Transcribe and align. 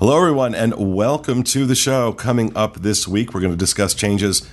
Hello, 0.00 0.18
everyone, 0.18 0.56
and 0.56 0.74
welcome 0.96 1.44
to 1.44 1.66
the 1.66 1.76
show. 1.76 2.12
Coming 2.12 2.54
up 2.56 2.78
this 2.78 3.06
week, 3.06 3.32
we're 3.32 3.40
going 3.40 3.52
to 3.52 3.56
discuss 3.56 3.94
changes 3.94 4.46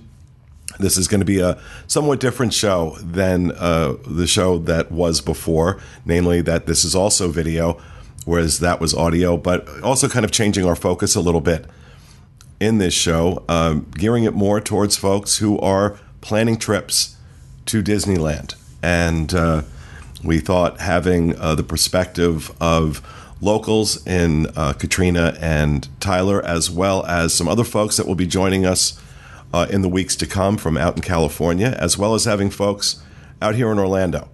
This 0.79 0.97
is 0.97 1.07
going 1.07 1.21
to 1.21 1.27
be 1.27 1.41
a 1.41 1.61
somewhat 1.87 2.21
different 2.21 2.55
show 2.55 2.97
than 3.01 3.53
uh, 3.53 3.97
the 4.07 4.27
show 4.27 4.59
that 4.59 4.91
was 4.91 5.21
before, 5.21 5.81
namely 6.05 6.41
that 6.43 6.67
this 6.67 6.85
is 6.85 6.95
also 6.95 7.29
video, 7.29 7.81
whereas 8.25 8.61
that 8.61 8.81
was 8.81 8.95
audio, 8.95 9.37
but 9.37 9.69
also 9.83 10.09
kind 10.09 10.25
of 10.25 10.31
changing 10.31 10.65
our 10.65 10.77
focus 10.77 11.15
a 11.15 11.21
little 11.21 11.41
bit 11.41 11.67
in 12.59 12.79
this 12.79 12.95
show, 12.95 13.45
um, 13.49 13.87
gearing 13.97 14.25
it 14.25 14.35
more 14.35 14.61
towards 14.61 14.97
folks 14.97 15.39
who 15.39 15.59
are 15.59 15.99
planning 16.21 16.57
trips 16.57 17.17
to 17.67 17.83
Disneyland. 17.83 18.55
And 18.83 19.35
uh, 19.35 19.63
we 20.25 20.39
thought 20.39 20.81
having 20.81 21.37
uh, 21.39 21.55
the 21.55 21.65
perspective 21.65 22.55
of 22.61 23.03
locals 23.43 24.07
in 24.07 24.47
uh, 24.57 24.73
Katrina 24.73 25.37
and 25.41 25.87
Tyler, 26.01 26.43
as 26.43 26.71
well 26.71 27.05
as 27.05 27.35
some 27.35 27.49
other 27.49 27.65
folks 27.65 27.99
that 27.99 28.07
will 28.07 28.15
be 28.15 28.27
joining 28.27 28.65
us 28.65 28.99
uh, 29.53 29.67
in 29.69 29.83
the 29.83 29.89
weeks 29.89 30.17
to 30.17 30.27
come 30.27 30.57
from 30.57 30.79
out 30.79 30.97
in 30.97 31.03
California, 31.03 31.77
as 31.79 31.99
well 31.99 32.15
as 32.15 32.25
having 32.25 32.49
folks 32.49 33.03
out 33.43 33.55
here 33.57 33.71
in 33.71 33.79
Orlando 33.79 34.31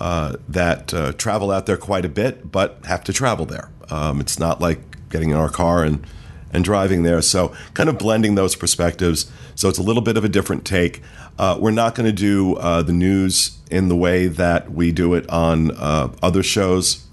uh, 0.00 0.36
that 0.48 0.94
uh, 0.94 1.12
travel 1.12 1.50
out 1.50 1.66
there 1.66 1.76
quite 1.76 2.04
a 2.04 2.08
bit, 2.08 2.50
but 2.50 2.78
have 2.86 3.04
to 3.04 3.12
travel 3.12 3.44
there. 3.44 3.70
Um, 3.90 4.20
it's 4.20 4.38
not 4.38 4.60
like 4.60 5.08
getting 5.10 5.30
in 5.30 5.36
our 5.36 5.50
car 5.50 5.84
and 5.84 6.06
and 6.52 6.62
driving 6.62 7.02
there. 7.02 7.20
So, 7.20 7.52
kind 7.74 7.88
of 7.88 7.98
blending 7.98 8.36
those 8.36 8.54
perspectives. 8.54 9.28
So, 9.56 9.68
it's 9.68 9.78
a 9.78 9.82
little 9.82 10.02
bit 10.02 10.16
of 10.16 10.24
a 10.24 10.28
different 10.28 10.64
take. 10.64 11.02
Uh, 11.36 11.58
we're 11.60 11.72
not 11.72 11.96
going 11.96 12.06
to 12.06 12.12
do 12.12 12.54
uh, 12.56 12.82
the 12.82 12.92
news 12.92 13.58
in 13.72 13.88
the 13.88 13.96
way 13.96 14.28
that 14.28 14.70
we 14.70 14.92
do 14.92 15.14
it 15.14 15.28
on 15.28 15.72
uh, 15.72 16.12
other 16.22 16.44
shows. 16.44 17.03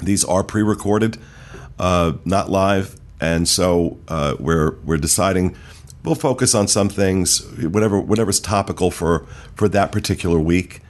These 0.00 0.24
are 0.24 0.42
pre 0.42 0.62
recorded, 0.62 1.18
uh, 1.78 2.14
not 2.24 2.50
live. 2.50 2.98
And 3.18 3.48
so, 3.48 3.98
uh, 4.08 4.36
we're, 4.38 4.72
we're 4.84 4.98
deciding 4.98 5.56
we'll 6.06 6.14
focus 6.14 6.54
on 6.54 6.68
some 6.68 6.88
things, 6.88 7.44
whatever 7.58 8.00
whatever's 8.00 8.40
topical 8.40 8.90
for 8.90 9.26
for 9.54 9.68
that 9.68 9.92
particular 9.92 10.38
week, 10.38 10.80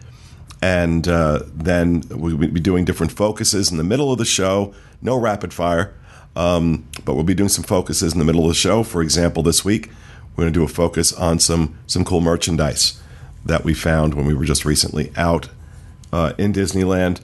and 0.62 1.08
uh, 1.08 1.40
then 1.52 2.02
we'll 2.10 2.36
be 2.36 2.60
doing 2.60 2.84
different 2.84 3.10
focuses 3.10 3.70
in 3.70 3.78
the 3.78 3.84
middle 3.84 4.12
of 4.12 4.18
the 4.18 4.24
show. 4.24 4.72
No 5.02 5.16
rapid 5.16 5.52
fire, 5.52 5.94
um, 6.36 6.86
but 7.04 7.14
we'll 7.14 7.24
be 7.24 7.34
doing 7.34 7.48
some 7.48 7.64
focuses 7.64 8.12
in 8.12 8.18
the 8.18 8.24
middle 8.24 8.42
of 8.42 8.48
the 8.48 8.54
show. 8.54 8.84
For 8.84 9.02
example, 9.02 9.42
this 9.42 9.64
week 9.64 9.90
we're 10.36 10.44
going 10.44 10.52
to 10.52 10.58
do 10.60 10.64
a 10.64 10.68
focus 10.68 11.12
on 11.12 11.40
some 11.40 11.78
some 11.86 12.04
cool 12.04 12.20
merchandise 12.20 13.00
that 13.44 13.64
we 13.64 13.74
found 13.74 14.14
when 14.14 14.26
we 14.26 14.34
were 14.34 14.44
just 14.44 14.64
recently 14.64 15.12
out 15.16 15.48
uh, 16.12 16.34
in 16.38 16.52
Disneyland. 16.52 17.20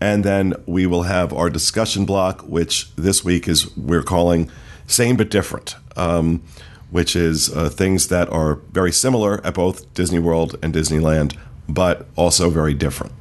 And 0.00 0.24
then 0.24 0.54
we 0.66 0.86
will 0.86 1.04
have 1.04 1.32
our 1.32 1.48
discussion 1.48 2.04
block, 2.04 2.42
which 2.42 2.94
this 2.96 3.24
week 3.24 3.48
is 3.48 3.74
we're 3.76 4.02
calling 4.02 4.50
"Same 4.86 5.16
but 5.16 5.30
Different." 5.30 5.76
Um, 5.96 6.42
which 6.90 7.16
is 7.16 7.54
uh, 7.54 7.68
things 7.68 8.08
that 8.08 8.28
are 8.30 8.56
very 8.72 8.92
similar 8.92 9.44
at 9.44 9.54
both 9.54 9.92
Disney 9.94 10.18
World 10.18 10.56
and 10.62 10.72
Disneyland, 10.72 11.36
but 11.68 12.06
also 12.16 12.48
very 12.48 12.74
different. 12.74 13.12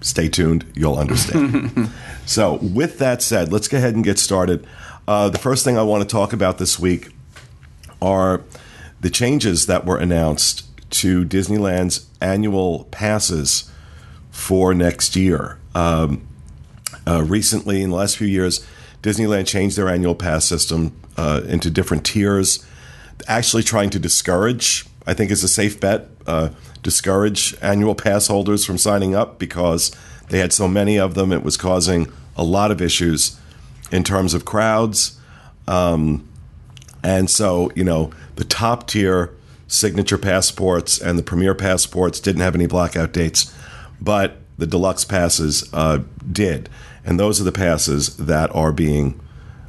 Stay 0.00 0.28
tuned, 0.28 0.70
you'll 0.74 0.96
understand. 0.96 1.90
so, 2.26 2.54
with 2.54 2.98
that 2.98 3.22
said, 3.22 3.52
let's 3.52 3.68
go 3.68 3.78
ahead 3.78 3.94
and 3.94 4.04
get 4.04 4.18
started. 4.18 4.66
Uh, 5.08 5.28
the 5.28 5.38
first 5.38 5.64
thing 5.64 5.76
I 5.76 5.82
want 5.82 6.02
to 6.02 6.08
talk 6.08 6.32
about 6.32 6.58
this 6.58 6.78
week 6.78 7.10
are 8.00 8.42
the 9.00 9.10
changes 9.10 9.66
that 9.66 9.84
were 9.84 9.98
announced 9.98 10.64
to 10.90 11.24
Disneyland's 11.24 12.06
annual 12.20 12.84
passes 12.90 13.70
for 14.36 14.74
next 14.74 15.16
year. 15.16 15.58
Um, 15.74 16.28
uh, 17.08 17.24
recently, 17.24 17.82
in 17.82 17.88
the 17.88 17.96
last 17.96 18.18
few 18.18 18.26
years, 18.26 18.64
Disneyland 19.02 19.46
changed 19.46 19.78
their 19.78 19.88
annual 19.88 20.14
pass 20.14 20.44
system 20.44 20.94
uh, 21.16 21.40
into 21.48 21.70
different 21.70 22.04
tiers, 22.04 22.64
actually 23.26 23.62
trying 23.62 23.88
to 23.90 23.98
discourage, 23.98 24.84
I 25.06 25.14
think 25.14 25.30
is 25.30 25.42
a 25.42 25.48
safe 25.48 25.80
bet, 25.80 26.08
uh, 26.26 26.50
discourage 26.82 27.56
annual 27.62 27.94
pass 27.94 28.26
holders 28.26 28.64
from 28.64 28.76
signing 28.76 29.14
up 29.14 29.38
because 29.38 29.90
they 30.28 30.38
had 30.38 30.52
so 30.52 30.68
many 30.68 30.98
of 30.98 31.14
them. 31.14 31.32
It 31.32 31.42
was 31.42 31.56
causing 31.56 32.12
a 32.36 32.44
lot 32.44 32.70
of 32.70 32.82
issues 32.82 33.40
in 33.90 34.04
terms 34.04 34.34
of 34.34 34.44
crowds. 34.44 35.18
Um, 35.66 36.28
and 37.02 37.30
so, 37.30 37.70
you 37.74 37.84
know, 37.84 38.10
the 38.34 38.44
top 38.44 38.86
tier 38.86 39.32
signature 39.66 40.18
passports 40.18 41.00
and 41.00 41.18
the 41.18 41.22
premier 41.22 41.54
passports 41.54 42.20
didn't 42.20 42.42
have 42.42 42.54
any 42.54 42.66
blackout 42.66 43.12
dates, 43.12 43.52
but 44.00 44.38
the 44.58 44.66
deluxe 44.66 45.04
passes 45.04 45.68
uh, 45.72 46.00
did. 46.30 46.68
And 47.04 47.20
those 47.20 47.40
are 47.40 47.44
the 47.44 47.52
passes 47.52 48.16
that 48.16 48.54
are 48.54 48.72
being 48.72 49.20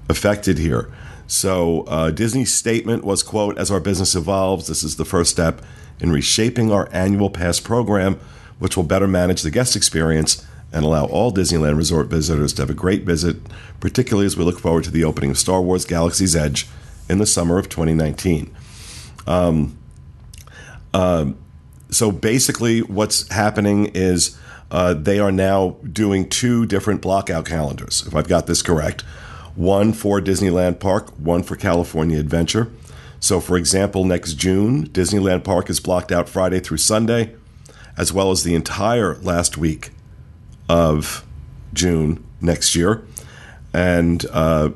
affected 0.10 0.58
here. 0.58 0.92
So 1.28 1.82
uh, 1.84 2.12
Disney's 2.12 2.54
statement 2.54 3.04
was, 3.04 3.22
quote, 3.22 3.58
as 3.58 3.70
our 3.70 3.82
business 3.82 4.16
evolves, 4.16 4.68
this 4.68 4.84
is 4.84 4.96
the 4.96 5.06
first 5.06 5.32
step 5.32 5.62
in 6.00 6.12
reshaping 6.12 6.72
our 6.72 6.88
annual 6.92 7.30
pass 7.30 7.60
program, 7.60 8.20
which 8.60 8.78
will 8.78 8.84
better 8.84 9.08
manage 9.08 9.42
the 9.42 9.52
guest 9.52 9.76
experience 9.76 10.46
and 10.72 10.86
allow 10.86 11.06
all 11.06 11.32
Disneyland 11.32 11.78
resort 11.78 12.08
visitors 12.08 12.54
to 12.54 12.62
have 12.62 12.70
a 12.70 12.74
great 12.74 13.04
visit, 13.04 13.38
particularly 13.80 14.26
as 14.26 14.38
we 14.38 14.44
look 14.44 14.60
forward 14.60 14.84
to 14.86 14.92
the 14.92 15.04
opening 15.04 15.32
of 15.32 15.38
Star 15.38 15.62
Wars 15.62 15.86
Galaxy's 15.86 16.36
Edge 16.36 16.68
in 17.10 17.18
the 17.20 17.26
summer 17.26 17.58
of 17.58 17.70
2019. 17.70 18.54
Um, 19.26 19.78
uh, 20.94 21.32
so 21.90 22.12
basically, 22.12 22.82
what's 22.82 23.28
happening 23.30 23.88
is 23.88 24.38
uh, 24.72 24.94
they 24.94 25.20
are 25.20 25.32
now 25.32 25.78
doing 25.92 26.28
two 26.30 26.66
different 26.66 27.02
blockout 27.02 27.46
calendars, 27.46 28.06
if 28.06 28.16
I've 28.16 28.28
got 28.28 28.48
this 28.48 28.62
correct 28.62 29.04
one 29.56 29.92
for 29.92 30.22
Disneyland 30.22 30.80
Park, 30.80 31.10
one 31.18 31.42
for 31.42 31.56
California 31.56 32.20
Adventure. 32.20 32.70
So, 33.20 33.40
for 33.40 33.58
example, 33.58 34.04
next 34.04 34.34
June, 34.34 34.88
Disneyland 34.90 35.44
Park 35.44 35.72
is 35.72 35.80
blocked 35.80 36.12
out 36.12 36.30
Friday 36.30 36.60
through 36.60 36.78
Sunday, 36.78 37.34
as 37.98 38.14
well 38.14 38.30
as 38.30 38.44
the 38.44 38.54
entire 38.54 39.16
last 39.16 39.58
week 39.58 39.90
of 40.70 41.26
June 41.74 42.24
next 42.40 42.76
year. 42.76 43.04
and 43.74 44.26
uh, 44.32 44.70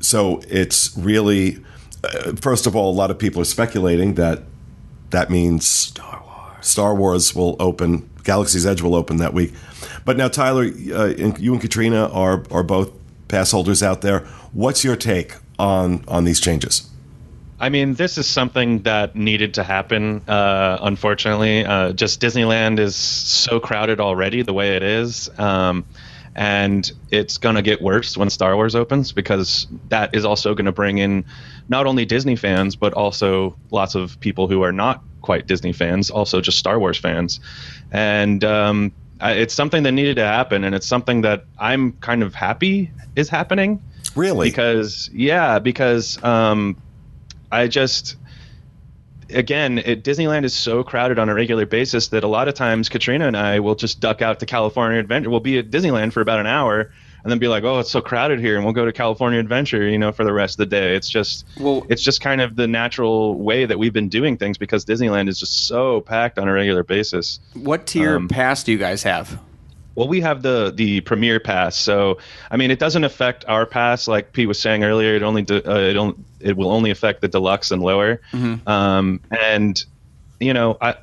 so 0.00 0.40
it's 0.48 0.96
really 0.96 1.62
uh, 2.04 2.32
first 2.36 2.66
of 2.66 2.76
all, 2.76 2.90
a 2.90 2.94
lot 2.94 3.10
of 3.10 3.18
people 3.18 3.42
are 3.42 3.46
speculating 3.46 4.14
that 4.14 4.42
that 5.10 5.30
means 5.30 5.66
Star. 5.66 6.17
Star 6.60 6.94
Wars 6.94 7.34
will 7.34 7.56
open. 7.60 8.08
Galaxy's 8.24 8.66
Edge 8.66 8.82
will 8.82 8.94
open 8.94 9.18
that 9.18 9.32
week. 9.32 9.52
But 10.04 10.16
now, 10.16 10.28
Tyler, 10.28 10.64
uh, 10.64 11.14
you 11.38 11.52
and 11.52 11.60
Katrina 11.60 12.08
are 12.10 12.44
are 12.50 12.62
both 12.62 12.90
pass 13.28 13.50
holders 13.52 13.82
out 13.82 14.00
there. 14.00 14.20
What's 14.52 14.84
your 14.84 14.96
take 14.96 15.34
on 15.58 16.04
on 16.08 16.24
these 16.24 16.40
changes? 16.40 16.88
I 17.60 17.70
mean, 17.70 17.94
this 17.94 18.18
is 18.18 18.26
something 18.26 18.82
that 18.82 19.16
needed 19.16 19.54
to 19.54 19.64
happen. 19.64 20.22
Uh, 20.28 20.78
unfortunately, 20.80 21.64
uh, 21.64 21.92
just 21.92 22.20
Disneyland 22.20 22.78
is 22.78 22.94
so 22.94 23.58
crowded 23.58 23.98
already 23.98 24.42
the 24.42 24.52
way 24.52 24.76
it 24.76 24.82
is. 24.84 25.28
Um, 25.38 25.84
and 26.36 26.92
it's 27.10 27.38
going 27.38 27.56
to 27.56 27.62
get 27.62 27.82
worse 27.82 28.16
when 28.16 28.30
Star 28.30 28.54
Wars 28.54 28.76
opens 28.76 29.10
because 29.10 29.66
that 29.88 30.14
is 30.14 30.24
also 30.24 30.54
going 30.54 30.66
to 30.66 30.72
bring 30.72 30.98
in 30.98 31.24
not 31.68 31.86
only 31.86 32.04
Disney 32.04 32.36
fans 32.36 32.76
but 32.76 32.94
also 32.94 33.56
lots 33.72 33.96
of 33.96 34.20
people 34.20 34.46
who 34.46 34.62
are 34.62 34.70
not 34.70 35.02
quite 35.22 35.46
Disney 35.46 35.72
fans, 35.72 36.10
also 36.10 36.40
just 36.40 36.58
Star 36.58 36.78
Wars 36.78 36.98
fans, 36.98 37.40
and 37.90 38.42
um, 38.44 38.92
it's 39.20 39.54
something 39.54 39.82
that 39.82 39.92
needed 39.92 40.16
to 40.16 40.24
happen, 40.24 40.64
and 40.64 40.74
it's 40.74 40.86
something 40.86 41.22
that 41.22 41.44
I'm 41.58 41.92
kind 41.92 42.22
of 42.22 42.34
happy 42.34 42.90
is 43.16 43.28
happening. 43.28 43.82
Really? 44.14 44.48
Because 44.48 45.10
yeah, 45.12 45.58
because 45.58 46.22
um, 46.22 46.80
I 47.50 47.68
just 47.68 48.16
again, 49.30 49.78
it, 49.78 50.04
Disneyland 50.04 50.44
is 50.44 50.54
so 50.54 50.82
crowded 50.82 51.18
on 51.18 51.28
a 51.28 51.34
regular 51.34 51.66
basis 51.66 52.08
that 52.08 52.24
a 52.24 52.28
lot 52.28 52.48
of 52.48 52.54
times 52.54 52.88
Katrina 52.88 53.26
and 53.26 53.36
I 53.36 53.60
will 53.60 53.74
just 53.74 54.00
duck 54.00 54.22
out 54.22 54.40
to 54.40 54.46
California 54.46 54.98
Adventure. 54.98 55.30
We'll 55.30 55.40
be 55.40 55.58
at 55.58 55.70
Disneyland 55.70 56.12
for 56.12 56.20
about 56.20 56.40
an 56.40 56.46
hour 56.46 56.92
and 57.22 57.30
then 57.30 57.38
be 57.38 57.48
like, 57.48 57.64
"Oh, 57.64 57.78
it's 57.78 57.90
so 57.90 58.00
crowded 58.00 58.40
here," 58.40 58.56
and 58.56 58.64
we'll 58.64 58.74
go 58.74 58.84
to 58.84 58.92
California 58.92 59.38
Adventure, 59.38 59.88
you 59.88 59.98
know, 59.98 60.12
for 60.12 60.24
the 60.24 60.32
rest 60.32 60.54
of 60.54 60.58
the 60.58 60.66
day. 60.66 60.94
It's 60.94 61.08
just, 61.08 61.44
well, 61.58 61.84
it's 61.88 62.02
just 62.02 62.20
kind 62.20 62.40
of 62.40 62.56
the 62.56 62.66
natural 62.66 63.36
way 63.36 63.64
that 63.66 63.78
we've 63.78 63.92
been 63.92 64.08
doing 64.08 64.36
things 64.36 64.58
because 64.58 64.84
Disneyland 64.84 65.28
is 65.28 65.38
just 65.38 65.66
so 65.66 66.00
packed 66.00 66.38
on 66.38 66.48
a 66.48 66.52
regular 66.52 66.84
basis. 66.84 67.40
What 67.54 67.86
tier 67.86 68.16
um, 68.16 68.28
pass 68.28 68.62
do 68.62 68.72
you 68.72 68.78
guys 68.78 69.02
have? 69.02 69.38
Well, 69.94 70.06
we 70.06 70.20
have 70.20 70.42
the 70.42 70.72
the 70.72 71.00
premier 71.00 71.40
pass, 71.40 71.74
so 71.76 72.18
I 72.52 72.56
mean, 72.56 72.70
it 72.70 72.78
doesn't 72.78 73.02
affect 73.02 73.44
our 73.48 73.66
pass. 73.66 74.06
Like 74.06 74.32
Pete 74.32 74.46
was 74.46 74.60
saying 74.60 74.84
earlier, 74.84 75.16
it 75.16 75.24
only 75.24 75.44
uh, 75.50 75.54
it 75.56 75.96
only 75.96 76.14
it 76.38 76.56
will 76.56 76.70
only 76.70 76.92
affect 76.92 77.20
the 77.20 77.26
deluxe 77.26 77.72
and 77.72 77.82
lower. 77.82 78.20
Mm-hmm. 78.32 78.68
Um, 78.68 79.20
and 79.30 79.84
you 80.38 80.54
know, 80.54 80.78
I. 80.80 80.94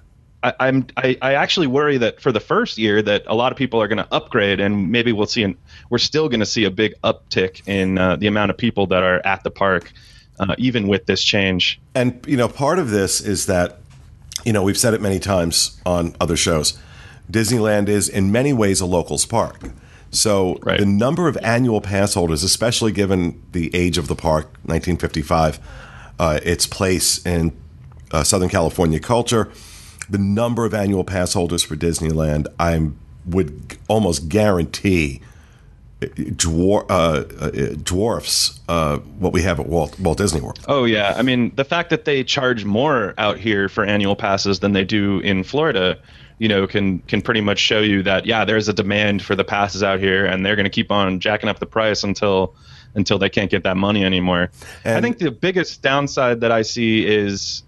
I, 0.59 0.67
am 0.67 0.87
I, 0.97 1.17
I 1.21 1.33
actually 1.33 1.67
worry 1.67 1.97
that 1.97 2.21
for 2.21 2.31
the 2.31 2.39
first 2.39 2.77
year 2.77 3.01
that 3.01 3.23
a 3.27 3.35
lot 3.35 3.51
of 3.51 3.57
people 3.57 3.81
are 3.81 3.87
going 3.87 3.97
to 3.97 4.07
upgrade 4.13 4.59
and 4.59 4.91
maybe 4.91 5.11
we'll 5.11 5.25
see 5.25 5.43
an 5.43 5.57
we're 5.89 5.97
still 5.97 6.29
going 6.29 6.39
to 6.39 6.45
see 6.45 6.65
a 6.65 6.71
big 6.71 6.93
uptick 7.03 7.67
in 7.67 7.97
uh, 7.97 8.15
the 8.15 8.27
amount 8.27 8.51
of 8.51 8.57
people 8.57 8.87
that 8.87 9.03
are 9.03 9.25
at 9.25 9.43
the 9.43 9.51
park 9.51 9.91
uh, 10.39 10.55
even 10.57 10.87
with 10.87 11.05
this 11.05 11.23
change. 11.23 11.79
And 11.93 12.23
you 12.27 12.37
know, 12.37 12.47
part 12.47 12.79
of 12.79 12.89
this 12.89 13.21
is 13.21 13.45
that 13.47 13.79
you 14.43 14.53
know 14.53 14.63
we've 14.63 14.77
said 14.77 14.93
it 14.93 15.01
many 15.01 15.19
times 15.19 15.79
on 15.85 16.15
other 16.19 16.37
shows 16.37 16.77
Disneyland 17.31 17.87
is 17.87 18.07
in 18.07 18.31
many 18.31 18.53
ways 18.53 18.81
a 18.81 18.85
locals 18.85 19.25
park. 19.25 19.59
So 20.11 20.59
right. 20.61 20.79
the 20.79 20.85
number 20.85 21.27
of 21.27 21.37
annual 21.41 21.81
pass 21.81 22.13
holders, 22.13 22.43
especially 22.43 22.91
given 22.91 23.41
the 23.51 23.73
age 23.75 23.97
of 23.97 24.07
the 24.07 24.15
park, 24.15 24.45
1955, 24.63 25.59
uh, 26.19 26.39
its 26.43 26.67
place 26.67 27.25
in 27.25 27.55
uh, 28.11 28.23
Southern 28.23 28.49
California 28.49 28.99
culture, 28.99 29.51
the 30.09 30.17
number 30.17 30.65
of 30.65 30.73
annual 30.73 31.03
pass 31.03 31.33
holders 31.33 31.63
for 31.63 31.75
Disneyland, 31.75 32.47
I 32.59 32.89
would 33.25 33.77
almost 33.87 34.29
guarantee 34.29 35.21
dwar- 36.01 36.85
uh, 36.89 37.23
uh, 37.43 37.75
dwarfs 37.83 38.59
uh, 38.67 38.97
what 38.97 39.33
we 39.33 39.41
have 39.41 39.59
at 39.59 39.67
Walt, 39.67 39.99
Walt 39.99 40.17
Disney 40.17 40.41
World. 40.41 40.59
Oh 40.67 40.85
yeah, 40.85 41.13
I 41.17 41.21
mean 41.21 41.53
the 41.55 41.65
fact 41.65 41.89
that 41.89 42.05
they 42.05 42.23
charge 42.23 42.65
more 42.65 43.13
out 43.17 43.37
here 43.37 43.69
for 43.69 43.83
annual 43.83 44.15
passes 44.15 44.59
than 44.59 44.73
they 44.73 44.83
do 44.83 45.19
in 45.19 45.43
Florida 45.43 45.97
you 46.37 46.49
know 46.49 46.67
can 46.67 46.99
can 46.99 47.21
pretty 47.21 47.41
much 47.41 47.59
show 47.59 47.79
you 47.79 48.03
that 48.03 48.25
yeah 48.25 48.43
there's 48.43 48.67
a 48.67 48.73
demand 48.73 49.21
for 49.21 49.35
the 49.35 49.43
passes 49.45 49.81
out 49.81 49.99
here 49.99 50.25
and 50.25 50.45
they're 50.45 50.57
going 50.57 50.65
to 50.65 50.69
keep 50.69 50.91
on 50.91 51.19
jacking 51.19 51.47
up 51.47 51.59
the 51.59 51.65
price 51.65 52.03
until 52.03 52.53
until 52.95 53.19
they 53.19 53.29
can't 53.29 53.51
get 53.51 53.63
that 53.63 53.77
money 53.77 54.03
anymore. 54.03 54.49
And 54.83 54.97
I 54.97 55.01
think 55.01 55.19
the 55.19 55.31
biggest 55.31 55.81
downside 55.81 56.41
that 56.41 56.51
I 56.51 56.61
see 56.61 57.05
is 57.05 57.63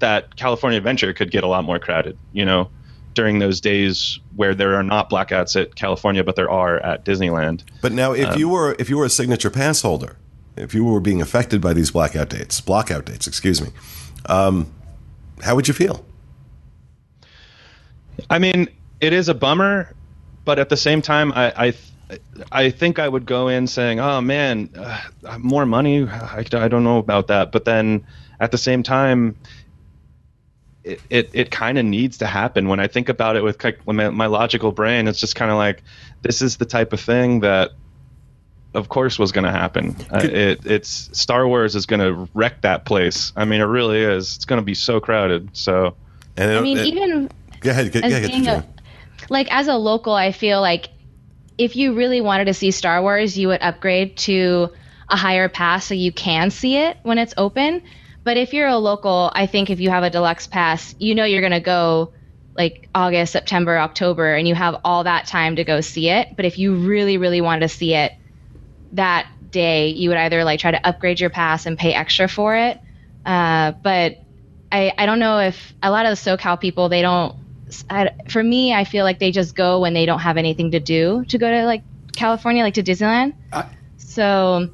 that 0.00 0.36
California 0.36 0.76
Adventure 0.76 1.12
could 1.12 1.30
get 1.30 1.44
a 1.44 1.46
lot 1.46 1.64
more 1.64 1.78
crowded, 1.78 2.18
you 2.32 2.44
know, 2.44 2.70
during 3.14 3.38
those 3.38 3.60
days 3.60 4.18
where 4.36 4.54
there 4.54 4.74
are 4.74 4.82
not 4.82 5.10
blackouts 5.10 5.60
at 5.60 5.74
California 5.74 6.22
but 6.24 6.36
there 6.36 6.50
are 6.50 6.78
at 6.80 7.04
Disneyland. 7.04 7.62
But 7.82 7.92
now 7.92 8.12
if 8.12 8.28
um, 8.28 8.38
you 8.38 8.48
were 8.48 8.76
if 8.78 8.88
you 8.90 8.98
were 8.98 9.04
a 9.04 9.10
signature 9.10 9.50
pass 9.50 9.82
holder, 9.82 10.16
if 10.56 10.74
you 10.74 10.84
were 10.84 11.00
being 11.00 11.20
affected 11.20 11.60
by 11.60 11.72
these 11.72 11.90
blackout 11.90 12.28
dates, 12.28 12.60
blockout 12.60 13.06
dates, 13.06 13.26
excuse 13.26 13.60
me, 13.60 13.68
um, 14.26 14.72
how 15.42 15.54
would 15.54 15.68
you 15.68 15.74
feel? 15.74 16.04
I 18.28 18.38
mean, 18.38 18.68
it 19.00 19.12
is 19.12 19.28
a 19.28 19.34
bummer, 19.34 19.94
but 20.44 20.58
at 20.58 20.68
the 20.68 20.76
same 20.76 21.02
time, 21.02 21.32
I 21.32 21.74
I, 22.10 22.18
I 22.52 22.70
think 22.70 22.98
I 22.98 23.08
would 23.08 23.24
go 23.24 23.48
in 23.48 23.66
saying, 23.66 24.00
"Oh 24.00 24.20
man, 24.20 24.70
uh, 24.76 25.38
more 25.38 25.64
money." 25.64 26.06
I, 26.06 26.44
I 26.52 26.68
don't 26.68 26.84
know 26.84 26.98
about 26.98 27.28
that, 27.28 27.52
but 27.52 27.64
then 27.64 28.04
at 28.40 28.50
the 28.50 28.58
same 28.58 28.82
time, 28.82 29.36
it 30.84 31.00
it, 31.10 31.30
it 31.32 31.50
kind 31.50 31.78
of 31.78 31.84
needs 31.84 32.18
to 32.18 32.26
happen. 32.26 32.68
When 32.68 32.80
I 32.80 32.86
think 32.86 33.08
about 33.08 33.36
it 33.36 33.42
with 33.42 33.62
my, 33.86 34.10
my 34.10 34.26
logical 34.26 34.72
brain, 34.72 35.08
it's 35.08 35.20
just 35.20 35.36
kind 35.36 35.50
of 35.50 35.56
like 35.56 35.82
this 36.22 36.42
is 36.42 36.56
the 36.56 36.66
type 36.66 36.92
of 36.92 37.00
thing 37.00 37.40
that 37.40 37.72
of 38.74 38.88
course 38.88 39.18
was 39.18 39.32
going 39.32 39.44
to 39.44 39.50
happen. 39.50 39.96
Uh, 40.12 40.20
it, 40.22 40.64
it's 40.64 41.10
Star 41.12 41.46
Wars 41.46 41.74
is 41.74 41.86
going 41.86 42.00
to 42.00 42.28
wreck 42.34 42.62
that 42.62 42.84
place. 42.84 43.32
I 43.36 43.44
mean, 43.44 43.60
it 43.60 43.64
really 43.64 44.00
is. 44.00 44.36
It's 44.36 44.44
going 44.44 44.60
to 44.60 44.64
be 44.64 44.74
so 44.74 45.00
crowded. 45.00 45.50
So, 45.54 45.96
and 46.36 46.52
it, 46.52 46.58
I 46.58 46.60
mean, 46.60 46.78
it, 46.78 46.86
even 46.86 47.30
Go 47.60 47.70
ahead. 47.70 47.92
Go, 47.92 48.00
as 48.00 48.12
ahead, 48.12 48.46
a, 48.46 48.64
like 49.28 49.48
as 49.50 49.68
a 49.68 49.76
local, 49.76 50.14
I 50.14 50.32
feel 50.32 50.60
like 50.60 50.88
if 51.58 51.76
you 51.76 51.94
really 51.94 52.20
wanted 52.20 52.46
to 52.46 52.54
see 52.54 52.70
Star 52.70 53.02
Wars, 53.02 53.36
you 53.36 53.48
would 53.48 53.60
upgrade 53.60 54.16
to 54.18 54.70
a 55.08 55.16
higher 55.16 55.48
pass 55.48 55.86
so 55.86 55.94
you 55.94 56.12
can 56.12 56.50
see 56.50 56.76
it 56.76 56.96
when 57.02 57.18
it's 57.18 57.34
open. 57.36 57.82
But 58.30 58.36
if 58.36 58.54
you're 58.54 58.68
a 58.68 58.78
local, 58.78 59.32
I 59.34 59.46
think 59.46 59.70
if 59.70 59.80
you 59.80 59.90
have 59.90 60.04
a 60.04 60.08
deluxe 60.08 60.46
pass, 60.46 60.94
you 61.00 61.16
know 61.16 61.24
you're 61.24 61.40
going 61.40 61.50
to 61.50 61.58
go 61.58 62.12
like 62.56 62.88
August, 62.94 63.32
September, 63.32 63.76
October, 63.76 64.36
and 64.36 64.46
you 64.46 64.54
have 64.54 64.80
all 64.84 65.02
that 65.02 65.26
time 65.26 65.56
to 65.56 65.64
go 65.64 65.80
see 65.80 66.08
it. 66.08 66.36
But 66.36 66.44
if 66.44 66.56
you 66.56 66.76
really, 66.76 67.16
really 67.16 67.40
wanted 67.40 67.62
to 67.62 67.68
see 67.68 67.92
it 67.92 68.12
that 68.92 69.26
day, 69.50 69.88
you 69.88 70.10
would 70.10 70.18
either 70.18 70.44
like 70.44 70.60
try 70.60 70.70
to 70.70 70.86
upgrade 70.86 71.18
your 71.18 71.30
pass 71.30 71.66
and 71.66 71.76
pay 71.76 71.92
extra 71.92 72.28
for 72.28 72.54
it. 72.54 72.78
Uh, 73.26 73.72
but 73.72 74.18
I, 74.70 74.92
I 74.96 75.06
don't 75.06 75.18
know 75.18 75.40
if 75.40 75.74
a 75.82 75.90
lot 75.90 76.06
of 76.06 76.10
the 76.16 76.30
SoCal 76.30 76.60
people, 76.60 76.88
they 76.88 77.02
don't 77.02 77.34
I, 77.90 78.10
for 78.28 78.44
me, 78.44 78.72
I 78.72 78.84
feel 78.84 79.02
like 79.02 79.18
they 79.18 79.32
just 79.32 79.56
go 79.56 79.80
when 79.80 79.92
they 79.92 80.06
don't 80.06 80.20
have 80.20 80.36
anything 80.36 80.70
to 80.70 80.78
do 80.78 81.24
to 81.30 81.36
go 81.36 81.50
to 81.50 81.66
like 81.66 81.82
California, 82.14 82.62
like 82.62 82.74
to 82.74 82.84
Disneyland. 82.84 83.34
Uh, 83.52 83.64
so 83.96 84.70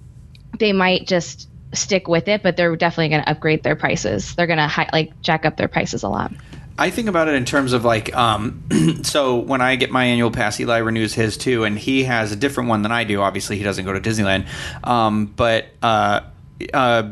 they 0.59 0.75
might 0.75 1.07
just 1.07 1.49
stick 1.73 2.09
with 2.09 2.29
it, 2.29 2.43
but 2.43 2.57
they're 2.57 2.75
definitely 2.77 3.09
going 3.09 3.23
to 3.23 3.31
upgrade 3.31 3.63
their 3.63 3.77
prices. 3.77 4.35
They're 4.35 4.47
going 4.47 4.59
to 4.59 4.69
hi- 4.69 4.89
like 4.93 5.21
jack 5.23 5.45
up 5.45 5.57
their 5.57 5.69
prices 5.69 6.03
a 6.03 6.09
lot. 6.09 6.33
I 6.79 6.91
think 6.91 7.09
about 7.09 7.29
it 7.29 7.35
in 7.35 7.45
terms 7.45 7.73
of 7.73 7.85
like, 7.85 8.15
um, 8.15 8.63
so 9.03 9.37
when 9.37 9.61
I 9.61 9.77
get 9.77 9.91
my 9.91 10.05
annual 10.05 10.31
pass, 10.31 10.61
Eli 10.61 10.79
renews 10.79 11.15
his 11.15 11.37
too, 11.37 11.65
and 11.65 11.79
he 11.79 12.05
has 12.05 12.33
a 12.33 12.37
different 12.37 12.69
one 12.69 12.83
than 12.83 12.93
I 12.93 13.05
do. 13.05 13.21
Obviously, 13.23 13.57
he 13.57 13.65
doesn't 13.65 13.85
go 13.85 13.93
to 13.93 14.01
Disneyland, 14.01 14.47
um, 14.87 15.27
but 15.27 15.67
uh, 15.83 16.21
uh, 16.75 17.11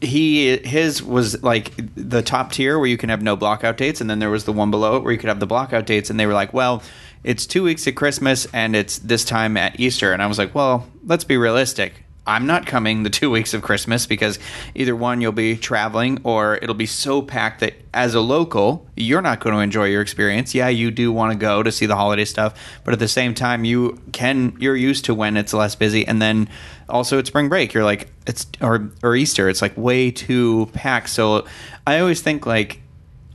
he 0.00 0.56
his 0.56 1.02
was 1.02 1.42
like 1.42 1.72
the 1.94 2.22
top 2.22 2.52
tier 2.52 2.78
where 2.78 2.88
you 2.88 2.96
can 2.96 3.10
have 3.10 3.22
no 3.22 3.36
blockout 3.36 3.76
dates, 3.76 4.00
and 4.00 4.08
then 4.08 4.18
there 4.18 4.30
was 4.30 4.44
the 4.44 4.52
one 4.52 4.70
below 4.70 4.96
it 4.96 5.02
where 5.02 5.12
you 5.12 5.18
could 5.18 5.28
have 5.28 5.40
the 5.40 5.46
blockout 5.46 5.84
dates, 5.84 6.10
and 6.10 6.18
they 6.18 6.26
were 6.26 6.34
like, 6.34 6.52
well. 6.52 6.82
It's 7.24 7.44
two 7.44 7.64
weeks 7.64 7.88
at 7.88 7.96
Christmas 7.96 8.46
and 8.52 8.76
it's 8.76 9.00
this 9.00 9.24
time 9.24 9.56
at 9.56 9.80
Easter. 9.80 10.12
And 10.12 10.22
I 10.22 10.28
was 10.28 10.38
like, 10.38 10.54
well, 10.54 10.86
let's 11.04 11.24
be 11.24 11.36
realistic. 11.36 12.05
I'm 12.26 12.46
not 12.46 12.66
coming 12.66 13.02
the 13.02 13.10
two 13.20 13.30
weeks 13.30 13.54
of 13.54 13.62
Christmas 13.62 14.06
because 14.06 14.38
either 14.74 14.96
one, 14.96 15.20
you'll 15.20 15.32
be 15.32 15.56
traveling, 15.56 16.20
or 16.24 16.56
it'll 16.56 16.74
be 16.74 16.86
so 16.86 17.22
packed 17.22 17.60
that 17.60 17.74
as 17.94 18.14
a 18.14 18.20
local, 18.20 18.86
you're 18.96 19.22
not 19.22 19.40
going 19.40 19.54
to 19.54 19.60
enjoy 19.60 19.84
your 19.84 20.02
experience. 20.02 20.54
Yeah, 20.54 20.68
you 20.68 20.90
do 20.90 21.12
want 21.12 21.32
to 21.32 21.38
go 21.38 21.62
to 21.62 21.72
see 21.72 21.86
the 21.86 21.96
holiday 21.96 22.24
stuff, 22.24 22.54
but 22.84 22.92
at 22.92 23.00
the 23.00 23.08
same 23.08 23.34
time, 23.34 23.64
you 23.64 24.00
can 24.12 24.56
you're 24.58 24.76
used 24.76 25.04
to 25.06 25.14
when 25.14 25.36
it's 25.36 25.54
less 25.54 25.74
busy, 25.74 26.06
and 26.06 26.20
then 26.20 26.48
also 26.88 27.18
at 27.18 27.26
spring 27.26 27.48
break, 27.48 27.72
you're 27.72 27.84
like 27.84 28.08
it's 28.26 28.46
or 28.60 28.90
or 29.02 29.16
Easter, 29.16 29.48
it's 29.48 29.62
like 29.62 29.76
way 29.76 30.10
too 30.10 30.66
packed. 30.72 31.08
So 31.08 31.46
I 31.86 32.00
always 32.00 32.20
think 32.20 32.46
like, 32.46 32.80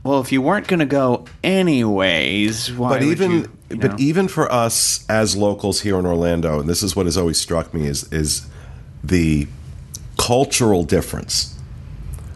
well, 0.04 0.20
if 0.20 0.32
you 0.32 0.42
weren't 0.42 0.68
going 0.68 0.80
to 0.80 0.86
go 0.86 1.26
anyways, 1.42 2.72
why? 2.72 2.90
But 2.90 3.02
even 3.02 3.30
you, 3.30 3.36
you 3.70 3.76
know? 3.76 3.88
but 3.88 4.00
even 4.00 4.28
for 4.28 4.50
us 4.52 5.06
as 5.08 5.36
locals 5.36 5.80
here 5.80 5.98
in 5.98 6.06
Orlando, 6.06 6.60
and 6.60 6.68
this 6.68 6.82
is 6.82 6.94
what 6.94 7.06
has 7.06 7.16
always 7.16 7.40
struck 7.40 7.72
me 7.74 7.86
is 7.86 8.10
is 8.12 8.48
the 9.04 9.46
cultural 10.18 10.84
difference 10.84 11.58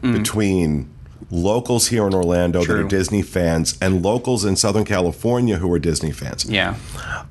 mm. 0.03 0.13
between 0.17 0.91
locals 1.31 1.89
here 1.89 2.07
in 2.07 2.15
Orlando 2.15 2.65
True. 2.65 2.77
that 2.77 2.85
are 2.85 2.89
Disney 2.89 3.23
fans 3.23 3.77
and 3.81 4.03
locals 4.03 4.45
in 4.45 4.57
Southern 4.57 4.85
California 4.85 5.57
who 5.57 5.73
are 5.73 5.79
Disney 5.79 6.13
fans. 6.13 6.45
Yeah, 6.49 6.77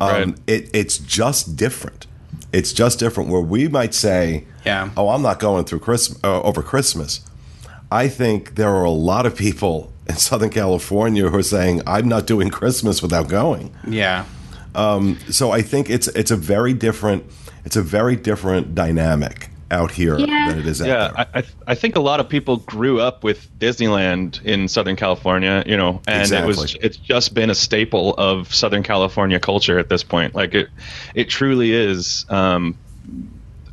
um, 0.02 0.10
right. 0.10 0.36
it, 0.48 0.70
it's 0.74 0.98
just 0.98 1.56
different 1.56 2.08
It's 2.52 2.74
just 2.74 3.00
different. 3.00 3.30
Where 3.30 3.42
we 3.42 3.68
might 3.68 3.94
say, 3.94 4.46
Yeah. 4.66 4.90
"Oh, 4.96 5.10
I'm 5.10 5.22
not 5.22 5.40
going 5.40 5.66
through 5.66 5.80
Christmas 5.80 6.20
uh, 6.24 6.42
over 6.42 6.62
Christmas." 6.62 7.22
I 7.92 8.08
think 8.08 8.56
there 8.56 8.74
are 8.74 8.84
a 8.84 8.92
lot 8.92 9.26
of 9.26 9.36
people 9.36 9.94
in 10.08 10.16
Southern 10.30 10.50
California 10.50 11.30
who 11.30 11.38
are 11.38 11.44
saying, 11.44 11.82
"I'm 11.86 12.08
not 12.08 12.26
doing 12.28 12.50
Christmas 12.50 13.02
without 13.02 13.28
going." 13.30 13.74
Yeah. 13.88 14.26
So 15.32 15.52
I 15.52 15.62
think 15.62 15.90
it's 15.90 16.08
it's 16.10 16.32
a 16.32 16.36
very 16.36 16.74
different 16.74 17.24
it's 17.64 17.76
a 17.76 17.82
very 17.82 18.16
different 18.16 18.76
dynamic 18.76 19.50
out 19.72 19.90
here 19.92 20.18
Yeah. 20.20 20.50
than 20.50 20.60
it 20.60 20.68
is 20.68 20.80
out 20.82 20.88
Yeah, 20.88 21.08
there. 21.08 21.28
I, 21.34 21.40
I 21.40 21.44
I 21.68 21.76
think 21.76 21.96
a 21.96 22.00
lot 22.00 22.20
of 22.20 22.30
people 22.30 22.58
grew 22.58 23.00
up 23.02 23.24
with 23.24 23.50
Disneyland 23.60 24.44
in 24.44 24.68
Southern 24.68 24.96
California, 24.96 25.64
you 25.66 25.76
know, 25.76 26.02
and 26.08 26.32
it 26.32 26.46
was 26.46 26.76
it's 26.82 26.98
just 26.98 27.34
been 27.34 27.50
a 27.50 27.56
staple 27.56 28.14
of 28.16 28.54
Southern 28.54 28.84
California 28.84 29.40
culture 29.40 29.80
at 29.80 29.90
this 29.90 30.04
point. 30.04 30.36
Like 30.36 30.54
it, 30.54 30.70
it 31.16 31.30
truly 31.30 31.72
is. 31.74 32.26
Um, 32.30 32.78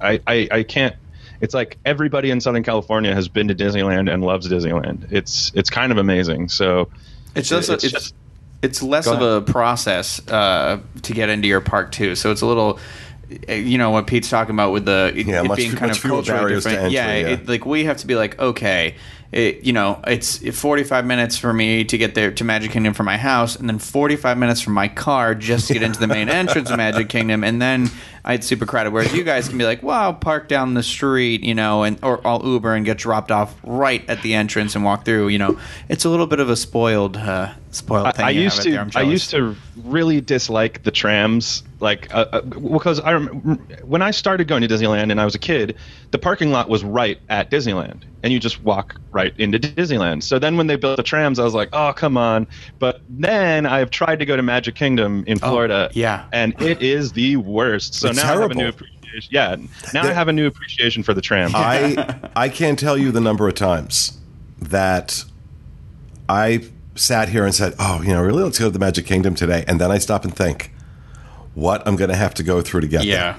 I, 0.01 0.21
I 0.27 0.49
I 0.51 0.63
can't. 0.63 0.97
It's 1.43 1.55
like 1.55 1.77
everybody 1.85 2.31
in 2.31 2.41
Southern 2.41 2.63
California 2.63 3.13
has 3.15 3.29
been 3.29 3.49
to 3.49 3.55
Disneyland 3.55 4.13
and 4.13 4.25
loves 4.25 4.49
Disneyland. 4.49 5.11
It's 5.13 5.53
it's 5.55 5.69
kind 5.71 5.93
of 5.93 5.99
amazing. 5.99 6.49
So 6.49 6.89
It's 7.35 7.49
just 7.49 7.69
It's 7.69 7.85
it's, 7.85 7.93
just- 7.93 8.15
it's 8.63 8.83
less 8.83 9.05
Go 9.07 9.15
of 9.15 9.23
a 9.49 9.53
process 9.53 10.27
uh, 10.29 10.81
to 11.03 11.13
get 11.13 11.29
into 11.29 11.49
your 11.49 11.61
park 11.61 11.93
too. 11.93 12.15
So 12.15 12.31
it's 12.31 12.43
a 12.43 12.47
little, 12.47 12.79
uh, 13.49 13.53
you 13.53 13.77
know, 13.79 13.91
what 13.91 14.07
Pete's 14.07 14.31
talking 14.31 14.55
about 14.55 14.73
with 14.73 14.85
the 14.85 15.13
it, 15.17 15.27
Yeah, 15.27 15.41
it 15.43 15.49
much- 15.49 15.57
being 15.57 15.71
kind 15.73 15.89
much 15.91 15.97
of 15.99 16.03
fewer 16.03 16.15
culturally 16.17 16.41
barriers 16.41 16.63
to 16.65 16.71
different. 16.71 16.95
entry, 16.95 16.95
yeah, 16.95 17.29
yeah. 17.29 17.35
It, 17.35 17.49
like 17.49 17.67
we 17.67 17.85
have 17.85 17.97
to 17.99 18.07
be 18.07 18.15
like, 18.15 18.39
okay, 18.39 18.95
it, 19.33 19.65
you 19.65 19.73
know, 19.73 19.99
it's 20.07 20.39
45 20.39 21.07
minutes 21.07 21.39
for 21.39 21.55
me 21.55 21.85
to 21.85 21.97
get 21.97 22.15
there 22.15 22.31
to 22.31 22.45
Magic 22.45 22.71
Kingdom 22.71 22.93
from 22.93 23.07
my 23.07 23.17
house, 23.17 23.57
and 23.57 23.67
then 23.67 23.79
45 23.79 24.37
minutes 24.37 24.61
from 24.61 24.75
my 24.75 24.89
car 24.89 25.35
just 25.35 25.69
to 25.69 25.73
get 25.73 25.83
into 25.83 25.99
the 25.99 26.07
main 26.07 26.29
entrance 26.29 26.71
of 26.71 26.77
Magic 26.77 27.09
Kingdom, 27.09 27.43
and 27.43 27.61
then 27.61 27.91
I'd 28.27 28.45
super 28.45 28.67
crowded. 28.67 28.93
Whereas 28.93 29.15
you 29.15 29.25
guys 29.25 29.49
can 29.49 29.57
be 29.57 29.65
like, 29.65 29.83
wow, 29.83 30.13
park 30.13 30.49
down 30.49 30.75
the 30.75 30.83
street, 30.83 31.43
you 31.43 31.55
know, 31.55 31.83
and 31.83 31.99
or 32.03 32.25
I'll 32.27 32.45
Uber 32.45 32.75
and 32.75 32.85
get 32.85 32.99
dropped 32.99 33.31
off 33.31 33.59
right 33.65 34.07
at 34.09 34.21
the 34.21 34.35
entrance 34.35 34.75
and 34.75 34.85
walk 34.85 35.07
through. 35.07 35.29
You 35.29 35.39
know, 35.39 35.59
it's 35.89 36.05
a 36.05 36.11
little 36.11 36.27
bit 36.27 36.39
of 36.39 36.51
a 36.51 36.57
spoiled, 36.57 37.17
uh, 37.17 37.55
spoiled 37.71 38.15
thing. 38.15 38.27
I, 38.27 38.29
I 38.29 38.33
used 38.33 38.63
to 38.63 38.91
I 38.95 39.03
used 39.03 39.31
to 39.31 39.57
really 39.83 40.21
dislike 40.21 40.83
the 40.83 40.91
trams 40.91 41.63
like 41.83 42.13
uh, 42.15 42.27
uh, 42.33 42.41
because 42.41 43.01
I 43.01 43.13
rem- 43.13 43.59
when 43.85 44.01
I 44.01 44.11
started 44.13 44.49
going 44.49 44.63
to 44.63 44.69
Disneyland 44.69 45.11
and 45.11 45.21
I 45.21 45.25
was 45.25 45.35
a 45.35 45.39
kid 45.39 45.77
the 46.13 46.19
parking 46.19 46.51
lot 46.51 46.69
was 46.69 46.83
right 46.85 47.19
at 47.29 47.51
Disneyland 47.51 48.05
and 48.23 48.33
you 48.33 48.39
just 48.41 48.63
walk 48.63 49.01
right 49.11 49.35
into 49.39 49.59
Disneyland. 49.59 50.23
So 50.23 50.39
then 50.39 50.57
when 50.57 50.69
they 50.69 50.77
built 50.77 50.97
the 50.97 51.03
trams 51.03 51.39
I 51.39 51.45
was 51.45 51.55
like 51.55 51.69
oh 51.73 51.93
come 51.93 52.17
on. 52.17 52.47
But 52.79 53.03
then 53.11 53.67
I've 53.67 53.91
tried 53.91 54.19
to 54.21 54.25
go 54.25 54.37
to 54.37 54.43
Magic 54.43 54.75
Kingdom 54.75 55.25
in 55.27 55.39
Florida 55.39 55.89
Oh, 55.91 55.93
yeah. 55.95 56.25
and 56.33 56.55
it 56.63 56.81
is 56.81 57.13
the 57.13 57.37
worst. 57.37 57.95
So 57.95 58.09
It's 58.09 58.17
now 58.17 58.33
I 58.35 58.41
have 58.41 58.51
a 58.51 58.55
new 58.55 58.69
appreciation 58.69 59.29
yeah 59.31 59.57
now 59.93 60.05
I 60.05 60.13
have 60.13 60.29
a 60.29 60.33
new 60.33 60.47
appreciation 60.47 61.03
for 61.03 61.13
the 61.13 61.21
tram 61.21 61.51
I 61.55 62.19
I 62.37 62.49
can't 62.49 62.79
tell 62.79 62.97
you 62.97 63.13
the 63.13 63.21
number 63.21 63.47
of 63.49 63.55
times 63.55 64.19
that 64.61 65.25
I 66.29 66.65
sat 66.95 67.29
here 67.31 67.45
and 67.45 67.55
said, 67.55 67.75
"Oh, 67.79 68.03
you 68.03 68.09
know, 68.13 68.23
really, 68.23 68.43
let's 68.43 68.59
go 68.59 68.67
to 68.67 68.71
the 68.71 68.79
Magic 68.79 69.07
Kingdom 69.07 69.35
today," 69.35 69.65
and 69.67 69.81
then 69.81 69.91
I 69.91 69.99
stop 69.99 70.25
and 70.25 70.35
think, 70.35 70.72
what 71.55 71.87
I'm 71.87 71.97
going 71.97 72.11
to 72.11 72.17
have 72.17 72.35
to 72.35 72.43
go 72.43 72.61
through 72.63 72.83
to 72.83 72.87
get 72.89 73.05
yeah. 73.05 73.37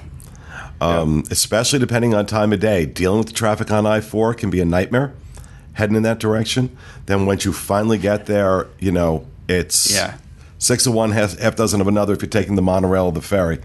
Um, 0.80 1.24
especially 1.30 1.78
depending 1.78 2.14
on 2.14 2.26
time 2.26 2.52
of 2.52 2.60
day. 2.60 2.84
Dealing 2.84 3.18
with 3.18 3.28
the 3.28 3.32
traffic 3.32 3.70
on 3.70 3.86
I 3.86 4.00
four 4.00 4.34
can 4.34 4.50
be 4.50 4.60
a 4.60 4.64
nightmare. 4.64 5.14
Heading 5.74 5.96
in 5.96 6.02
that 6.02 6.18
direction. 6.18 6.76
Then 7.06 7.26
once 7.26 7.44
you 7.44 7.52
finally 7.52 7.98
get 7.98 8.26
there, 8.26 8.66
you 8.78 8.92
know 8.92 9.26
it's 9.48 9.92
Yeah. 9.94 10.16
six 10.58 10.86
of 10.86 10.94
one, 10.94 11.12
half, 11.12 11.38
half 11.38 11.56
dozen 11.56 11.80
of 11.80 11.88
another. 11.88 12.12
If 12.12 12.22
you're 12.22 12.28
taking 12.28 12.56
the 12.56 12.62
monorail 12.62 13.06
or 13.06 13.12
the 13.12 13.22
ferry. 13.22 13.60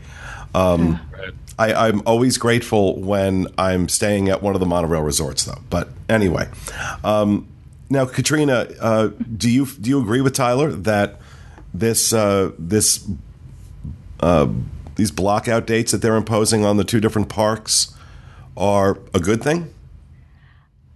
Um, 0.56 1.00
Right. 1.12 1.34
I, 1.60 1.88
I'm 1.90 2.02
always 2.06 2.38
grateful 2.38 2.98
when 3.02 3.48
I'm 3.58 3.90
staying 3.90 4.30
at 4.30 4.42
one 4.42 4.54
of 4.56 4.62
the 4.62 4.66
monorail 4.66 5.02
resorts, 5.02 5.44
though. 5.44 5.60
But 5.70 5.90
anyway, 6.08 6.48
um, 7.04 7.48
now 7.90 8.06
Katrina, 8.06 8.68
uh, 8.80 9.10
do 9.38 9.50
you 9.50 9.66
do 9.66 9.90
you 9.90 10.00
agree 10.00 10.22
with 10.22 10.34
Tyler 10.34 10.72
that 10.72 11.20
this 11.74 12.14
uh, 12.14 12.52
this 12.58 13.06
uh, 14.20 14.48
these 14.96 15.12
blockout 15.12 15.66
dates 15.66 15.92
that 15.92 16.02
they're 16.02 16.16
imposing 16.16 16.66
on 16.66 16.78
the 16.78 16.84
two 16.84 17.00
different 17.00 17.30
parks 17.30 17.96
are 18.58 19.00
a 19.14 19.20
good 19.20 19.42
thing? 19.44 19.74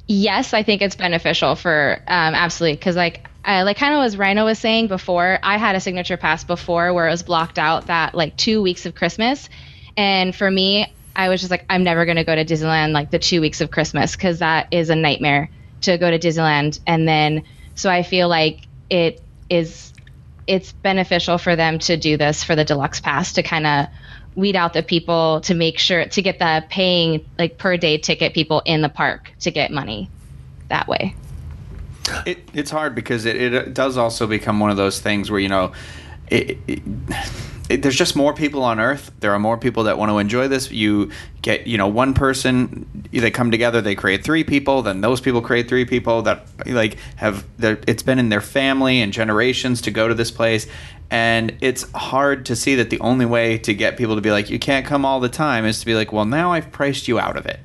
yes, 0.08 0.54
I 0.54 0.64
think 0.64 0.82
it's 0.82 0.96
beneficial 0.96 1.56
for 1.56 2.02
um, 2.08 2.36
absolutely 2.36 2.78
because 2.78 2.96
like 2.96 3.28
like 3.46 3.78
kind 3.78 3.94
of 3.94 4.04
as 4.04 4.16
Ryno 4.16 4.46
was 4.46 4.60
saying 4.60 4.88
before, 4.88 5.40
I 5.44 5.58
had 5.58 5.76
a 5.76 5.80
signature 5.80 6.18
pass 6.18 6.44
before 6.44 6.94
where 6.94 7.08
it 7.08 7.12
was 7.12 7.24
blocked 7.24 7.60
out 7.60 7.88
that 7.88 8.16
like 8.16 8.38
two 8.38 8.62
weeks 8.62 8.86
of 8.86 8.96
Christmas, 8.96 9.50
and 9.98 10.36
for 10.36 10.50
me, 10.50 10.92
I 11.16 11.30
was 11.30 11.42
just 11.42 11.52
like 11.52 11.66
I'm 11.70 11.84
never 11.84 12.06
gonna 12.06 12.24
go 12.24 12.36
to 12.36 12.46
Disneyland 12.46 12.92
like 12.92 13.12
the 13.12 13.20
two 13.20 13.42
weeks 13.42 13.62
of 13.62 13.72
Christmas 13.72 14.16
because 14.16 14.40
that 14.40 14.68
is 14.72 14.90
a 14.90 14.96
nightmare 14.96 15.50
to 15.82 15.98
go 15.98 16.10
to 16.10 16.20
Disneyland, 16.20 16.80
and 16.88 17.08
then 17.08 17.44
so 17.76 17.90
I 17.90 18.04
feel 18.04 18.30
like 18.30 18.62
it 18.90 19.22
is 19.50 19.93
it's 20.48 20.72
beneficial 20.72 21.38
for 21.38 21.56
them 21.56 21.80
to 21.80 21.98
do 21.98 22.18
this 22.18 22.44
for 22.44 22.56
the 22.56 22.66
deluxe 22.66 23.00
pass 23.00 23.34
to 23.34 23.44
kind 23.44 23.66
of 23.66 23.88
weed 24.36 24.56
out 24.56 24.74
the 24.74 24.84
people 24.84 25.42
to 25.42 25.54
make 25.54 25.78
sure 25.78 26.06
to 26.06 26.22
get 26.22 26.40
the 26.40 26.64
paying 26.70 27.26
like 27.38 27.58
per 27.58 27.78
day 27.78 27.98
ticket 27.98 28.34
people 28.34 28.62
in 28.66 28.82
the 28.82 28.90
park 28.90 29.32
to 29.40 29.52
get 29.52 29.72
money 29.72 30.10
that 30.70 30.88
way. 30.88 31.16
It, 32.26 32.50
it's 32.54 32.72
hard 32.72 32.96
because 32.96 33.26
it, 33.26 33.36
it 33.36 33.74
does 33.74 33.98
also 33.98 34.28
become 34.28 34.60
one 34.60 34.70
of 34.72 34.78
those 34.78 35.00
things 35.00 35.32
where 35.32 35.40
you 35.40 35.50
know 35.50 35.72
it, 36.30 36.58
it, 36.68 36.82
there's 37.76 37.96
just 37.96 38.16
more 38.16 38.34
people 38.34 38.64
on 38.64 38.80
earth. 38.80 39.12
There 39.20 39.32
are 39.32 39.40
more 39.40 39.58
people 39.58 39.84
that 39.84 39.98
want 39.98 40.10
to 40.10 40.18
enjoy 40.18 40.48
this. 40.48 40.72
You 40.72 41.12
get 41.42 41.68
you 41.68 41.78
know 41.78 41.88
one 41.88 42.14
person 42.14 43.08
they 43.12 43.32
come 43.32 43.52
together 43.52 43.82
they 43.82 43.96
create 43.96 44.24
three 44.24 44.44
people 44.44 44.82
then 44.82 45.02
those 45.02 45.20
people 45.20 45.42
create 45.42 45.68
three 45.68 45.84
people 45.86 46.22
that 46.22 46.48
like 46.66 46.98
have 47.18 47.46
it's 47.60 48.02
been 48.02 48.18
in 48.18 48.30
their 48.30 48.42
family 48.42 49.02
and 49.02 49.14
generations 49.14 49.82
to 49.82 49.92
go 49.92 50.08
to 50.08 50.14
this 50.14 50.32
place. 50.32 50.68
And 51.10 51.58
it's 51.62 51.90
hard 51.92 52.48
to 52.48 52.56
see 52.56 52.76
that 52.76 52.90
the 52.90 53.00
only 53.00 53.26
way 53.26 53.60
to 53.60 53.74
get 53.74 53.98
people 53.98 54.16
to 54.16 54.22
be 54.22 54.32
like 54.32 54.50
you 54.50 54.60
can't 54.60 54.86
come 54.86 55.06
all 55.06 55.20
the 55.20 55.30
time 55.30 55.66
is 55.66 55.80
to 55.80 55.86
be 55.86 55.96
like 55.96 56.12
well 56.12 56.26
now 56.26 56.54
i've 56.54 56.72
priced 56.72 57.08
you 57.08 57.20
out 57.20 57.38
of 57.38 57.46
it. 57.46 57.60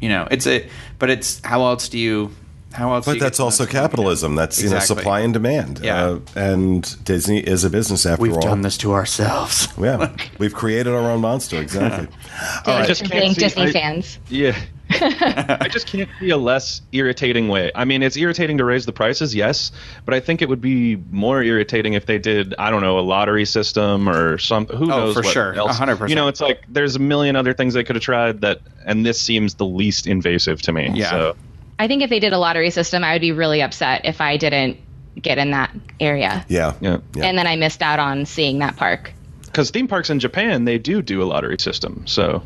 You 0.00 0.08
know 0.08 0.28
it's 0.30 0.46
a 0.46 0.68
but 0.98 1.10
it's 1.10 1.40
how 1.44 1.64
else 1.64 1.88
do 1.88 1.98
you 1.98 2.34
how 2.72 2.94
else 2.94 3.06
But 3.06 3.18
that's 3.20 3.38
also 3.40 3.64
those 3.64 3.70
people? 3.70 3.82
capitalism. 3.82 4.34
That's 4.34 4.62
you 4.62 4.70
know 4.70 4.78
supply 4.80 5.20
and 5.20 5.32
demand. 5.32 5.80
Yeah. 5.82 6.04
Uh, 6.04 6.18
and 6.36 7.04
Disney 7.04 7.38
is 7.40 7.64
a 7.64 7.70
business 7.70 8.04
after 8.06 8.24
all. 8.24 8.30
We've 8.32 8.40
done 8.40 8.62
this 8.62 8.76
to 8.78 8.92
ourselves. 8.92 9.68
Yeah, 9.78 10.14
we've 10.38 10.54
created 10.54 10.92
our 10.92 11.10
own 11.10 11.20
monster. 11.20 11.60
Exactly. 11.60 12.08
All 12.66 12.78
right. 12.78 12.86
just 12.86 13.02
can't 13.02 13.12
being 13.12 13.34
see- 13.34 13.40
Disney 13.40 13.62
I- 13.64 13.72
fans. 13.72 14.18
Yeah. 14.28 14.58
I 14.94 15.68
just 15.70 15.86
can't 15.86 16.08
see 16.20 16.28
a 16.28 16.36
less 16.36 16.82
irritating 16.92 17.48
way. 17.48 17.70
I 17.74 17.86
mean, 17.86 18.02
it's 18.02 18.14
irritating 18.18 18.58
to 18.58 18.64
raise 18.66 18.84
the 18.84 18.92
prices, 18.92 19.34
yes, 19.34 19.72
but 20.04 20.12
I 20.12 20.20
think 20.20 20.42
it 20.42 20.50
would 20.50 20.60
be 20.60 20.96
more 21.10 21.42
irritating 21.42 21.94
if 21.94 22.04
they 22.04 22.18
did, 22.18 22.54
I 22.58 22.68
don't 22.68 22.82
know, 22.82 22.98
a 22.98 23.00
lottery 23.00 23.46
system 23.46 24.06
or 24.06 24.36
something. 24.36 24.76
Who 24.76 24.84
Oh, 24.84 24.88
knows? 24.88 25.14
for 25.14 25.22
what 25.22 25.32
sure. 25.32 25.54
else. 25.54 25.78
100%. 25.78 26.10
You 26.10 26.14
know, 26.14 26.28
it's 26.28 26.42
like 26.42 26.60
there's 26.68 26.94
a 26.94 26.98
million 26.98 27.36
other 27.36 27.54
things 27.54 27.72
they 27.72 27.84
could 27.84 27.96
have 27.96 28.02
tried 28.02 28.42
that, 28.42 28.60
and 28.84 29.06
this 29.06 29.18
seems 29.18 29.54
the 29.54 29.64
least 29.64 30.06
invasive 30.06 30.60
to 30.62 30.72
me. 30.72 30.90
Yeah. 30.92 31.08
So, 31.10 31.36
I 31.78 31.88
think 31.88 32.02
if 32.02 32.10
they 32.10 32.20
did 32.20 32.32
a 32.32 32.38
lottery 32.38 32.70
system, 32.70 33.02
I 33.02 33.14
would 33.14 33.20
be 33.20 33.32
really 33.32 33.62
upset 33.62 34.02
if 34.04 34.20
I 34.20 34.36
didn't 34.36 34.78
get 35.20 35.38
in 35.38 35.50
that 35.50 35.74
area. 36.00 36.44
Yeah. 36.48 36.74
yeah. 36.80 36.98
Yeah. 37.14 37.24
And 37.24 37.36
then 37.36 37.46
I 37.46 37.56
missed 37.56 37.82
out 37.82 37.98
on 37.98 38.24
seeing 38.26 38.60
that 38.60 38.76
park. 38.76 39.12
Because 39.44 39.70
theme 39.70 39.88
parks 39.88 40.08
in 40.08 40.18
Japan, 40.18 40.64
they 40.64 40.78
do 40.78 41.02
do 41.02 41.22
a 41.22 41.24
lottery 41.24 41.58
system. 41.58 42.06
So, 42.06 42.42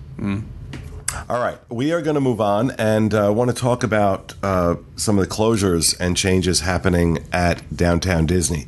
All 1.29 1.41
right, 1.41 1.59
we 1.71 1.93
are 1.93 2.03
going 2.03 2.17
to 2.17 2.21
move 2.21 2.41
on 2.41 2.73
and 2.73 3.15
uh, 3.15 3.33
want 3.35 3.49
to 3.51 3.57
talk 3.57 3.85
about 3.85 4.35
uh, 4.43 4.75
some 4.97 5.19
of 5.19 5.27
the 5.27 5.33
closures 5.33 5.99
and 6.01 6.17
changes 6.17 6.61
happening 6.61 7.25
at 7.33 7.63
Downtown 7.75 8.27
Disney. 8.27 8.67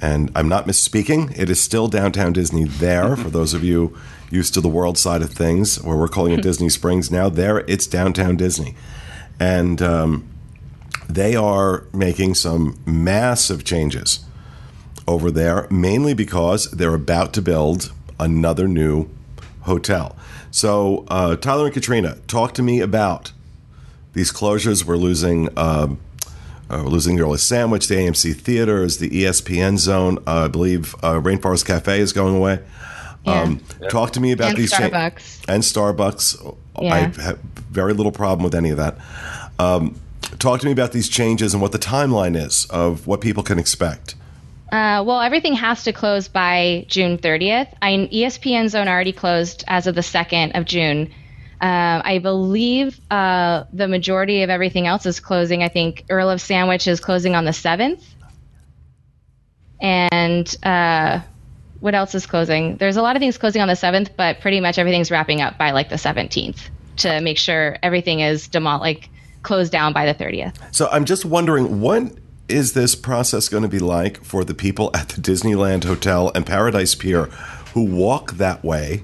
And 0.00 0.30
I'm 0.34 0.48
not 0.48 0.66
misspeaking; 0.66 1.36
it 1.38 1.48
is 1.50 1.60
still 1.60 1.88
Downtown 1.88 2.32
Disney 2.32 2.64
there. 2.64 3.16
for 3.16 3.30
those 3.30 3.54
of 3.54 3.64
you 3.64 3.96
used 4.30 4.54
to 4.54 4.60
the 4.60 4.68
world 4.68 4.98
side 4.98 5.22
of 5.22 5.30
things, 5.30 5.80
where 5.82 5.96
we're 5.96 6.08
calling 6.08 6.32
it 6.32 6.42
Disney 6.42 6.68
Springs 6.68 7.10
now, 7.10 7.28
there 7.28 7.60
it's 7.60 7.86
Downtown 7.86 8.36
Disney, 8.36 8.74
and 9.40 9.80
um, 9.80 10.28
they 11.08 11.34
are 11.36 11.84
making 11.92 12.34
some 12.34 12.78
massive 12.84 13.64
changes 13.64 14.24
over 15.06 15.30
there, 15.30 15.66
mainly 15.70 16.14
because 16.14 16.70
they're 16.70 16.94
about 16.94 17.32
to 17.34 17.42
build 17.42 17.92
another 18.20 18.68
new 18.68 19.08
hotel. 19.62 20.16
So, 20.50 21.04
uh, 21.08 21.36
Tyler 21.36 21.66
and 21.66 21.74
Katrina, 21.74 22.16
talk 22.26 22.54
to 22.54 22.62
me 22.62 22.80
about 22.80 23.32
these 24.12 24.32
closures. 24.32 24.84
We're 24.84 24.96
losing. 24.96 25.48
Um, 25.58 26.00
uh, 26.70 26.82
we're 26.84 26.90
losing 26.90 27.16
the 27.16 27.22
Earl 27.22 27.32
of 27.32 27.40
Sandwich, 27.40 27.88
the 27.88 27.94
AMC 27.94 28.36
theaters, 28.36 28.98
the 28.98 29.06
E 29.16 29.22
ESPN 29.22 29.78
zone. 29.78 30.18
Uh, 30.26 30.44
I 30.44 30.48
believe 30.48 30.94
uh, 30.96 31.14
Rainforest 31.14 31.64
Cafe 31.64 31.98
is 31.98 32.12
going 32.12 32.36
away. 32.36 32.60
Um, 33.28 33.60
Talk 33.88 34.12
to 34.12 34.20
me 34.20 34.32
about 34.32 34.50
And 34.50 34.58
these 34.58 34.70
cha- 34.70 34.84
and 35.48 35.62
Starbucks. 35.62 36.56
I 36.76 36.98
have 37.20 37.38
very 37.70 37.92
little 37.92 38.12
problem 38.12 38.44
with 38.44 38.54
any 38.54 38.70
of 38.70 38.76
that. 38.76 38.98
Um, 39.58 40.00
talk 40.38 40.60
to 40.60 40.66
me 40.66 40.72
about 40.72 40.92
these 40.92 41.08
changes 41.08 41.52
and 41.54 41.62
what 41.62 41.72
the 41.72 41.78
timeline 41.78 42.36
is 42.36 42.66
of 42.66 43.06
what 43.06 43.20
people 43.20 43.42
can 43.42 43.58
expect. 43.58 44.14
Uh, 44.70 45.02
well, 45.06 45.20
everything 45.20 45.54
has 45.54 45.84
to 45.84 45.92
close 45.92 46.28
by 46.28 46.84
June 46.88 47.16
30th. 47.16 47.72
I, 47.80 47.92
ESPN 48.12 48.68
Zone 48.68 48.86
already 48.86 49.12
closed 49.12 49.64
as 49.66 49.86
of 49.86 49.94
the 49.94 50.02
2nd 50.02 50.58
of 50.58 50.66
June. 50.66 51.10
Uh, 51.60 52.02
I 52.04 52.18
believe 52.18 53.00
uh, 53.10 53.64
the 53.72 53.88
majority 53.88 54.42
of 54.42 54.50
everything 54.50 54.86
else 54.86 55.06
is 55.06 55.20
closing. 55.20 55.62
I 55.62 55.68
think 55.68 56.04
Earl 56.10 56.30
of 56.30 56.40
Sandwich 56.40 56.86
is 56.86 57.00
closing 57.00 57.34
on 57.34 57.46
the 57.46 57.50
7th. 57.52 58.04
And 59.80 60.56
uh, 60.62 61.20
what 61.80 61.94
else 61.94 62.14
is 62.14 62.26
closing? 62.26 62.76
There's 62.76 62.96
a 62.96 63.02
lot 63.02 63.16
of 63.16 63.20
things 63.20 63.38
closing 63.38 63.62
on 63.62 63.68
the 63.68 63.74
7th, 63.74 64.10
but 64.16 64.40
pretty 64.40 64.60
much 64.60 64.78
everything's 64.78 65.10
wrapping 65.10 65.40
up 65.40 65.58
by 65.58 65.70
like 65.70 65.88
the 65.88 65.96
17th 65.96 66.58
to 66.98 67.20
make 67.20 67.38
sure 67.38 67.78
everything 67.82 68.20
is 68.20 68.48
demol- 68.48 68.80
like 68.80 69.08
closed 69.42 69.70
down 69.70 69.92
by 69.92 70.10
the 70.10 70.14
30th. 70.14 70.56
So 70.74 70.88
I'm 70.90 71.04
just 71.04 71.24
wondering 71.24 71.80
what 71.80 72.02
is 72.48 72.72
this 72.72 72.94
process 72.94 73.48
going 73.48 73.62
to 73.62 73.68
be 73.68 73.78
like 73.78 74.24
for 74.24 74.44
the 74.44 74.54
people 74.54 74.90
at 74.94 75.10
the 75.10 75.20
Disneyland 75.20 75.84
Hotel 75.84 76.32
and 76.34 76.44
Paradise 76.46 76.94
Pier 76.94 77.24
who 77.74 77.84
walk 77.84 78.32
that 78.32 78.64
way? 78.64 79.02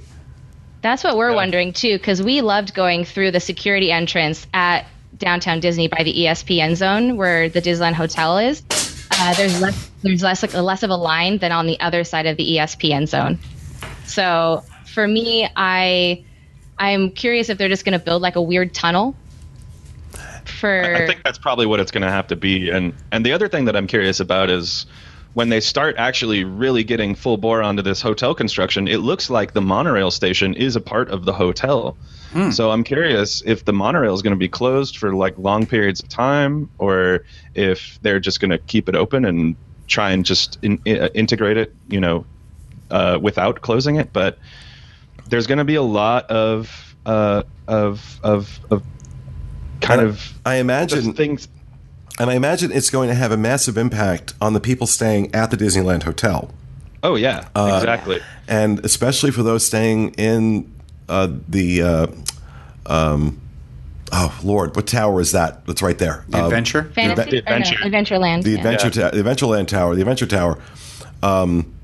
That's 0.83 1.04
what 1.04 1.16
we're 1.16 1.31
yeah. 1.31 1.37
wondering 1.37 1.73
too, 1.73 1.97
because 1.97 2.23
we 2.23 2.40
loved 2.40 2.75
going 2.75 3.04
through 3.04 3.31
the 3.31 3.40
security 3.40 3.93
entrance 3.93 4.47
at 4.52 4.87
downtown 5.16 5.61
Disney 5.61 5.88
by 5.88 6.02
the 6.02 6.12
ESPN 6.12 6.75
zone 6.75 7.16
where 7.16 7.49
the 7.49 7.62
Disneyland 7.62 7.95
Hotel 7.95 8.38
is. 8.38 8.62
Uh, 9.18 9.35
there's 9.35 9.61
less 9.61 9.90
there's 10.02 10.23
less 10.23 10.42
like 10.42 10.54
less 10.54 10.83
of 10.83 10.90
a 10.90 10.97
line 10.97 11.38
than 11.38 11.52
on 11.52 11.66
the 11.66 11.78
other 11.80 12.04
side 12.04 12.26
of 12.26 12.37
the 12.37 12.56
ESPN 12.56 13.09
zone. 13.09 13.38
So 14.06 14.62
for 14.87 15.06
me, 15.06 15.49
I 15.56 16.25
I'm 16.78 17.11
curious 17.11 17.49
if 17.49 17.59
they're 17.59 17.68
just 17.68 17.85
going 17.85 17.99
to 17.99 18.04
build 18.04 18.23
like 18.23 18.37
a 18.37 18.42
weird 18.42 18.75
tunnel 18.75 19.14
for. 20.44 20.94
I 20.94 21.06
think 21.06 21.23
that's 21.25 21.38
probably 21.38 21.66
what 21.66 21.80
it's 21.80 21.90
going 21.90 22.02
to 22.02 22.11
have 22.11 22.26
to 22.28 22.37
be. 22.37 22.71
And 22.71 22.94
and 23.12 23.25
the 23.25 23.33
other 23.33 23.49
thing 23.49 23.66
that 23.66 23.76
I'm 23.76 23.87
curious 23.87 24.21
about 24.21 24.50
is 24.50 24.87
when 25.35 25.49
they 25.49 25.61
start 25.61 25.97
actually 25.99 26.45
really 26.45 26.85
getting 26.85 27.14
full 27.14 27.37
bore 27.37 27.62
onto 27.62 27.83
this 27.83 28.00
hotel 28.00 28.35
construction, 28.35 28.88
it 28.88 28.99
looks 28.99 29.29
like 29.29 29.53
the 29.53 29.61
monorail 29.61 30.11
station 30.11 30.55
is 30.55 30.76
a 30.76 30.81
part 30.81 31.11
of 31.11 31.25
the 31.25 31.33
hotel. 31.33 31.97
Hmm. 32.33 32.50
So 32.50 32.71
I'm 32.71 32.85
curious 32.85 33.43
if 33.45 33.64
the 33.64 33.73
monorail 33.73 34.14
is 34.14 34.23
going 34.23 34.33
to 34.33 34.38
be 34.38 34.49
closed 34.49 34.97
for 34.97 35.14
like 35.14 35.37
long 35.37 35.67
periods 35.67 36.00
of 36.00 36.09
time, 36.09 36.71
or 36.79 37.25
if 37.55 37.99
they're 38.03 38.21
just 38.21 38.41
going 38.41 38.53
to 38.53 38.59
keep 38.59 38.88
it 38.88 38.95
open 38.95 39.25
and 39.25 39.57
try 39.87 40.12
and 40.12 40.25
just 40.25 40.59
in, 40.62 40.81
uh, 40.87 41.09
integrate 41.14 41.57
it, 41.57 41.75
you 41.88 42.00
know, 42.00 42.25
uh, 42.91 43.19
without 43.21 43.61
closing 43.61 43.97
it. 43.97 44.12
But 44.12 44.38
there's 45.29 45.47
going 45.47 45.59
to 45.59 45.64
be 45.64 45.75
a 45.75 45.83
lot 45.83 46.31
of 46.31 46.97
uh, 47.05 47.43
of 47.67 48.21
of 48.23 48.61
of 48.71 48.85
kind 49.81 50.00
and 50.00 50.11
of 50.11 50.33
I 50.47 50.57
imagine 50.57 51.12
things. 51.12 51.49
And 52.18 52.30
I 52.30 52.35
imagine 52.35 52.71
it's 52.71 52.90
going 52.90 53.09
to 53.09 53.14
have 53.14 53.33
a 53.33 53.37
massive 53.37 53.76
impact 53.76 54.35
on 54.40 54.52
the 54.52 54.61
people 54.61 54.87
staying 54.87 55.35
at 55.35 55.50
the 55.50 55.56
Disneyland 55.56 56.04
Hotel. 56.04 56.50
Oh 57.02 57.16
yeah, 57.16 57.49
uh, 57.54 57.78
exactly. 57.83 58.21
And 58.49 58.85
especially 58.85 59.30
for 59.30 59.42
those 59.42 59.66
staying 59.66 60.14
in 60.14 60.73
uh, 61.09 61.28
the 61.49 61.83
uh, 61.83 62.06
um, 62.87 63.40
oh 64.12 64.40
Lord, 64.42 64.75
what 64.75 64.87
tower 64.87 65.21
is 65.21 65.33
that? 65.33 65.66
That's 65.66 65.83
right 65.83 65.99
there. 65.99 66.25
The 66.28 66.44
Adventure, 66.44 66.85
Fantasy, 66.94 67.30
the 67.30 67.38
Adventure, 67.38 67.76
no, 67.80 67.87
Adventureland. 67.87 68.42
The 68.44 68.54
Adventure, 68.54 68.87
yeah. 68.87 69.11
ta- 69.11 69.16
the 69.16 69.23
Adventureland 69.23 69.68
Tower, 69.68 69.94
the 69.94 70.00
Adventure 70.00 70.26
Tower, 70.26 70.59
um, 71.23 71.75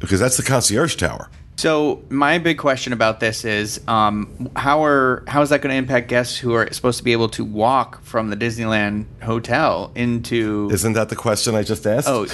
because 0.00 0.18
that's 0.18 0.36
the 0.36 0.42
concierge 0.42 0.96
tower. 0.96 1.28
So 1.56 2.02
my 2.08 2.38
big 2.38 2.58
question 2.58 2.92
about 2.92 3.20
this 3.20 3.44
is, 3.44 3.80
um, 3.86 4.50
how 4.56 4.84
are 4.84 5.22
how 5.28 5.42
is 5.42 5.50
that 5.50 5.60
going 5.60 5.70
to 5.70 5.76
impact 5.76 6.08
guests 6.08 6.36
who 6.36 6.54
are 6.54 6.70
supposed 6.72 6.98
to 6.98 7.04
be 7.04 7.12
able 7.12 7.28
to 7.30 7.44
walk 7.44 8.02
from 8.02 8.30
the 8.30 8.36
Disneyland 8.36 9.04
hotel 9.22 9.92
into? 9.94 10.68
Isn't 10.72 10.94
that 10.94 11.08
the 11.08 11.16
question 11.16 11.54
I 11.54 11.62
just 11.62 11.86
asked? 11.86 12.08
Oh. 12.08 12.26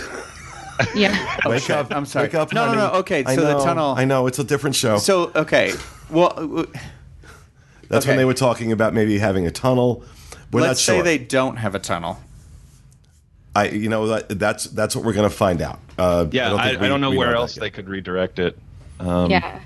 yeah. 0.94 1.36
Wake 1.44 1.68
up! 1.70 1.92
I'm 1.94 2.06
sorry. 2.06 2.26
Wake 2.26 2.34
up, 2.34 2.52
no, 2.52 2.64
honey. 2.64 2.76
no, 2.78 2.92
no. 2.92 2.98
Okay, 3.00 3.24
so 3.24 3.34
know, 3.34 3.58
the 3.58 3.64
tunnel. 3.64 3.94
I 3.96 4.04
know 4.04 4.28
it's 4.28 4.38
a 4.38 4.44
different 4.44 4.76
show. 4.76 4.98
So 4.98 5.32
okay, 5.34 5.72
well, 6.10 6.66
that's 7.88 8.04
okay. 8.04 8.10
when 8.10 8.16
they 8.18 8.24
were 8.24 8.34
talking 8.34 8.72
about 8.72 8.94
maybe 8.94 9.18
having 9.18 9.46
a 9.46 9.50
tunnel. 9.50 10.04
We're 10.50 10.62
Let's 10.62 10.80
say 10.80 10.96
sure. 10.96 11.02
they 11.02 11.18
don't 11.18 11.56
have 11.56 11.74
a 11.74 11.78
tunnel. 11.78 12.18
I, 13.54 13.68
you 13.68 13.88
know, 13.88 14.06
that, 14.06 14.38
that's 14.38 14.64
that's 14.64 14.94
what 14.94 15.04
we're 15.04 15.12
going 15.12 15.28
to 15.28 15.34
find 15.34 15.60
out. 15.60 15.80
Uh, 15.98 16.26
yeah, 16.30 16.46
I 16.46 16.50
don't, 16.50 16.60
I, 16.60 16.70
we, 16.70 16.86
I 16.86 16.88
don't 16.88 17.00
know 17.00 17.10
where 17.10 17.34
else 17.34 17.56
they 17.56 17.70
could 17.70 17.88
redirect 17.88 18.38
it. 18.38 18.56
Um, 19.00 19.30
yeah. 19.30 19.60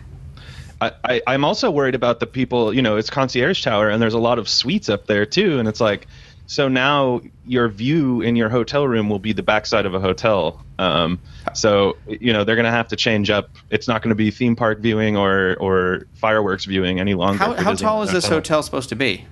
I, 0.81 1.23
I, 1.27 1.35
am 1.35 1.45
also 1.45 1.71
worried 1.71 1.95
about 1.95 2.19
the 2.19 2.27
people, 2.27 2.75
you 2.75 2.83
know, 2.83 2.97
it's 2.97 3.09
concierge 3.09 3.63
tower 3.63 3.89
and 3.89 4.03
there's 4.03 4.15
a 4.15 4.19
lot 4.19 4.39
of 4.39 4.49
suites 4.49 4.89
up 4.89 5.07
there 5.07 5.25
too. 5.25 5.61
And 5.61 5.69
it's 5.69 5.81
like, 5.81 6.09
so 6.47 6.69
now 6.69 7.21
your 7.47 7.69
view 7.69 8.21
in 8.21 8.35
your 8.35 8.49
hotel 8.49 8.87
room 8.87 9.09
will 9.09 9.21
be 9.21 9.33
the 9.33 9.45
backside 9.45 9.87
of 9.87 9.95
a 9.95 10.01
hotel. 10.01 10.65
Um, 10.79 11.21
so, 11.55 11.97
you 12.07 12.33
know, 12.33 12.43
they're 12.43 12.57
going 12.57 12.67
to 12.67 12.73
have 12.73 12.89
to 12.89 12.97
change 12.97 13.31
up. 13.31 13.51
It's 13.71 13.87
not 13.87 14.03
going 14.03 14.11
to 14.11 14.17
be 14.17 14.31
theme 14.33 14.57
park 14.57 14.81
viewing 14.81 15.17
or, 15.17 15.57
or 15.61 16.07
fireworks 16.15 16.65
viewing 16.65 16.99
any 16.99 17.15
longer. 17.15 17.39
How, 17.39 17.55
how 17.55 17.75
tall 17.75 18.03
is 18.03 18.11
this 18.11 18.27
hotel 18.27 18.63
supposed 18.63 18.89
to 18.89 18.97
be? 18.97 19.25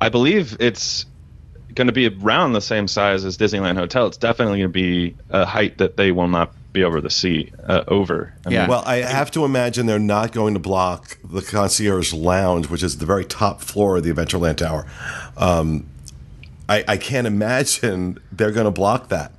I 0.00 0.10
believe 0.10 0.58
it's 0.60 1.06
going 1.74 1.86
to 1.86 1.92
be 1.92 2.08
around 2.08 2.52
the 2.52 2.60
same 2.60 2.88
size 2.88 3.24
as 3.24 3.38
Disneyland 3.38 3.76
Hotel. 3.76 4.06
It's 4.06 4.16
definitely 4.16 4.58
going 4.58 4.68
to 4.68 4.72
be 4.72 5.16
a 5.30 5.44
height 5.44 5.78
that 5.78 5.96
they 5.96 6.12
will 6.12 6.28
not 6.28 6.52
be 6.76 6.84
over 6.84 7.00
the 7.00 7.10
sea 7.10 7.52
uh, 7.66 7.84
over. 7.88 8.32
I 8.44 8.50
yeah. 8.50 8.60
Mean, 8.60 8.70
well, 8.70 8.82
I 8.86 8.96
have 8.96 9.30
to 9.32 9.44
imagine 9.44 9.86
they're 9.86 9.98
not 9.98 10.32
going 10.32 10.54
to 10.54 10.60
block 10.60 11.18
the 11.24 11.42
concierge 11.42 12.12
lounge, 12.12 12.68
which 12.68 12.82
is 12.82 12.98
the 12.98 13.06
very 13.06 13.24
top 13.24 13.60
floor 13.60 13.96
of 13.96 14.04
the 14.04 14.12
Adventureland 14.12 14.58
Tower. 14.58 14.86
Um, 15.36 15.88
I, 16.68 16.84
I 16.86 16.96
can't 16.96 17.26
imagine 17.26 18.18
they're 18.30 18.52
going 18.52 18.66
to 18.66 18.70
block 18.70 19.08
that. 19.08 19.32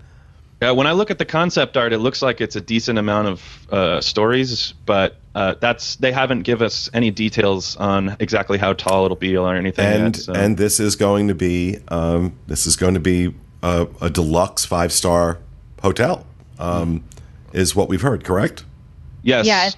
Yeah, 0.62 0.72
when 0.72 0.88
I 0.88 0.94
look 0.94 1.12
at 1.12 1.20
the 1.20 1.26
concept 1.26 1.78
art, 1.78 1.94
it 1.94 2.00
looks 2.00 2.24
like 2.24 2.42
it's 2.42 2.56
a 2.56 2.62
decent 2.62 2.98
amount 2.98 3.28
of 3.28 3.68
uh, 3.72 4.02
stories, 4.02 4.74
but 4.88 5.18
uh, 5.36 5.54
that's 5.60 5.98
they 5.98 6.12
haven't 6.12 6.42
give 6.42 6.64
us 6.64 6.90
any 6.94 7.12
details 7.12 7.76
on 7.76 8.18
exactly 8.20 8.58
how 8.58 8.74
tall 8.74 9.06
it'll 9.06 9.16
be 9.16 9.38
or 9.38 9.56
anything. 9.56 9.86
And 9.86 10.16
yet, 10.16 10.24
so. 10.24 10.34
and 10.34 10.58
this 10.58 10.80
is 10.80 10.96
going 10.96 11.28
to 11.28 11.36
be 11.36 11.78
um, 11.90 12.34
this 12.48 12.66
is 12.66 12.76
going 12.76 12.96
to 12.96 13.00
be 13.00 13.36
a, 13.62 13.88
a 14.02 14.10
deluxe 14.10 14.66
five 14.66 14.92
star 14.92 15.38
hotel. 15.84 16.26
Um, 16.58 17.04
is 17.58 17.76
what 17.76 17.90
we've 17.90 18.02
heard, 18.02 18.24
correct? 18.24 18.64
Yes. 19.24 19.46
Yeah, 19.46 19.70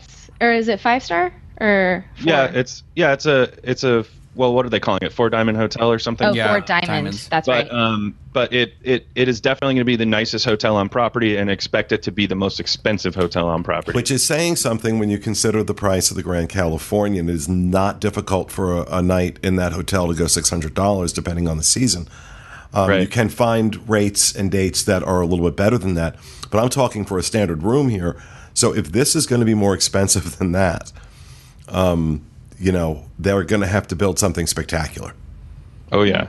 or 0.41 0.51
is 0.51 0.67
it 0.67 0.79
five 0.79 1.03
star 1.03 1.33
or? 1.59 2.05
Four? 2.17 2.23
Yeah, 2.25 2.45
it's 2.45 2.83
yeah, 2.95 3.13
it's 3.13 3.25
a 3.25 3.51
it's 3.63 3.83
a 3.83 4.05
well, 4.35 4.53
what 4.53 4.65
are 4.65 4.69
they 4.69 4.79
calling 4.79 5.01
it? 5.01 5.11
Four 5.11 5.29
Diamond 5.29 5.57
Hotel 5.57 5.91
or 5.91 5.99
something? 5.99 6.27
Oh, 6.27 6.33
yeah, 6.33 6.47
Four 6.47 6.61
Diamond. 6.61 6.87
Diamonds. 6.87 7.27
That's 7.29 7.47
but, 7.47 7.65
right. 7.65 7.71
Um, 7.71 8.15
but 8.31 8.53
it, 8.53 8.73
it 8.83 9.07
it 9.15 9.27
is 9.27 9.41
definitely 9.41 9.73
going 9.73 9.81
to 9.81 9.85
be 9.85 9.95
the 9.95 10.05
nicest 10.05 10.45
hotel 10.45 10.77
on 10.77 10.87
property, 10.87 11.35
and 11.35 11.49
expect 11.49 11.91
it 11.91 12.03
to 12.03 12.11
be 12.11 12.25
the 12.25 12.35
most 12.35 12.59
expensive 12.59 13.15
hotel 13.15 13.49
on 13.49 13.63
property. 13.63 13.95
Which 13.95 14.11
is 14.11 14.23
saying 14.23 14.57
something 14.57 14.99
when 14.99 15.09
you 15.09 15.17
consider 15.17 15.63
the 15.63 15.73
price 15.73 16.09
of 16.11 16.15
the 16.15 16.23
Grand 16.23 16.49
Californian. 16.49 17.27
It 17.27 17.35
is 17.35 17.49
not 17.49 17.99
difficult 17.99 18.51
for 18.51 18.77
a, 18.77 18.99
a 18.99 19.01
night 19.01 19.39
in 19.43 19.55
that 19.57 19.73
hotel 19.73 20.07
to 20.07 20.13
go 20.13 20.27
six 20.27 20.49
hundred 20.49 20.73
dollars, 20.73 21.11
depending 21.11 21.47
on 21.47 21.57
the 21.57 21.63
season. 21.63 22.07
Um, 22.73 22.89
right. 22.89 23.01
You 23.01 23.07
can 23.07 23.29
find 23.29 23.87
rates 23.89 24.35
and 24.35 24.51
dates 24.51 24.83
that 24.83 25.03
are 25.03 25.21
a 25.21 25.25
little 25.25 25.45
bit 25.45 25.55
better 25.55 25.77
than 25.77 25.95
that, 25.95 26.15
but 26.51 26.61
I'm 26.61 26.69
talking 26.69 27.05
for 27.05 27.17
a 27.17 27.23
standard 27.23 27.63
room 27.63 27.89
here. 27.89 28.21
So 28.53 28.75
if 28.75 28.91
this 28.91 29.15
is 29.15 29.25
going 29.25 29.39
to 29.39 29.45
be 29.45 29.55
more 29.55 29.73
expensive 29.73 30.37
than 30.39 30.51
that, 30.51 30.91
um, 31.67 32.25
you 32.59 32.71
know, 32.71 33.05
they're 33.17 33.43
going 33.43 33.61
to 33.61 33.67
have 33.67 33.87
to 33.87 33.95
build 33.95 34.19
something 34.19 34.45
spectacular. 34.47 35.13
Oh 35.91 36.03
yeah. 36.03 36.27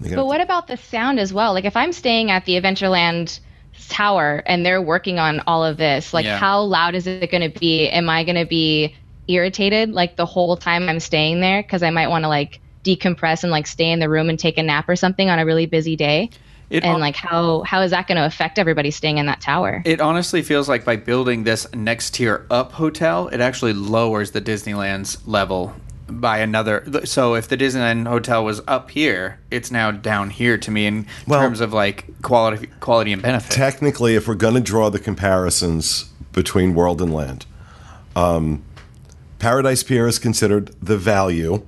But 0.00 0.26
what 0.26 0.40
about 0.40 0.68
the 0.68 0.76
sound 0.76 1.18
as 1.18 1.32
well? 1.32 1.52
Like 1.52 1.64
if 1.64 1.76
I'm 1.76 1.92
staying 1.92 2.30
at 2.30 2.44
the 2.44 2.60
Adventureland 2.60 3.40
tower 3.88 4.42
and 4.46 4.64
they're 4.64 4.82
working 4.82 5.18
on 5.18 5.40
all 5.46 5.64
of 5.64 5.76
this, 5.76 6.14
like 6.14 6.24
yeah. 6.24 6.38
how 6.38 6.60
loud 6.60 6.94
is 6.94 7.06
it 7.06 7.30
going 7.30 7.50
to 7.50 7.58
be? 7.58 7.88
Am 7.88 8.08
I 8.08 8.22
going 8.22 8.36
to 8.36 8.46
be 8.46 8.94
irritated 9.26 9.92
like 9.92 10.16
the 10.16 10.26
whole 10.26 10.56
time 10.56 10.88
I'm 10.88 11.00
staying 11.00 11.40
there 11.40 11.62
because 11.62 11.82
I 11.82 11.90
might 11.90 12.08
want 12.08 12.24
to 12.24 12.28
like 12.28 12.60
decompress 12.96 13.42
and 13.42 13.50
like 13.50 13.66
stay 13.66 13.90
in 13.90 13.98
the 13.98 14.08
room 14.08 14.28
and 14.28 14.38
take 14.38 14.58
a 14.58 14.62
nap 14.62 14.88
or 14.88 14.96
something 14.96 15.28
on 15.28 15.38
a 15.38 15.44
really 15.44 15.66
busy 15.66 15.96
day? 15.96 16.30
It 16.70 16.84
and 16.84 17.00
like 17.00 17.16
how 17.16 17.62
how 17.62 17.80
is 17.80 17.92
that 17.92 18.06
going 18.06 18.16
to 18.16 18.26
affect 18.26 18.58
everybody 18.58 18.90
staying 18.90 19.18
in 19.18 19.26
that 19.26 19.40
tower? 19.40 19.82
It 19.86 20.00
honestly 20.00 20.42
feels 20.42 20.68
like 20.68 20.84
by 20.84 20.96
building 20.96 21.44
this 21.44 21.66
next 21.72 22.14
tier 22.14 22.46
up 22.50 22.72
hotel, 22.72 23.28
it 23.28 23.40
actually 23.40 23.72
lowers 23.72 24.32
the 24.32 24.40
Disneyland's 24.40 25.26
level 25.26 25.74
by 26.08 26.38
another. 26.38 26.84
So 27.04 27.34
if 27.34 27.48
the 27.48 27.56
Disneyland 27.56 28.06
hotel 28.06 28.44
was 28.44 28.60
up 28.66 28.90
here, 28.90 29.40
it's 29.50 29.70
now 29.70 29.90
down 29.90 30.30
here 30.30 30.58
to 30.58 30.70
me 30.70 30.86
in 30.86 31.06
well, 31.26 31.40
terms 31.40 31.60
of 31.60 31.72
like 31.72 32.20
quality 32.22 32.66
quality 32.80 33.12
and 33.12 33.22
benefit. 33.22 33.50
Technically, 33.50 34.14
if 34.14 34.28
we're 34.28 34.34
going 34.34 34.54
to 34.54 34.60
draw 34.60 34.90
the 34.90 34.98
comparisons 34.98 36.10
between 36.32 36.74
World 36.74 37.00
and 37.00 37.14
Land, 37.14 37.46
um, 38.14 38.62
Paradise 39.38 39.82
Pier 39.82 40.06
is 40.06 40.18
considered 40.18 40.74
the 40.82 40.98
value 40.98 41.64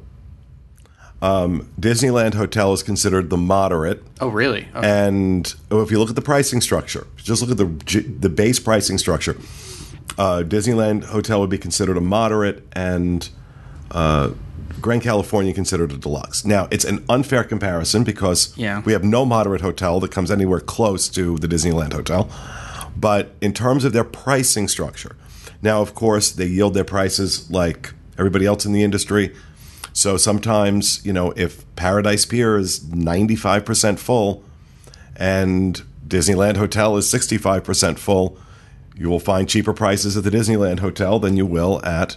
um, 1.23 1.71
Disneyland 1.79 2.35
Hotel 2.35 2.73
is 2.73 2.83
considered 2.83 3.31
the 3.31 3.37
moderate. 3.37 4.03
Oh, 4.21 4.29
really? 4.29 4.69
Okay. 4.75 5.07
And 5.07 5.55
if 5.71 5.91
you 5.91 5.99
look 5.99 6.09
at 6.09 6.15
the 6.15 6.23
pricing 6.23 6.61
structure, 6.61 7.07
just 7.17 7.43
look 7.43 7.51
at 7.51 7.59
the 7.59 8.01
the 8.19 8.29
base 8.29 8.59
pricing 8.59 8.99
structure. 8.99 9.37
Uh, 10.19 10.43
Disneyland 10.47 11.05
Hotel 11.05 11.41
would 11.41 11.51
be 11.51 11.59
considered 11.59 11.97
a 11.97 12.01
moderate, 12.01 12.67
and 12.73 13.29
uh, 13.91 14.31
Grand 14.81 15.03
California 15.03 15.53
considered 15.53 15.93
a 15.93 15.97
deluxe. 15.97 16.45
Now, 16.45 16.69
it's 16.71 16.85
an 16.85 17.05
unfair 17.09 17.45
comparison 17.45 18.05
because 18.05 18.57
yeah. 18.57 18.83
we 18.85 18.93
have 18.93 19.05
no 19.05 19.25
moderate 19.25 19.61
hotel 19.61 20.01
that 20.01 20.11
comes 20.11 20.31
anywhere 20.31 20.61
close 20.61 21.09
to 21.11 21.39
the 21.39 21.47
Disneyland 21.47 21.93
Hotel. 21.93 22.29
But 22.97 23.35
in 23.41 23.53
terms 23.53 23.85
of 23.85 23.93
their 23.93 24.05
pricing 24.05 24.69
structure, 24.69 25.17
now, 25.63 25.83
of 25.83 25.95
course, 25.95 26.31
they 26.33 26.47
yield 26.47 26.75
their 26.75 26.85
prices 26.85 27.51
like 27.51 27.93
everybody 28.19 28.47
else 28.47 28.65
in 28.65 28.73
the 28.73 28.83
industry. 28.83 29.35
So 29.93 30.17
sometimes, 30.17 31.05
you 31.05 31.13
know, 31.13 31.33
if 31.37 31.65
Paradise 31.77 32.25
Pier 32.25 32.57
is 32.57 32.81
95% 32.81 33.99
full 33.99 34.45
and 35.17 35.83
Disneyland 36.07 36.57
Hotel 36.57 36.97
is 36.97 37.07
65% 37.13 37.99
full, 37.99 38.39
you 38.97 39.09
will 39.09 39.21
find 39.21 39.49
cheaper 39.49 39.73
prices 39.73 40.17
at 40.17 40.25
the 40.25 40.31
Disneyland 40.31 40.81
Hotel 40.81 41.19
than 41.19 41.37
you 41.37 41.47
will 41.47 41.85
at 41.85 42.17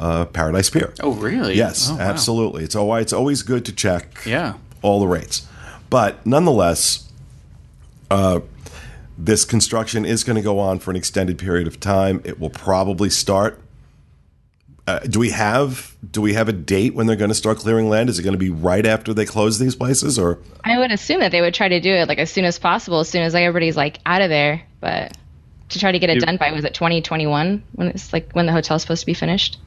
uh, 0.00 0.24
Paradise 0.26 0.70
Pier. 0.70 0.92
Oh, 1.00 1.12
really? 1.12 1.54
Yes, 1.54 1.88
oh, 1.90 1.96
wow. 1.96 2.00
absolutely. 2.00 2.64
It's 2.64 2.74
always 2.74 3.02
it's 3.02 3.12
always 3.12 3.42
good 3.42 3.64
to 3.66 3.72
check 3.72 4.22
yeah. 4.26 4.54
all 4.82 4.98
the 4.98 5.06
rates, 5.06 5.46
but 5.90 6.24
nonetheless, 6.26 7.08
uh, 8.10 8.40
this 9.16 9.44
construction 9.44 10.04
is 10.04 10.24
going 10.24 10.36
to 10.36 10.42
go 10.42 10.58
on 10.58 10.78
for 10.78 10.90
an 10.90 10.96
extended 10.96 11.38
period 11.38 11.66
of 11.66 11.78
time. 11.78 12.20
It 12.24 12.40
will 12.40 12.50
probably 12.50 13.10
start. 13.10 13.60
Uh, 14.90 14.98
do 15.00 15.20
we 15.20 15.30
have 15.30 15.94
do 16.10 16.20
we 16.20 16.34
have 16.34 16.48
a 16.48 16.52
date 16.52 16.94
when 16.94 17.06
they're 17.06 17.14
going 17.14 17.30
to 17.30 17.34
start 17.34 17.58
clearing 17.58 17.88
land? 17.88 18.10
Is 18.10 18.18
it 18.18 18.24
going 18.24 18.32
to 18.32 18.38
be 18.38 18.50
right 18.50 18.84
after 18.84 19.14
they 19.14 19.24
close 19.24 19.56
these 19.60 19.76
places, 19.76 20.18
or 20.18 20.40
I 20.64 20.78
would 20.78 20.90
assume 20.90 21.20
that 21.20 21.30
they 21.30 21.40
would 21.40 21.54
try 21.54 21.68
to 21.68 21.80
do 21.80 21.92
it 21.92 22.08
like 22.08 22.18
as 22.18 22.28
soon 22.28 22.44
as 22.44 22.58
possible, 22.58 22.98
as 22.98 23.08
soon 23.08 23.22
as 23.22 23.32
like 23.32 23.42
everybody's 23.42 23.76
like 23.76 24.00
out 24.04 24.20
of 24.20 24.30
there. 24.30 24.62
But 24.80 25.16
to 25.68 25.78
try 25.78 25.92
to 25.92 25.98
get 26.00 26.10
it 26.10 26.16
you, 26.16 26.20
done 26.22 26.38
by 26.38 26.50
was 26.50 26.64
it 26.64 26.74
2021 26.74 27.62
when 27.72 27.88
it's 27.88 28.12
like 28.12 28.32
when 28.32 28.46
the 28.46 28.52
hotel's 28.52 28.82
supposed 28.82 29.02
to 29.02 29.06
be 29.06 29.14
finished? 29.14 29.58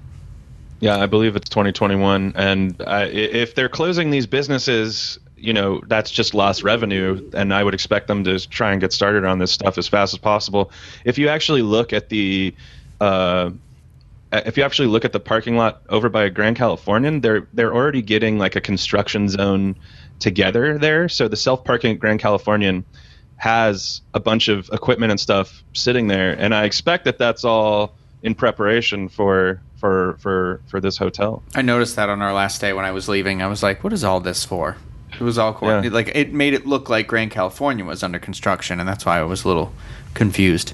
Yeah, 0.82 0.98
I 0.98 1.06
believe 1.06 1.38
it's 1.38 1.48
2021. 1.48 2.34
And 2.36 2.82
uh, 2.82 3.08
if 3.10 3.56
they're 3.56 3.70
closing 3.70 4.10
these 4.10 4.28
businesses, 4.28 5.20
you 5.38 5.54
know, 5.54 5.82
that's 5.88 6.12
just 6.12 6.34
lost 6.34 6.64
revenue. 6.64 7.32
And 7.34 7.54
I 7.54 7.64
would 7.64 7.74
expect 7.74 8.08
them 8.08 8.26
to 8.26 8.46
try 8.50 8.74
and 8.74 8.82
get 8.82 8.92
started 8.92 9.24
on 9.24 9.40
this 9.40 9.54
stuff 9.54 9.78
as 9.78 9.88
fast 9.88 10.14
as 10.14 10.20
possible. 10.20 10.70
If 11.06 11.18
you 11.18 11.30
actually 11.30 11.62
look 11.62 11.94
at 11.94 12.10
the, 12.10 12.54
uh, 13.00 13.52
Uh, 14.34 14.42
if 14.48 14.58
you 14.58 14.64
actually 14.64 14.88
look 14.88 15.06
at 15.06 15.14
the 15.14 15.20
parking 15.20 15.56
lot 15.56 15.84
over 15.90 16.10
by 16.10 16.28
Grand 16.30 16.58
Californian, 16.58 17.22
they're 17.22 17.48
they're 17.54 17.74
already 17.74 18.02
getting 18.02 18.40
like 18.40 18.56
a 18.56 18.62
construction 18.62 19.30
zone 19.30 19.76
together 20.20 20.78
there. 20.80 21.08
So 21.08 21.28
the 21.28 21.38
self 21.38 21.64
parking 21.64 21.92
at 21.92 22.00
Grand 22.00 22.20
Californian 22.20 22.84
has 23.38 24.02
a 24.14 24.20
bunch 24.20 24.48
of 24.48 24.70
equipment 24.74 25.12
and 25.12 25.20
stuff 25.20 25.64
sitting 25.74 26.08
there, 26.08 26.32
and 26.34 26.56
I 26.56 26.64
expect 26.64 27.06
that 27.06 27.20
that's 27.20 27.46
all 27.46 27.96
in 28.24 28.34
preparation 28.34 29.08
for 29.08 29.62
for 29.76 30.18
for 30.20 30.62
for 30.68 30.82
this 30.82 30.98
hotel. 30.98 31.44
I 31.54 31.62
noticed 31.62 31.96
that 31.98 32.10
on 32.10 32.22
our 32.22 32.34
last 32.34 32.60
day 32.60 32.74
when 32.74 32.86
I 32.86 32.92
was 32.92 33.08
leaving. 33.08 33.44
I 33.44 33.48
was 33.48 33.62
like, 33.62 33.84
"What 33.84 33.94
is 33.94 34.04
all 34.04 34.20
this 34.20 34.44
for?" 34.44 34.78
It 35.14 35.22
was 35.22 35.38
all 35.38 35.54
co- 35.54 35.82
yeah. 35.82 35.90
like 35.92 36.12
it 36.16 36.34
made 36.34 36.56
it 36.56 36.66
look 36.66 36.90
like 36.90 37.06
Grand 37.06 37.30
California 37.30 37.86
was 37.86 38.02
under 38.02 38.18
construction, 38.18 38.80
and 38.80 38.90
that's 38.90 39.06
why 39.06 39.20
I 39.20 39.24
was 39.24 39.44
a 39.44 39.48
little 39.48 39.74
confused. 40.14 40.74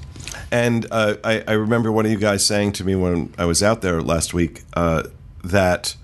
And 0.52 0.86
uh, 0.90 1.16
I, 1.22 1.44
I, 1.46 1.52
remember 1.52 1.92
one 1.92 2.06
of 2.06 2.12
you 2.12 2.18
guys 2.18 2.44
saying 2.44 2.72
to 2.72 2.84
me 2.84 2.96
when 2.96 3.32
I 3.38 3.44
was 3.44 3.62
out 3.62 3.82
there 3.82 4.02
last 4.02 4.34
week 4.34 4.62
uh, 4.74 5.04
that 5.44 5.94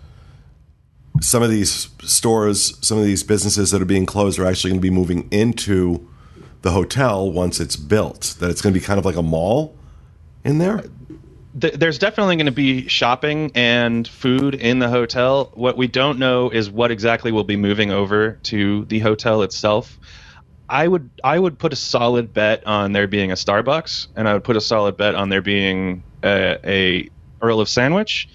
some 1.21 1.43
of 1.43 1.51
these 1.51 1.89
stores, 2.03 2.79
some 2.87 2.99
of 2.99 3.05
these 3.05 3.25
businesses 3.25 3.73
that 3.73 3.83
are 3.83 3.87
being 3.87 4.07
closed, 4.07 4.39
are 4.39 4.47
actually 4.47 4.71
going 4.71 4.81
to 4.81 4.89
be 4.89 4.91
moving 4.91 5.29
into 5.31 6.09
the 6.63 6.71
hotel 6.71 7.31
once 7.31 7.59
it's 7.59 7.77
built. 7.77 8.37
That 8.39 8.51
it's 8.51 8.61
going 8.61 8.73
to 8.73 8.79
be 8.79 8.85
kind 8.85 8.99
of 8.99 9.05
like 9.05 9.17
a 9.17 9.23
mall 9.23 9.75
in 10.45 10.59
there 10.59 10.85
there's 11.57 11.99
definitely 11.99 12.37
going 12.37 12.47
to 12.47 12.53
be 12.53 12.87
shopping 12.87 13.51
and 13.55 14.07
food 14.07 14.55
in 14.55 14.79
the 14.79 14.91
hotel. 14.91 15.51
What 15.55 15.77
we 15.79 15.87
don't 15.87 16.19
know 16.19 16.51
is 16.51 16.71
what 16.71 16.91
exactly 16.91 17.33
will 17.33 17.45
be 17.45 17.57
moving 17.57 17.91
over 17.91 18.33
to 18.45 18.85
the 18.85 18.99
hotel 18.99 19.43
itself. 19.43 19.99
I 20.69 20.89
would 20.89 21.11
I 21.23 21.39
would 21.39 21.59
put 21.59 21.73
a 21.73 21.77
solid 21.77 22.33
bet 22.33 22.67
on 22.67 22.93
there 22.93 23.07
being 23.07 23.31
a 23.31 23.35
Starbucks, 23.35 24.09
and 24.17 24.29
I 24.29 24.35
would 24.35 24.45
put 24.45 24.57
a 24.57 24.61
solid 24.61 24.97
bet 24.97 25.15
on 25.15 25.29
there 25.29 25.43
being 25.43 26.03
a, 26.25 26.59
a 26.65 27.11
Earl 27.41 27.61
of 27.61 27.69
Sandwich. 27.69 28.29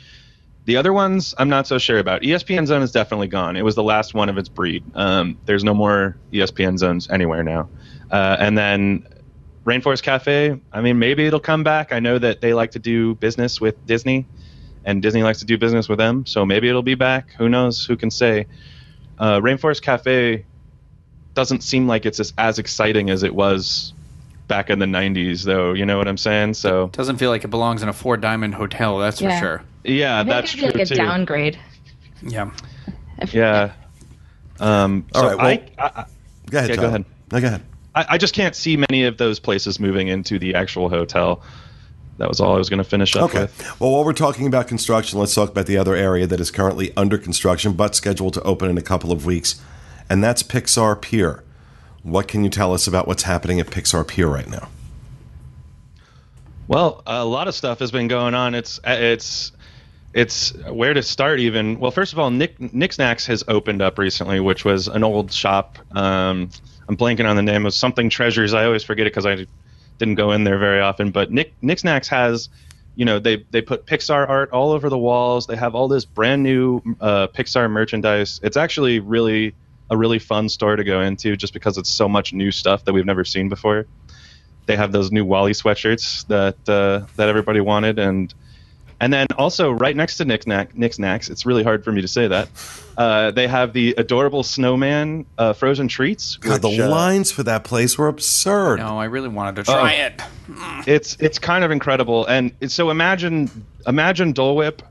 The 0.65 0.77
other 0.77 0.93
ones, 0.93 1.33
I'm 1.37 1.49
not 1.49 1.67
so 1.67 1.77
sure 1.79 1.97
about. 1.97 2.21
ESPN 2.21 2.67
Zone 2.67 2.83
is 2.83 2.91
definitely 2.91 3.27
gone. 3.27 3.57
It 3.57 3.63
was 3.63 3.75
the 3.75 3.83
last 3.83 4.13
one 4.13 4.29
of 4.29 4.37
its 4.37 4.47
breed. 4.47 4.83
Um, 4.93 5.37
there's 5.45 5.63
no 5.63 5.73
more 5.73 6.17
ESPN 6.31 6.77
Zones 6.77 7.09
anywhere 7.09 7.43
now. 7.43 7.67
Uh, 8.11 8.37
and 8.39 8.55
then 8.57 9.07
Rainforest 9.65 10.03
Cafe, 10.03 10.61
I 10.71 10.81
mean, 10.81 10.99
maybe 10.99 11.25
it'll 11.25 11.39
come 11.39 11.63
back. 11.63 11.91
I 11.91 11.99
know 11.99 12.19
that 12.19 12.41
they 12.41 12.53
like 12.53 12.71
to 12.71 12.79
do 12.79 13.15
business 13.15 13.59
with 13.59 13.85
Disney, 13.87 14.27
and 14.85 15.01
Disney 15.01 15.23
likes 15.23 15.39
to 15.39 15.45
do 15.45 15.57
business 15.57 15.89
with 15.89 15.97
them, 15.97 16.25
so 16.27 16.45
maybe 16.45 16.69
it'll 16.69 16.83
be 16.83 16.95
back. 16.95 17.31
Who 17.39 17.49
knows? 17.49 17.83
Who 17.85 17.97
can 17.97 18.11
say? 18.11 18.45
Uh, 19.17 19.39
Rainforest 19.39 19.81
Cafe 19.81 20.45
doesn't 21.41 21.63
seem 21.63 21.87
like 21.87 22.05
it's 22.05 22.19
as, 22.19 22.33
as 22.37 22.59
exciting 22.59 23.09
as 23.09 23.23
it 23.23 23.33
was 23.33 23.93
back 24.47 24.69
in 24.69 24.77
the 24.77 24.85
90s, 24.85 25.43
though. 25.43 25.73
You 25.73 25.87
know 25.87 25.97
what 25.97 26.07
I'm 26.07 26.17
saying? 26.17 26.53
So 26.53 26.85
it 26.85 26.91
doesn't 26.91 27.17
feel 27.17 27.31
like 27.31 27.43
it 27.43 27.47
belongs 27.47 27.81
in 27.81 27.89
a 27.89 27.93
four 27.93 28.15
diamond 28.15 28.53
hotel. 28.53 28.99
That's 28.99 29.19
yeah. 29.19 29.39
for 29.39 29.43
sure. 29.43 29.63
Yeah, 29.83 30.21
that's 30.21 30.51
true 30.51 30.67
like 30.67 30.75
a 30.75 30.85
too. 30.85 30.93
downgrade. 30.93 31.57
Yeah. 32.21 32.51
Yeah. 33.31 33.73
Um, 34.59 35.07
All 35.15 35.23
right. 35.23 35.37
Well, 35.37 35.47
I, 35.79 35.83
I, 35.83 36.05
go 36.47 36.59
ahead. 36.59 36.69
Yeah, 36.69 36.75
go 36.75 36.87
ahead. 36.89 37.05
No, 37.31 37.41
go 37.41 37.47
ahead. 37.47 37.61
I, 37.95 38.05
I, 38.09 38.17
just 38.19 38.35
can't 38.35 38.55
see 38.55 38.77
many 38.77 39.05
of 39.05 39.17
those 39.17 39.39
places 39.39 39.79
moving 39.79 40.09
into 40.09 40.37
the 40.37 40.53
actual 40.53 40.89
hotel. 40.89 41.41
That 42.19 42.29
was 42.29 42.39
all 42.39 42.53
I 42.53 42.57
was 42.59 42.69
going 42.69 42.77
to 42.77 42.83
finish 42.83 43.15
up 43.15 43.23
okay. 43.23 43.41
with. 43.41 43.79
Well, 43.79 43.91
while 43.93 44.05
we're 44.05 44.13
talking 44.13 44.45
about 44.45 44.67
construction, 44.67 45.17
let's 45.17 45.33
talk 45.33 45.49
about 45.49 45.65
the 45.65 45.77
other 45.77 45.95
area 45.95 46.27
that 46.27 46.39
is 46.39 46.51
currently 46.51 46.93
under 46.95 47.17
construction 47.17 47.73
but 47.73 47.95
scheduled 47.95 48.35
to 48.35 48.43
open 48.43 48.69
in 48.69 48.77
a 48.77 48.83
couple 48.83 49.11
of 49.11 49.25
weeks, 49.25 49.59
and 50.11 50.21
that's 50.21 50.43
Pixar 50.43 51.01
Pier. 51.01 51.41
What 52.03 52.27
can 52.27 52.43
you 52.43 52.49
tell 52.49 52.73
us 52.73 52.85
about 52.85 53.07
what's 53.07 53.23
happening 53.23 53.61
at 53.61 53.67
Pixar 53.67 54.05
Pier 54.05 54.27
right 54.27 54.49
now? 54.49 54.67
Well, 56.67 57.01
a 57.07 57.23
lot 57.23 57.47
of 57.47 57.55
stuff 57.55 57.79
has 57.79 57.91
been 57.91 58.09
going 58.09 58.33
on. 58.33 58.53
It's 58.53 58.81
it's 58.83 59.53
it's 60.13 60.51
where 60.67 60.93
to 60.93 61.01
start 61.01 61.39
even. 61.39 61.79
Well, 61.79 61.91
first 61.91 62.11
of 62.11 62.19
all, 62.19 62.29
Nick 62.29 62.59
Nick 62.73 62.91
Snacks 62.91 63.25
has 63.27 63.45
opened 63.47 63.81
up 63.81 63.97
recently, 63.97 64.41
which 64.41 64.65
was 64.65 64.89
an 64.89 65.05
old 65.05 65.31
shop. 65.31 65.77
Um, 65.95 66.49
I'm 66.89 66.97
blanking 66.97 67.25
on 67.25 67.37
the 67.37 67.41
name 67.41 67.65
of 67.65 67.73
something 67.73 68.09
treasures. 68.09 68.53
I 68.53 68.65
always 68.65 68.83
forget 68.83 69.07
it 69.07 69.11
because 69.13 69.25
I 69.25 69.47
didn't 69.97 70.15
go 70.15 70.33
in 70.33 70.43
there 70.43 70.57
very 70.57 70.81
often. 70.81 71.11
But 71.11 71.31
Nick 71.31 71.53
Nick 71.61 71.79
Snacks 71.79 72.09
has, 72.09 72.49
you 72.97 73.05
know, 73.05 73.17
they 73.17 73.45
they 73.51 73.61
put 73.61 73.85
Pixar 73.85 74.27
art 74.27 74.51
all 74.51 74.73
over 74.73 74.89
the 74.89 74.97
walls. 74.97 75.47
They 75.47 75.55
have 75.55 75.73
all 75.73 75.87
this 75.87 76.03
brand 76.03 76.43
new 76.43 76.81
uh, 76.99 77.27
Pixar 77.27 77.71
merchandise. 77.71 78.41
It's 78.43 78.57
actually 78.57 78.99
really 78.99 79.55
a 79.91 79.97
really 79.97 80.17
fun 80.17 80.49
store 80.49 80.77
to 80.77 80.83
go 80.83 81.01
into 81.01 81.35
just 81.35 81.53
because 81.53 81.77
it's 81.77 81.89
so 81.89 82.09
much 82.09 82.33
new 82.33 82.49
stuff 82.49 82.85
that 82.85 82.93
we've 82.93 83.05
never 83.05 83.25
seen 83.25 83.49
before. 83.49 83.85
They 84.65 84.77
have 84.77 84.91
those 84.91 85.11
new 85.11 85.25
WALL-E 85.25 85.51
sweatshirts 85.51 86.25
that 86.27 86.55
uh, 86.69 87.05
that 87.17 87.27
everybody 87.27 87.59
wanted, 87.59 87.99
and 87.99 88.33
and 89.01 89.11
then 89.11 89.27
also 89.37 89.71
right 89.71 89.95
next 89.95 90.17
to 90.17 90.25
Nick 90.25 90.47
Knack, 90.47 90.77
Nick 90.77 90.93
Snacks, 90.93 91.29
it's 91.29 91.45
really 91.45 91.63
hard 91.63 91.83
for 91.83 91.91
me 91.91 92.01
to 92.01 92.07
say 92.07 92.27
that. 92.27 92.49
Uh, 92.95 93.31
they 93.31 93.47
have 93.47 93.73
the 93.73 93.95
adorable 93.97 94.43
snowman 94.43 95.25
uh, 95.39 95.53
frozen 95.53 95.87
treats. 95.87 96.35
God, 96.35 96.63
which, 96.63 96.77
the 96.77 96.85
uh, 96.85 96.89
lines 96.89 97.31
for 97.31 97.41
that 97.43 97.63
place 97.63 97.97
were 97.97 98.07
absurd. 98.07 98.77
No, 98.77 98.99
I 98.99 99.05
really 99.05 99.29
wanted 99.29 99.55
to 99.55 99.63
try 99.63 100.01
oh. 100.01 100.05
it. 100.05 100.87
It's 100.87 101.17
it's 101.19 101.39
kind 101.39 101.63
of 101.63 101.71
incredible, 101.71 102.25
and 102.27 102.53
so 102.67 102.91
imagine 102.91 103.65
imagine 103.87 104.33
Dole 104.33 104.55
Whip, 104.55 104.83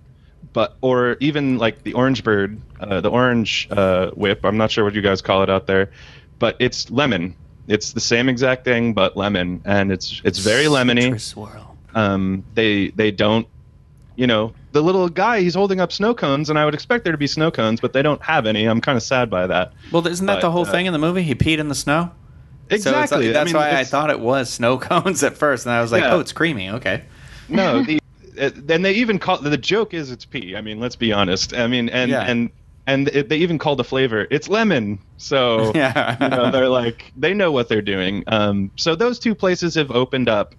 but 0.53 0.77
or 0.81 1.17
even 1.21 1.59
like 1.59 1.83
the 1.83 1.95
Orange 1.95 2.25
Bird, 2.25 2.61
uh, 2.81 3.01
the 3.01 3.11
Orange 3.11 3.69
uh, 3.71 4.11
Whip. 4.11 4.45
I'm 4.45 4.57
not 4.57 4.71
sure 4.71 4.85
what 4.85 4.95
you 4.95 5.03
guys 5.03 5.23
call 5.23 5.43
it 5.43 5.51
out 5.51 5.67
there, 5.67 5.91
but 6.39 6.57
it's 6.59 6.91
lemon. 6.91 7.35
It's 7.69 7.93
the 7.93 8.01
same 8.01 8.29
exact 8.29 8.65
thing, 8.65 8.95
but 8.95 9.17
lemon, 9.17 9.63
and 9.65 9.93
it's 9.93 10.21
it's 10.25 10.39
very 10.39 10.65
lemony. 10.65 11.21
Swirl. 11.21 11.77
Um, 11.95 12.45
they 12.55 12.89
they 12.89 13.11
don't 13.11 13.47
you 14.21 14.27
know, 14.27 14.53
the 14.73 14.83
little 14.83 15.09
guy, 15.09 15.41
he's 15.41 15.55
holding 15.55 15.81
up 15.81 15.91
snow 15.91 16.13
cones, 16.13 16.51
and 16.51 16.59
I 16.59 16.67
would 16.67 16.75
expect 16.75 17.05
there 17.05 17.13
to 17.13 17.17
be 17.17 17.27
snow 17.27 17.51
cones, 17.51 17.81
but 17.81 17.95
they 17.95 18.03
don't 18.03 18.21
have 18.21 18.45
any. 18.45 18.67
I'm 18.67 18.83
kind 18.83 18.97
of 18.97 19.03
sad 19.03 19.31
by 19.31 19.47
that. 19.47 19.73
Well, 19.93 20.07
isn't 20.07 20.27
that 20.27 20.35
but, 20.35 20.41
the 20.43 20.51
whole 20.51 20.67
uh, 20.67 20.71
thing 20.71 20.85
in 20.85 20.93
the 20.93 20.99
movie? 20.99 21.23
He 21.23 21.35
peed 21.35 21.57
in 21.57 21.69
the 21.69 21.75
snow? 21.75 22.11
Exactly. 22.69 23.29
So 23.29 23.33
that's 23.33 23.39
I 23.39 23.45
mean, 23.45 23.55
why 23.55 23.79
I 23.79 23.85
thought 23.85 24.11
it 24.11 24.21
was 24.21 24.51
snow 24.51 24.77
cones 24.89 25.23
at 25.23 25.39
first, 25.39 25.65
and 25.65 25.75
I 25.75 25.81
was 25.81 25.91
like, 25.91 26.03
yeah. 26.03 26.15
oh, 26.15 26.21
it's 26.21 26.33
creamy. 26.33 26.69
Okay. 26.69 27.05
No, 27.49 27.83
the, 27.85 28.00
and 28.41 28.85
they 28.85 28.93
even 28.95 29.19
call 29.19 29.39
the 29.39 29.57
joke 29.57 29.95
is 29.95 30.11
it's 30.11 30.25
pee. 30.25 30.57
I 30.57 30.61
mean, 30.61 30.81
let's 30.81 30.97
be 30.97 31.13
honest. 31.13 31.55
I 31.55 31.67
mean, 31.67 31.89
and 31.89 32.11
yeah. 32.11 32.23
and 32.23 32.51
and 32.87 33.09
it, 33.09 33.29
they 33.29 33.39
even 33.39 33.59
call 33.59 33.77
the 33.77 33.85
flavor 33.85 34.27
it's 34.31 34.49
lemon. 34.49 34.99
So 35.17 35.73
yeah, 35.75 36.17
you 36.21 36.29
know, 36.29 36.51
they're 36.51 36.69
like 36.69 37.13
they 37.17 37.35
know 37.35 37.53
what 37.53 37.69
they're 37.69 37.83
doing. 37.83 38.25
Um, 38.27 38.71
so 38.77 38.95
those 38.95 39.19
two 39.19 39.35
places 39.35 39.75
have 39.75 39.91
opened 39.91 40.29
up 40.29 40.55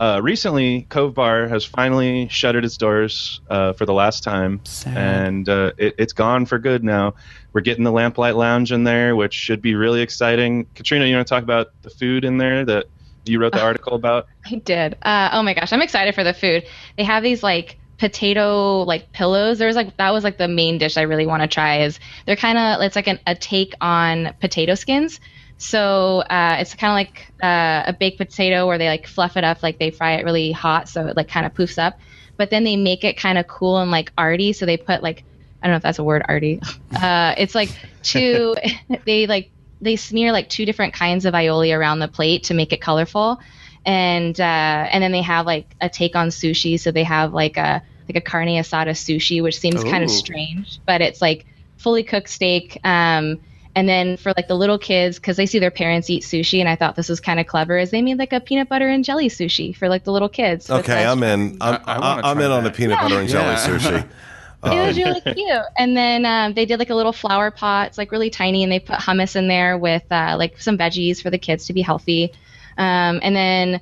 uh, 0.00 0.20
recently, 0.22 0.82
Cove 0.90 1.14
Bar 1.14 1.48
has 1.48 1.64
finally 1.64 2.28
shuttered 2.28 2.64
its 2.64 2.76
doors 2.76 3.40
uh, 3.50 3.72
for 3.72 3.84
the 3.84 3.92
last 3.92 4.22
time, 4.22 4.60
Sad. 4.64 4.96
and 4.96 5.48
uh, 5.48 5.72
it, 5.76 5.98
has 5.98 6.12
gone 6.12 6.46
for 6.46 6.58
good 6.58 6.84
now. 6.84 7.14
We're 7.52 7.62
getting 7.62 7.82
the 7.82 7.90
Lamplight 7.90 8.36
Lounge 8.36 8.70
in 8.70 8.84
there, 8.84 9.16
which 9.16 9.34
should 9.34 9.60
be 9.60 9.74
really 9.74 10.00
exciting. 10.00 10.66
Katrina, 10.76 11.06
you 11.06 11.16
want 11.16 11.26
to 11.26 11.34
talk 11.34 11.42
about 11.42 11.68
the 11.82 11.90
food 11.90 12.24
in 12.24 12.38
there 12.38 12.64
that 12.64 12.86
you 13.32 13.40
wrote 13.40 13.52
the 13.52 13.62
article 13.64 13.94
about? 13.94 14.26
I 14.46 14.56
did. 14.56 14.96
Uh, 15.02 15.30
oh 15.32 15.42
my 15.42 15.54
gosh, 15.54 15.72
I'm 15.72 15.82
excited 15.82 16.14
for 16.14 16.24
the 16.24 16.34
food. 16.34 16.64
They 16.96 17.04
have 17.04 17.22
these 17.22 17.42
like 17.42 17.78
potato 17.98 18.82
like 18.82 19.12
pillows. 19.12 19.58
There's 19.58 19.76
like 19.76 19.96
that 19.96 20.12
was 20.12 20.24
like 20.24 20.38
the 20.38 20.48
main 20.48 20.78
dish 20.78 20.96
I 20.96 21.02
really 21.02 21.26
want 21.26 21.42
to 21.42 21.48
try. 21.48 21.82
Is 21.82 21.98
they're 22.26 22.36
kind 22.36 22.58
of 22.58 22.80
it's 22.82 22.96
like 22.96 23.08
an, 23.08 23.18
a 23.26 23.34
take 23.34 23.74
on 23.80 24.34
potato 24.40 24.74
skins. 24.74 25.20
So 25.58 26.20
uh, 26.20 26.58
it's 26.60 26.74
kind 26.74 26.92
of 26.92 26.94
like 26.94 27.32
uh, 27.42 27.90
a 27.90 27.92
baked 27.92 28.18
potato 28.18 28.66
where 28.66 28.78
they 28.78 28.86
like 28.86 29.08
fluff 29.08 29.36
it 29.36 29.42
up, 29.42 29.62
like 29.62 29.78
they 29.78 29.90
fry 29.90 30.12
it 30.12 30.24
really 30.24 30.52
hot, 30.52 30.88
so 30.88 31.06
it 31.06 31.16
like 31.16 31.28
kind 31.28 31.44
of 31.44 31.54
poofs 31.54 31.78
up. 31.78 31.98
But 32.36 32.50
then 32.50 32.62
they 32.62 32.76
make 32.76 33.02
it 33.02 33.16
kind 33.16 33.36
of 33.36 33.48
cool 33.48 33.78
and 33.78 33.90
like 33.90 34.12
arty. 34.16 34.52
So 34.52 34.66
they 34.66 34.76
put 34.76 35.02
like 35.02 35.24
I 35.60 35.66
don't 35.66 35.72
know 35.72 35.78
if 35.78 35.82
that's 35.82 35.98
a 35.98 36.04
word, 36.04 36.24
arty. 36.26 36.60
Uh, 36.90 37.34
it's 37.36 37.54
like 37.54 37.68
two. 38.02 38.56
they 39.04 39.26
like 39.26 39.50
they 39.80 39.96
smear 39.96 40.32
like 40.32 40.48
two 40.48 40.64
different 40.64 40.94
kinds 40.94 41.24
of 41.24 41.34
aioli 41.34 41.76
around 41.76 41.98
the 41.98 42.08
plate 42.08 42.44
to 42.44 42.54
make 42.54 42.72
it 42.72 42.80
colorful, 42.80 43.40
and 43.84 44.38
uh, 44.40 44.42
and 44.90 45.02
then 45.02 45.12
they 45.12 45.22
have 45.22 45.46
like 45.46 45.74
a 45.80 45.88
take 45.88 46.16
on 46.16 46.28
sushi. 46.28 46.78
So 46.78 46.90
they 46.90 47.04
have 47.04 47.32
like 47.32 47.56
a 47.56 47.82
like 48.08 48.16
a 48.16 48.20
carne 48.20 48.48
asada 48.48 48.90
sushi, 48.90 49.42
which 49.42 49.58
seems 49.58 49.82
Ooh. 49.82 49.90
kind 49.90 50.02
of 50.02 50.10
strange, 50.10 50.80
but 50.86 51.00
it's 51.00 51.20
like 51.20 51.46
fully 51.76 52.02
cooked 52.02 52.28
steak. 52.28 52.78
Um, 52.84 53.40
and 53.74 53.88
then 53.88 54.16
for 54.16 54.32
like 54.36 54.48
the 54.48 54.56
little 54.56 54.78
kids, 54.78 55.18
because 55.18 55.36
they 55.36 55.46
see 55.46 55.60
their 55.60 55.70
parents 55.70 56.10
eat 56.10 56.24
sushi, 56.24 56.58
and 56.58 56.68
I 56.68 56.74
thought 56.74 56.96
this 56.96 57.08
was 57.08 57.20
kind 57.20 57.38
of 57.38 57.46
clever, 57.46 57.78
is 57.78 57.90
they 57.90 58.02
made 58.02 58.18
like 58.18 58.32
a 58.32 58.40
peanut 58.40 58.68
butter 58.68 58.88
and 58.88 59.04
jelly 59.04 59.28
sushi 59.28 59.76
for 59.76 59.88
like 59.88 60.04
the 60.04 60.10
little 60.10 60.28
kids. 60.28 60.68
Okay, 60.68 61.04
I'm 61.04 61.22
in. 61.22 61.58
I'm, 61.60 61.80
I, 61.84 62.30
am 62.30 62.38
in 62.38 62.44
that. 62.44 62.50
on 62.50 62.64
the 62.64 62.70
peanut 62.70 62.96
yeah. 62.96 63.02
butter 63.02 63.20
and 63.20 63.28
jelly 63.28 63.44
yeah. 63.44 63.66
sushi. 63.66 64.08
Um, 64.62 64.72
it 64.72 64.86
was 64.86 64.96
really 64.96 65.20
cute. 65.34 65.62
And 65.76 65.96
then 65.96 66.26
um, 66.26 66.54
they 66.54 66.66
did 66.66 66.78
like 66.78 66.90
a 66.90 66.94
little 66.94 67.12
flower 67.12 67.50
pot. 67.50 67.88
It's 67.88 67.98
like 67.98 68.12
really 68.12 68.30
tiny, 68.30 68.62
and 68.62 68.72
they 68.72 68.80
put 68.80 68.98
hummus 68.98 69.36
in 69.36 69.48
there 69.48 69.78
with 69.78 70.04
uh, 70.10 70.36
like 70.38 70.60
some 70.60 70.78
veggies 70.78 71.22
for 71.22 71.30
the 71.30 71.38
kids 71.38 71.66
to 71.66 71.72
be 71.72 71.82
healthy. 71.82 72.32
Um, 72.76 73.20
and 73.22 73.34
then 73.34 73.80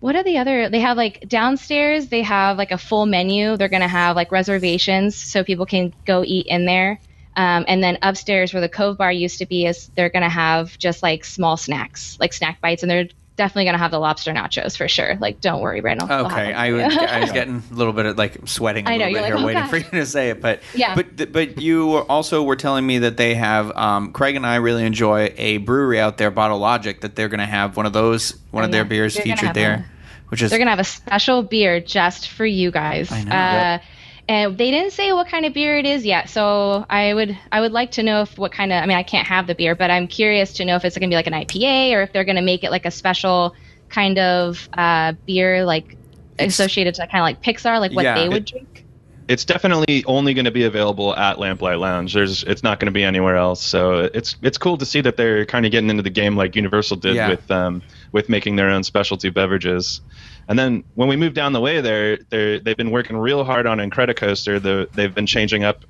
what 0.00 0.16
are 0.16 0.22
the 0.22 0.38
other? 0.38 0.68
They 0.68 0.80
have 0.80 0.96
like 0.96 1.28
downstairs. 1.28 2.08
They 2.08 2.22
have 2.22 2.58
like 2.58 2.72
a 2.72 2.78
full 2.78 3.06
menu. 3.06 3.56
They're 3.56 3.68
gonna 3.68 3.88
have 3.88 4.16
like 4.16 4.30
reservations 4.32 5.16
so 5.16 5.42
people 5.42 5.66
can 5.66 5.94
go 6.04 6.22
eat 6.24 6.46
in 6.46 6.66
there. 6.66 7.00
Um, 7.36 7.64
and 7.66 7.82
then 7.82 7.98
upstairs, 8.02 8.52
where 8.52 8.60
the 8.60 8.68
Cove 8.68 8.98
Bar 8.98 9.10
used 9.10 9.38
to 9.38 9.46
be, 9.46 9.66
is 9.66 9.90
they're 9.96 10.10
gonna 10.10 10.28
have 10.28 10.78
just 10.78 11.02
like 11.02 11.24
small 11.24 11.56
snacks, 11.56 12.16
like 12.20 12.32
snack 12.32 12.60
bites, 12.60 12.82
and 12.82 12.90
they're 12.90 13.08
definitely 13.36 13.64
gonna 13.64 13.78
have 13.78 13.90
the 13.90 13.98
lobster 13.98 14.32
nachos 14.32 14.76
for 14.76 14.88
sure. 14.88 15.16
Like, 15.20 15.40
don't 15.40 15.60
worry, 15.60 15.80
Randall. 15.80 16.10
Okay, 16.10 16.52
I 16.52 16.70
was, 16.72 16.96
I 16.96 17.20
was 17.20 17.32
getting 17.32 17.62
a 17.70 17.74
little 17.74 17.92
bit 17.92 18.06
of 18.06 18.18
like 18.18 18.46
sweating 18.46 18.86
a 18.86 18.90
I 18.90 18.96
know, 18.96 19.06
little 19.06 19.14
bit 19.14 19.22
like, 19.22 19.32
here, 19.32 19.42
oh, 19.42 19.46
waiting 19.46 19.62
gosh. 19.62 19.70
for 19.70 19.76
you 19.78 20.00
to 20.02 20.06
say 20.06 20.30
it. 20.30 20.40
But 20.40 20.60
yeah, 20.74 20.94
but 20.94 21.32
but 21.32 21.60
you 21.60 21.98
also 21.98 22.42
were 22.42 22.56
telling 22.56 22.86
me 22.86 22.98
that 22.98 23.16
they 23.16 23.34
have. 23.34 23.76
Um, 23.76 24.12
Craig 24.12 24.36
and 24.36 24.46
I 24.46 24.56
really 24.56 24.84
enjoy 24.84 25.32
a 25.36 25.58
brewery 25.58 26.00
out 26.00 26.18
there, 26.18 26.30
Bottle 26.30 26.58
Logic, 26.58 27.00
that 27.00 27.16
they're 27.16 27.28
gonna 27.28 27.46
have 27.46 27.76
one 27.76 27.86
of 27.86 27.92
those, 27.92 28.32
one 28.50 28.62
oh, 28.62 28.66
of 28.66 28.70
yeah. 28.70 28.78
their 28.78 28.84
beers 28.84 29.14
they're 29.14 29.24
featured 29.24 29.54
there. 29.54 29.72
A, 29.72 29.86
which 30.28 30.42
is 30.42 30.50
they're 30.50 30.58
gonna 30.58 30.70
have 30.70 30.80
a 30.80 30.84
special 30.84 31.42
beer 31.42 31.80
just 31.80 32.28
for 32.28 32.46
you 32.46 32.70
guys. 32.70 33.10
I 33.10 33.24
know. 33.24 33.30
Uh, 33.30 33.34
yep 33.34 33.82
and 34.28 34.56
they 34.56 34.70
didn't 34.70 34.92
say 34.92 35.12
what 35.12 35.28
kind 35.28 35.44
of 35.44 35.52
beer 35.52 35.76
it 35.78 35.86
is 35.86 36.04
yet. 36.04 36.30
So 36.30 36.86
I 36.88 37.12
would 37.12 37.38
I 37.52 37.60
would 37.60 37.72
like 37.72 37.92
to 37.92 38.02
know 38.02 38.22
if 38.22 38.38
what 38.38 38.52
kind 38.52 38.72
of 38.72 38.82
I 38.82 38.86
mean 38.86 38.96
I 38.96 39.02
can't 39.02 39.26
have 39.26 39.46
the 39.46 39.54
beer, 39.54 39.74
but 39.74 39.90
I'm 39.90 40.06
curious 40.06 40.54
to 40.54 40.64
know 40.64 40.76
if 40.76 40.84
it's 40.84 40.96
going 40.96 41.10
to 41.10 41.12
be 41.12 41.16
like 41.16 41.26
an 41.26 41.34
IPA 41.34 41.92
or 41.92 42.02
if 42.02 42.12
they're 42.12 42.24
going 42.24 42.36
to 42.36 42.42
make 42.42 42.64
it 42.64 42.70
like 42.70 42.86
a 42.86 42.90
special 42.90 43.54
kind 43.90 44.18
of 44.18 44.68
uh, 44.72 45.12
beer 45.26 45.64
like 45.64 45.96
it's, 46.38 46.54
associated 46.54 46.94
to 46.94 47.06
kind 47.06 47.18
of 47.18 47.22
like 47.22 47.42
Pixar, 47.42 47.78
like 47.80 47.92
what 47.92 48.04
yeah, 48.04 48.14
they 48.14 48.28
would 48.28 48.38
it, 48.38 48.46
drink. 48.46 48.84
It's 49.28 49.44
definitely 49.44 50.04
only 50.04 50.34
going 50.34 50.44
to 50.44 50.50
be 50.50 50.64
available 50.64 51.16
at 51.16 51.38
Lamplight 51.38 51.78
Lounge. 51.78 52.12
There's 52.12 52.44
it's 52.44 52.62
not 52.62 52.80
going 52.80 52.86
to 52.86 52.92
be 52.92 53.04
anywhere 53.04 53.36
else. 53.36 53.62
So 53.62 54.10
it's 54.12 54.36
it's 54.42 54.58
cool 54.58 54.76
to 54.78 54.86
see 54.86 55.00
that 55.02 55.16
they're 55.16 55.46
kind 55.46 55.64
of 55.64 55.72
getting 55.72 55.90
into 55.90 56.02
the 56.02 56.10
game 56.10 56.36
like 56.36 56.56
Universal 56.56 56.98
did 56.98 57.16
yeah. 57.16 57.28
with 57.28 57.50
um 57.50 57.82
with 58.14 58.28
making 58.28 58.54
their 58.54 58.70
own 58.70 58.84
specialty 58.84 59.28
beverages. 59.28 60.00
And 60.46 60.56
then 60.56 60.84
when 60.94 61.08
we 61.08 61.16
move 61.16 61.34
down 61.34 61.52
the 61.52 61.60
way 61.60 61.80
there, 61.80 62.16
they've 62.30 62.76
been 62.76 62.92
working 62.92 63.16
real 63.16 63.42
hard 63.42 63.66
on 63.66 63.78
Incredicoaster. 63.78 64.62
The, 64.62 64.88
they've 64.94 65.12
been 65.12 65.26
changing 65.26 65.64
up 65.64 65.84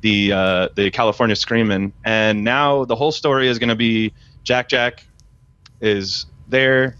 the 0.00 0.32
uh, 0.32 0.68
the 0.74 0.90
California 0.90 1.36
Screamin', 1.36 1.92
and 2.04 2.44
now 2.44 2.86
the 2.86 2.96
whole 2.96 3.12
story 3.12 3.48
is 3.48 3.58
going 3.58 3.68
to 3.68 3.76
be 3.76 4.14
Jack 4.42 4.68
Jack 4.68 5.06
is 5.80 6.26
there. 6.48 6.96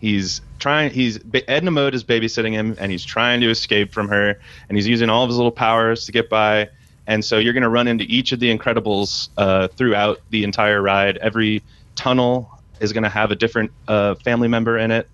He's 0.00 0.42
trying. 0.60 0.92
He's 0.92 1.18
Edna 1.48 1.72
Mode 1.72 1.94
is 1.94 2.04
babysitting 2.04 2.52
him, 2.52 2.76
and 2.78 2.92
he's 2.92 3.04
trying 3.04 3.40
to 3.40 3.50
escape 3.50 3.92
from 3.92 4.08
her, 4.08 4.38
and 4.68 4.78
he's 4.78 4.86
using 4.86 5.10
all 5.10 5.24
of 5.24 5.28
his 5.28 5.36
little 5.36 5.52
powers 5.52 6.06
to 6.06 6.12
get 6.12 6.30
by. 6.30 6.68
And 7.06 7.24
so 7.24 7.38
you're 7.38 7.52
going 7.52 7.64
to 7.64 7.68
run 7.68 7.88
into 7.88 8.04
each 8.04 8.30
of 8.30 8.38
the 8.38 8.56
Incredibles 8.56 9.30
uh, 9.36 9.66
throughout 9.68 10.20
the 10.30 10.44
entire 10.44 10.80
ride. 10.80 11.16
Every 11.16 11.62
tunnel 11.96 12.59
is 12.80 12.92
going 12.92 13.04
to 13.04 13.10
have 13.10 13.30
a 13.30 13.36
different 13.36 13.70
uh, 13.88 14.14
family 14.16 14.48
member 14.48 14.78
in 14.78 14.90
it 14.90 15.08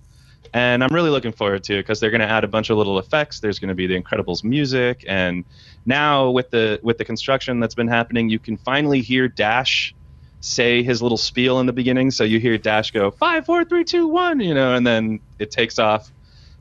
and 0.56 0.82
I'm 0.82 0.94
really 0.94 1.10
looking 1.10 1.32
forward 1.32 1.64
to 1.64 1.74
it 1.74 1.82
because 1.82 2.00
they're 2.00 2.10
going 2.10 2.20
to 2.20 2.28
add 2.28 2.42
a 2.42 2.48
bunch 2.48 2.70
of 2.70 2.78
little 2.78 2.98
effects. 2.98 3.40
There's 3.40 3.58
going 3.58 3.68
to 3.68 3.74
be 3.74 3.86
the 3.86 4.00
Incredibles 4.00 4.44
music, 4.44 5.04
and 5.06 5.44
now 5.84 6.30
with 6.30 6.50
the 6.50 6.80
with 6.82 6.98
the 6.98 7.04
construction 7.04 7.60
that's 7.60 7.74
been 7.74 7.88
happening, 7.88 8.30
you 8.30 8.38
can 8.38 8.56
finally 8.56 9.02
hear 9.02 9.28
Dash 9.28 9.94
say 10.40 10.82
his 10.82 11.02
little 11.02 11.18
spiel 11.18 11.60
in 11.60 11.66
the 11.66 11.72
beginning. 11.72 12.10
So 12.10 12.24
you 12.24 12.38
hear 12.38 12.56
Dash 12.56 12.90
go 12.90 13.10
five, 13.10 13.44
four, 13.44 13.64
three, 13.64 13.84
two, 13.84 14.06
one, 14.06 14.40
you 14.40 14.54
know, 14.54 14.74
and 14.74 14.86
then 14.86 15.20
it 15.38 15.50
takes 15.50 15.78
off. 15.78 16.10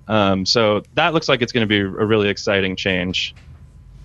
Um, 0.07 0.45
so 0.45 0.83
that 0.95 1.13
looks 1.13 1.29
like 1.29 1.41
it's 1.41 1.51
going 1.51 1.67
to 1.67 1.67
be 1.67 1.79
a 1.79 1.87
really 1.87 2.29
exciting 2.29 2.75
change. 2.75 3.33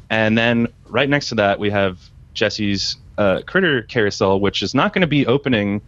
And 0.08 0.36
then 0.36 0.68
right 0.88 1.08
next 1.08 1.30
to 1.30 1.34
that, 1.36 1.58
we 1.58 1.70
have 1.70 1.98
Jessie's 2.34 2.96
uh, 3.16 3.42
Critter 3.46 3.82
Carousel, 3.82 4.40
which 4.40 4.62
is 4.62 4.74
not 4.74 4.92
going 4.92 5.02
to 5.02 5.08
be 5.08 5.26
opening 5.26 5.80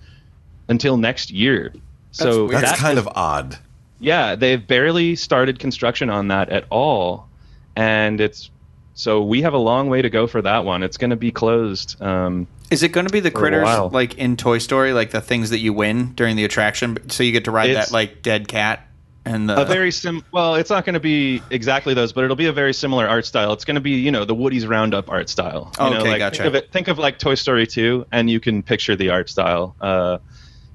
until 0.68 0.96
next 0.96 1.31
year. 1.31 1.72
So 2.11 2.48
that's, 2.48 2.62
that's 2.62 2.81
kind 2.81 2.98
is, 2.98 3.07
of 3.07 3.12
odd. 3.14 3.59
Yeah, 4.01 4.35
they've 4.35 4.64
barely 4.64 5.16
started 5.16 5.59
construction 5.59 6.11
on 6.11 6.29
that 6.29 6.51
at 6.51 6.64
all, 6.70 7.29
and 7.77 8.20
it's 8.20 8.51
so 8.94 9.22
we 9.22 9.42
have 9.42 9.55
a 9.55 9.59
long 9.59 9.88
way 9.88 10.03
to 10.03 10.11
go 10.11 10.27
for 10.27 10.42
that 10.42 10.64
one. 10.64 10.83
It's 10.83 10.96
going 10.96 11.11
to 11.11 11.16
be 11.16 11.31
closed. 11.31 12.01
Um, 12.03 12.46
is 12.70 12.83
it 12.83 12.88
going 12.88 13.07
to 13.07 13.12
be 13.12 13.20
the 13.20 13.31
critters 13.31 13.92
like 13.92 14.18
in 14.18 14.37
Toy 14.37 14.59
Story, 14.59 14.92
like 14.92 15.11
the 15.11 15.20
things 15.20 15.51
that 15.51 15.59
you 15.59 15.72
win 15.72 16.12
during 16.14 16.37
the 16.37 16.44
attraction? 16.44 17.11
So 17.11 17.22
you 17.22 17.33
get 17.33 17.44
to 17.44 17.51
ride 17.51 17.70
it's, 17.70 17.88
that 17.88 17.92
like 17.92 18.22
dead 18.22 18.48
cat 18.48 18.87
and 19.25 19.48
the... 19.48 19.61
a 19.61 19.64
very 19.64 19.90
sim. 19.90 20.25
Well, 20.33 20.57
it's 20.57 20.70
not 20.70 20.85
going 20.85 20.94
to 20.94 21.01
be 21.01 21.42
exactly 21.51 21.94
those, 21.94 22.12
but 22.12 22.25
it'll 22.25 22.37
be 22.37 22.46
a 22.46 22.53
very 22.53 22.75
similar 22.75 23.07
art 23.07 23.25
style. 23.25 23.53
It's 23.53 23.64
going 23.64 23.77
to 23.77 23.81
be 23.81 23.92
you 23.92 24.11
know 24.11 24.25
the 24.25 24.35
Woody's 24.35 24.66
Roundup 24.66 25.11
art 25.11 25.29
style. 25.29 25.72
You 25.79 25.87
okay, 25.87 25.98
know, 25.98 26.05
like, 26.05 26.18
gotcha. 26.18 26.42
Think 26.42 26.48
of, 26.48 26.55
it, 26.55 26.72
think 26.72 26.88
of 26.88 26.98
like 26.98 27.18
Toy 27.18 27.35
Story 27.35 27.66
2, 27.66 28.07
and 28.12 28.29
you 28.29 28.40
can 28.40 28.62
picture 28.62 28.96
the 28.96 29.11
art 29.11 29.31
style. 29.31 29.77
Uh, 29.81 30.18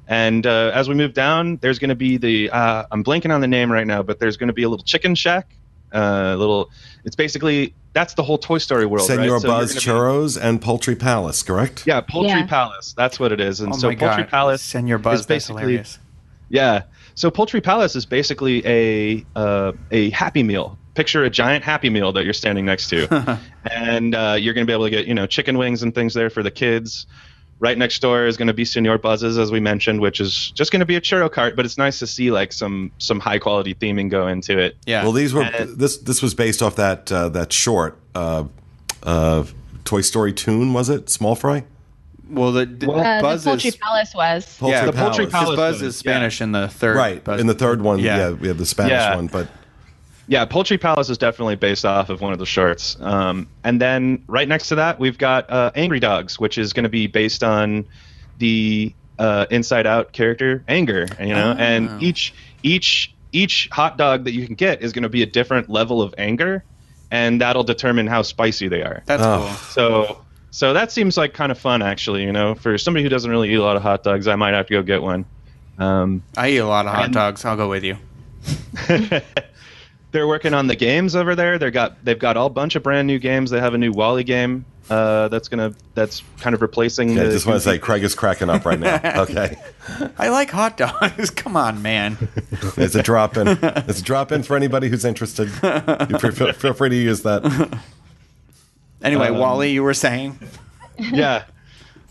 and 0.07 0.47
uh, 0.47 0.71
as 0.73 0.87
we 0.87 0.95
move 0.95 1.13
down, 1.13 1.57
there's 1.57 1.79
going 1.79 1.89
to 1.89 1.95
be 1.95 2.17
the 2.17 2.49
uh, 2.49 2.85
I'm 2.91 3.03
blanking 3.03 3.33
on 3.33 3.41
the 3.41 3.47
name 3.47 3.71
right 3.71 3.85
now, 3.85 4.01
but 4.03 4.19
there's 4.19 4.37
going 4.37 4.47
to 4.47 4.53
be 4.53 4.63
a 4.63 4.69
little 4.69 4.85
chicken 4.85 5.15
shack. 5.15 5.51
A 5.91 6.01
uh, 6.01 6.35
little, 6.35 6.69
it's 7.05 7.15
basically 7.15 7.73
that's 7.93 8.13
the 8.13 8.23
whole 8.23 8.37
Toy 8.37 8.57
Story 8.57 8.85
world. 8.85 9.07
Senor 9.07 9.33
right? 9.33 9.41
so 9.41 9.47
Buzz 9.47 9.75
Churros 9.75 10.35
be, 10.35 10.47
and 10.47 10.61
Poultry 10.61 10.95
Palace, 10.95 11.43
correct? 11.43 11.85
Yeah, 11.87 12.01
Poultry 12.01 12.39
yeah. 12.39 12.45
Palace. 12.47 12.93
That's 12.95 13.19
what 13.19 13.31
it 13.31 13.41
is. 13.41 13.59
And 13.59 13.73
oh 13.73 13.77
so 13.77 13.87
Poultry 13.89 14.23
God. 14.23 14.29
Palace, 14.29 14.61
Senor 14.61 14.97
Buzz, 14.97 15.21
is 15.21 15.25
basically, 15.25 15.83
yeah. 16.49 16.83
So 17.15 17.31
Poultry 17.31 17.61
Palace 17.61 17.95
is 17.95 18.05
basically 18.05 18.65
a 18.65 19.25
uh, 19.35 19.73
a 19.91 20.09
Happy 20.11 20.43
Meal. 20.43 20.77
Picture 20.93 21.23
a 21.23 21.29
giant 21.29 21.63
Happy 21.63 21.89
Meal 21.89 22.11
that 22.13 22.23
you're 22.23 22.33
standing 22.33 22.65
next 22.65 22.89
to, 22.89 23.39
and 23.71 24.15
uh, 24.15 24.37
you're 24.39 24.53
going 24.53 24.65
to 24.65 24.69
be 24.69 24.73
able 24.73 24.85
to 24.85 24.91
get 24.91 25.05
you 25.05 25.13
know 25.13 25.25
chicken 25.25 25.57
wings 25.57 25.83
and 25.83 25.93
things 25.93 26.13
there 26.13 26.29
for 26.29 26.43
the 26.43 26.51
kids. 26.51 27.07
Right 27.59 27.77
next 27.77 27.99
door 28.03 28.27
is 28.27 28.37
going 28.37 28.49
to 28.49 28.53
be 28.53 28.65
Senor 28.65 28.99
Buzzes, 28.99 29.39
as 29.39 29.51
we 29.51 29.59
mentioned, 29.59 29.99
which 29.99 30.19
is 30.19 30.51
just 30.51 30.71
going 30.71 30.81
to 30.81 30.85
be 30.85 30.95
a 30.95 31.01
churro 31.01 31.31
cart. 31.31 31.55
But 31.55 31.65
it's 31.65 31.77
nice 31.77 31.97
to 31.99 32.07
see 32.07 32.29
like 32.29 32.53
some 32.53 32.91
some 32.99 33.19
high 33.19 33.39
quality 33.39 33.73
theming 33.73 34.09
go 34.09 34.27
into 34.27 34.59
it. 34.59 34.77
Yeah. 34.85 35.01
Well, 35.03 35.11
these 35.11 35.33
were 35.33 35.41
and, 35.41 35.77
this 35.77 35.97
this 35.97 36.21
was 36.21 36.35
based 36.35 36.61
off 36.61 36.75
that 36.75 37.11
uh, 37.11 37.29
that 37.29 37.51
short 37.51 37.97
uh, 38.13 38.43
uh, 39.01 39.43
Toy 39.85 40.01
Story 40.01 40.33
tune, 40.33 40.73
was 40.73 40.89
it? 40.89 41.09
Small 41.09 41.33
Fry. 41.33 41.63
Well, 42.29 42.51
the, 42.51 42.65
the 42.65 42.91
uh, 42.91 43.21
Buzz 43.21 43.43
the 43.43 43.51
Poultry 43.51 43.69
is, 43.69 43.75
Palace 43.77 44.13
was. 44.13 44.57
Poultry 44.57 44.77
yeah, 44.77 44.85
the 44.85 44.93
Poultry 44.93 45.27
Palace. 45.27 45.55
Buzz 45.55 45.81
is 45.81 45.95
Spanish 45.95 46.39
yeah. 46.39 46.43
in 46.43 46.51
the 46.51 46.67
third. 46.67 46.97
Right. 46.97 47.23
Buzz. 47.23 47.39
In 47.39 47.47
the 47.47 47.53
third 47.53 47.81
one, 47.81 47.99
yeah, 47.99 48.17
yeah 48.17 48.31
we 48.31 48.49
have 48.49 48.57
the 48.57 48.65
Spanish 48.65 48.91
yeah. 48.91 49.15
one, 49.15 49.27
but 49.27 49.47
yeah, 50.27 50.45
Poultry 50.45 50.77
Palace 50.77 51.09
is 51.09 51.17
definitely 51.17 51.55
based 51.55 51.85
off 51.85 52.09
of 52.09 52.19
one 52.21 52.33
of 52.33 52.39
the 52.39 52.45
shorts. 52.45 52.97
Um, 52.99 53.47
and 53.63 53.81
then 53.81 54.23
right 54.27 54.47
next 54.47 54.69
to 54.69 54.75
that, 54.75 54.99
we've 54.99 55.17
got 55.17 55.49
uh, 55.49 55.71
Angry 55.73 55.99
Dogs, 55.99 56.37
which 56.39 56.57
is 56.57 56.73
going 56.73 56.83
to 56.83 56.89
be 56.89 57.07
based 57.07 57.43
on 57.43 57.87
the 58.37 58.93
uh, 59.17 59.45
Inside 59.49 59.87
Out 59.87 60.11
character 60.11 60.63
Anger. 60.67 61.07
You 61.19 61.33
know, 61.33 61.55
oh. 61.57 61.61
and 61.61 62.03
each 62.03 62.33
each 62.61 63.13
each 63.31 63.69
hot 63.71 63.97
dog 63.97 64.25
that 64.25 64.33
you 64.33 64.45
can 64.45 64.55
get 64.55 64.81
is 64.81 64.91
going 64.91 65.03
to 65.03 65.09
be 65.09 65.23
a 65.23 65.25
different 65.25 65.69
level 65.69 66.01
of 66.01 66.13
anger, 66.17 66.63
and 67.09 67.39
that'll 67.39 67.63
determine 67.63 68.07
how 68.07 68.21
spicy 68.21 68.67
they 68.67 68.83
are. 68.83 69.03
That's 69.05 69.23
oh. 69.23 69.37
cool. 69.37 69.55
So 69.71 70.25
so 70.51 70.73
that 70.73 70.91
seems 70.91 71.15
like 71.15 71.33
kind 71.33 71.53
of 71.53 71.57
fun, 71.57 71.81
actually. 71.81 72.23
You 72.23 72.33
know, 72.33 72.53
for 72.53 72.77
somebody 72.77 73.03
who 73.03 73.09
doesn't 73.09 73.31
really 73.31 73.49
eat 73.51 73.55
a 73.55 73.63
lot 73.63 73.77
of 73.77 73.81
hot 73.81 74.03
dogs, 74.03 74.27
I 74.27 74.35
might 74.35 74.53
have 74.53 74.67
to 74.67 74.73
go 74.73 74.83
get 74.83 75.01
one. 75.01 75.25
Um, 75.77 76.23
I 76.35 76.49
eat 76.49 76.57
a 76.57 76.67
lot 76.67 76.85
of 76.85 76.93
hot 76.93 77.05
and, 77.05 77.13
dogs. 77.13 77.45
I'll 77.45 77.55
go 77.55 77.69
with 77.69 77.85
you. 77.85 77.97
they're 80.11 80.27
working 80.27 80.53
on 80.53 80.67
the 80.67 80.75
games 80.75 81.15
over 81.15 81.35
there. 81.35 81.57
They 81.59 81.69
got 81.71 82.03
they've 82.03 82.17
got 82.19 82.37
all 82.37 82.49
bunch 82.49 82.75
of 82.75 82.83
brand 82.83 83.07
new 83.07 83.19
games. 83.19 83.49
They 83.51 83.59
have 83.59 83.73
a 83.73 83.77
new 83.77 83.91
WALL-E 83.91 84.23
game 84.23 84.65
Uh, 84.89 85.27
that's 85.27 85.49
gonna 85.49 85.73
that's 85.95 86.23
kind 86.39 86.53
of 86.53 86.61
replacing. 86.61 87.11
Okay, 87.11 87.19
the 87.23 87.27
I 87.27 87.31
just 87.31 87.45
want 87.45 87.57
to 87.61 87.69
say 87.69 87.77
Craig 87.77 88.03
is 88.03 88.15
cracking 88.15 88.49
up 88.49 88.65
right 88.65 88.79
now. 88.79 88.99
Okay, 89.23 89.57
I 90.17 90.29
like 90.29 90.49
hot 90.49 90.77
dogs. 90.77 91.29
Come 91.41 91.57
on, 91.57 91.81
man. 91.81 92.17
it's 92.77 92.95
a 92.95 93.03
drop 93.03 93.35
in. 93.37 93.47
It's 93.61 93.99
a 93.99 94.03
drop 94.03 94.31
in 94.31 94.43
for 94.43 94.55
anybody 94.55 94.87
who's 94.89 95.03
interested. 95.05 95.49
You 95.49 96.31
feel, 96.31 96.53
feel 96.53 96.73
free 96.73 96.89
to 96.89 96.95
use 96.95 97.23
that. 97.23 97.79
Anyway, 99.03 99.27
um, 99.27 99.37
WALL-E, 99.37 99.69
you 99.71 99.83
were 99.83 99.93
saying. 99.93 100.39
yeah, 100.97 101.43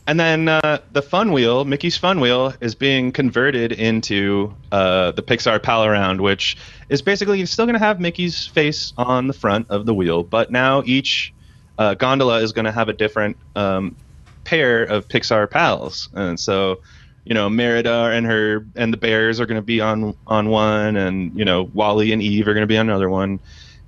and 0.07 0.21
then 0.21 0.49
uh, 0.49 0.79
the 0.93 1.03
Fun 1.03 1.33
Wheel, 1.33 1.65
Mickey's 1.65 1.97
Fun 1.97 2.21
Wheel, 2.21 2.55
is 2.61 2.77
being 2.77 3.11
converted 3.11 3.73
into 3.73 4.55
uh, 4.71 5.11
the 5.13 5.23
Pixar 5.23 5.61
Pal 5.61 5.85
Around, 5.85 6.21
which 6.21 6.57
is 6.89 7.03
basically 7.03 7.45
still 7.47 7.67
going 7.67 7.75
to 7.75 7.85
have 7.85 7.99
Mickey's 7.99 8.47
face 8.47 8.93
on 8.97 9.27
the 9.27 9.33
front 9.33 9.69
of 9.69 9.85
the 9.85 9.93
wheel, 9.93 10.23
but 10.23 10.53
now 10.53 10.83
each 10.87 11.35
uh, 11.79 11.95
gondola 11.95 12.41
is 12.41 12.53
going 12.53 12.67
to 12.67 12.73
have 12.73 12.89
a 12.89 12.93
different 12.93 13.37
um, 13.57 13.97
pair 14.45 14.85
of 14.85 15.09
Pixar 15.09 15.51
pals, 15.51 16.09
and 16.15 16.39
so 16.39 16.81
you 17.25 17.35
know 17.35 17.51
Merida 17.51 18.11
and 18.13 18.25
her 18.27 18.65
and 18.77 18.93
the 18.93 18.97
bears 18.97 19.41
are 19.41 19.47
going 19.47 19.61
to 19.61 19.67
be 19.67 19.81
on 19.81 20.17
on 20.27 20.49
one, 20.49 20.97
and 20.97 21.37
you 21.37 21.45
know 21.45 21.65
WALL-E 21.75 22.13
and 22.13 22.23
Eve 22.23 22.47
are 22.47 22.55
going 22.55 22.63
to 22.63 22.69
be 22.69 22.79
on 22.79 22.89
another 22.89 23.11
one, 23.11 23.41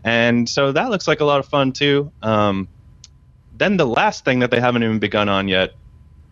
and 0.02 0.48
so 0.48 0.72
that 0.72 0.90
looks 0.90 1.06
like 1.06 1.20
a 1.20 1.24
lot 1.24 1.38
of 1.38 1.46
fun 1.46 1.72
too. 1.72 2.10
Um, 2.22 2.66
then 3.56 3.76
the 3.76 3.86
last 3.86 4.24
thing 4.24 4.40
that 4.40 4.50
they 4.50 4.60
haven't 4.60 4.82
even 4.82 4.98
begun 4.98 5.28
on 5.28 5.46
yet 5.46 5.74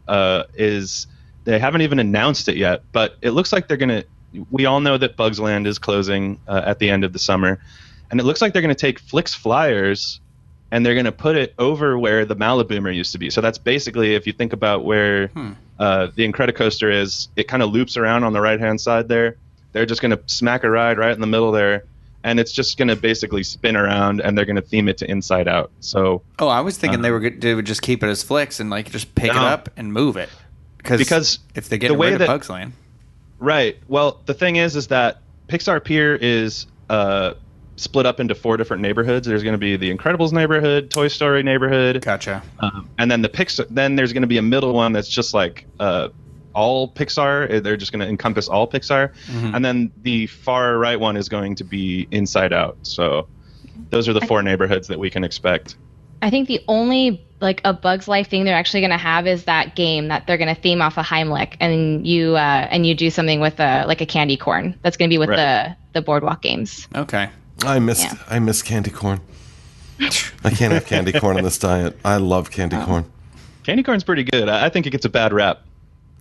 uh, 0.09 0.45
is 0.55 1.07
they 1.45 1.59
haven't 1.59 1.83
even 1.83 1.99
announced 1.99 2.49
it 2.49 2.57
yet, 2.57 2.83
but 2.93 3.17
it 3.23 3.31
looks 3.31 3.53
like 3.53 3.69
they're 3.69 3.77
going 3.77 4.03
to. 4.03 4.05
We 4.51 4.67
all 4.67 4.81
know 4.81 4.99
that 4.99 5.17
Bugs 5.17 5.41
Land 5.41 5.67
is 5.67 5.79
closing 5.79 6.39
uh, 6.47 6.63
at 6.65 6.79
the 6.79 6.91
end 6.91 7.05
of 7.05 7.13
the 7.13 7.19
summer, 7.19 7.59
and 8.11 8.21
it 8.21 8.25
looks 8.25 8.43
like 8.43 8.53
they're 8.53 8.63
going 8.63 8.75
to 8.75 8.81
take 8.81 8.99
Flik's 8.99 9.35
Flyers 9.35 10.21
and 10.71 10.85
they're 10.85 10.95
going 10.95 11.07
to 11.07 11.13
put 11.13 11.37
it 11.37 11.55
over 11.59 11.99
where 11.99 12.25
the 12.25 12.37
Maliboomer 12.37 12.95
used 12.95 13.13
to 13.13 13.19
be. 13.19 13.31
So 13.31 13.41
that's 13.41 13.59
basically, 13.59 14.15
if 14.15 14.27
you 14.27 14.33
think 14.33 14.53
about 14.53 14.85
where 14.85 15.29
hmm. 15.29 15.53
uh, 15.79 16.09
the 16.15 16.31
Incredicoaster 16.31 16.93
is, 16.93 17.29
it 17.37 17.49
kind 17.49 17.63
of 17.63 17.71
loops 17.71 17.97
around 17.97 18.25
on 18.25 18.33
the 18.33 18.41
right 18.41 18.59
hand 18.59 18.81
side 18.81 19.09
there. 19.09 19.37
They're 19.73 19.87
just 19.87 20.01
going 20.01 20.11
to 20.11 20.23
smack 20.27 20.65
a 20.65 20.71
ride 20.71 20.99
right 20.99 21.13
in 21.13 21.21
the 21.21 21.27
middle 21.27 21.53
there, 21.53 21.85
and 22.27 22.41
it's 22.41 22.51
just 22.51 22.77
going 22.77 22.89
to 22.89 22.97
basically 22.97 23.45
spin 23.45 23.77
around, 23.77 24.21
and 24.21 24.37
they're 24.37 24.45
going 24.45 24.57
to 24.57 24.63
theme 24.63 24.89
it 24.89 24.99
to 24.99 25.09
Inside 25.09 25.47
Out. 25.47 25.71
So, 25.79 26.23
oh, 26.41 26.49
I 26.49 26.61
was 26.61 26.77
thinking 26.77 26.99
uh, 26.99 27.03
they 27.05 27.11
were 27.13 27.31
they 27.31 27.55
would 27.55 27.65
just 27.65 27.83
keep 27.83 28.03
it 28.03 28.09
as 28.09 28.25
Flik's 28.25 28.59
and 28.59 28.69
like 28.69 28.91
just 28.91 29.15
pick 29.15 29.33
no. 29.33 29.41
it 29.41 29.45
up 29.45 29.69
and 29.77 29.93
move 29.93 30.17
it 30.17 30.29
because 30.79 31.39
if 31.55 31.69
they 31.69 31.79
get 31.79 31.89
the 31.89 31.95
way 31.95 32.11
rid 32.11 32.21
that, 32.21 32.25
of 32.25 32.29
Bugs 32.29 32.51
Land, 32.51 32.73
right? 33.39 33.79
Well, 33.87 34.21
the 34.27 34.35
thing 34.35 34.57
is, 34.57 34.75
is 34.75 34.89
that 34.89 35.23
Pixar 35.47 35.83
Pier 35.85 36.17
is 36.17 36.67
uh, 36.91 37.35
split 37.77 38.07
up 38.07 38.19
into 38.19 38.35
four 38.35 38.57
different 38.57 38.83
neighborhoods. 38.83 39.29
There's 39.29 39.45
going 39.45 39.55
to 39.55 39.59
be 39.59 39.77
the 39.77 39.97
Incredibles 39.97 40.33
neighborhood, 40.33 40.91
Toy 40.91 41.07
Story 41.07 41.45
neighborhood. 41.45 42.03
Gotcha. 42.03 42.43
Um, 42.59 42.91
and 42.99 43.09
then 43.09 43.23
the 43.23 43.29
Pixar. 43.29 43.69
Then 43.71 43.95
there's 43.95 44.13
going 44.13 44.23
to 44.23 44.29
be 44.29 44.39
a 44.39 44.43
middle 44.43 44.75
one 44.75 44.93
that's 44.93 45.09
just 45.09 45.33
like 45.33 45.65
uh, 45.79 46.09
all 46.57 46.89
Pixar. 46.89 47.63
They're 47.63 47.77
just 47.77 47.93
going 47.93 48.01
to 48.01 48.09
encompass 48.09 48.49
all 48.49 48.67
Pixar. 48.67 49.13
Mm-hmm. 49.27 49.55
And 49.55 49.65
then 49.65 49.93
the 50.03 50.27
far 50.27 50.79
right 50.79 50.99
one 50.99 51.17
is 51.17 51.29
going 51.29 51.55
to 51.57 51.65
be 51.65 52.09
Inside 52.11 52.53
Out. 52.53 52.79
So 52.83 53.29
those 53.91 54.09
are 54.09 54.13
the 54.13 54.23
four 54.23 54.43
neighborhoods 54.43 54.89
that 54.89 54.99
we 54.99 55.11
can 55.11 55.23
expect. 55.23 55.77
I 56.23 56.31
think 56.31 56.49
the 56.49 56.61
only 56.67 57.23
like 57.41 57.61
a 57.65 57.75
Bugs 57.75 58.09
Life 58.09 58.29
thing 58.29 58.45
they're 58.45 58.57
actually 58.57 58.81
going 58.81 58.91
to 58.91 58.97
have 58.97 59.27
is 59.27 59.45
that 59.45 59.77
game 59.77 60.09
that 60.09 60.27
they're 60.27 60.39
going 60.39 60.53
to 60.53 60.61
theme 60.61 60.81
off 60.81 60.97
of 60.97 61.05
Heimlich, 61.05 61.57
and 61.61 62.07
you 62.07 62.37
uh, 62.37 62.69
and 62.71 62.87
you 62.87 62.95
do 62.95 63.11
something 63.11 63.41
with 63.41 63.61
a 63.61 63.85
like 63.87 64.01
a 64.01 64.07
candy 64.07 64.39
corn. 64.39 64.79
That's 64.83 64.97
going 64.97 65.11
to 65.11 65.15
be 65.15 65.19
with 65.19 65.29
right. 65.29 65.77
the 65.93 66.01
the 66.01 66.03
boardwalk 66.03 66.41
games. 66.41 66.89
Okay. 66.95 67.29
I 67.65 67.79
missed 67.79 68.05
yeah. 68.05 68.19
I 68.29 68.39
miss 68.39 68.63
candy 68.63 68.91
corn. 68.91 69.21
I 70.01 70.51
can't 70.51 70.73
have 70.73 70.87
candy 70.87 71.13
corn 71.13 71.37
on 71.37 71.45
this 71.45 71.59
diet. 71.59 71.99
I 72.05 72.17
love 72.17 72.51
candy 72.51 72.77
oh. 72.77 72.85
corn. 72.85 73.13
Candy 73.63 73.83
corn's 73.83 74.05
pretty 74.05 74.25
good. 74.25 74.49
I 74.49 74.69
think 74.69 74.87
it 74.87 74.91
gets 74.91 75.05
a 75.05 75.09
bad 75.09 75.33
rap. 75.33 75.63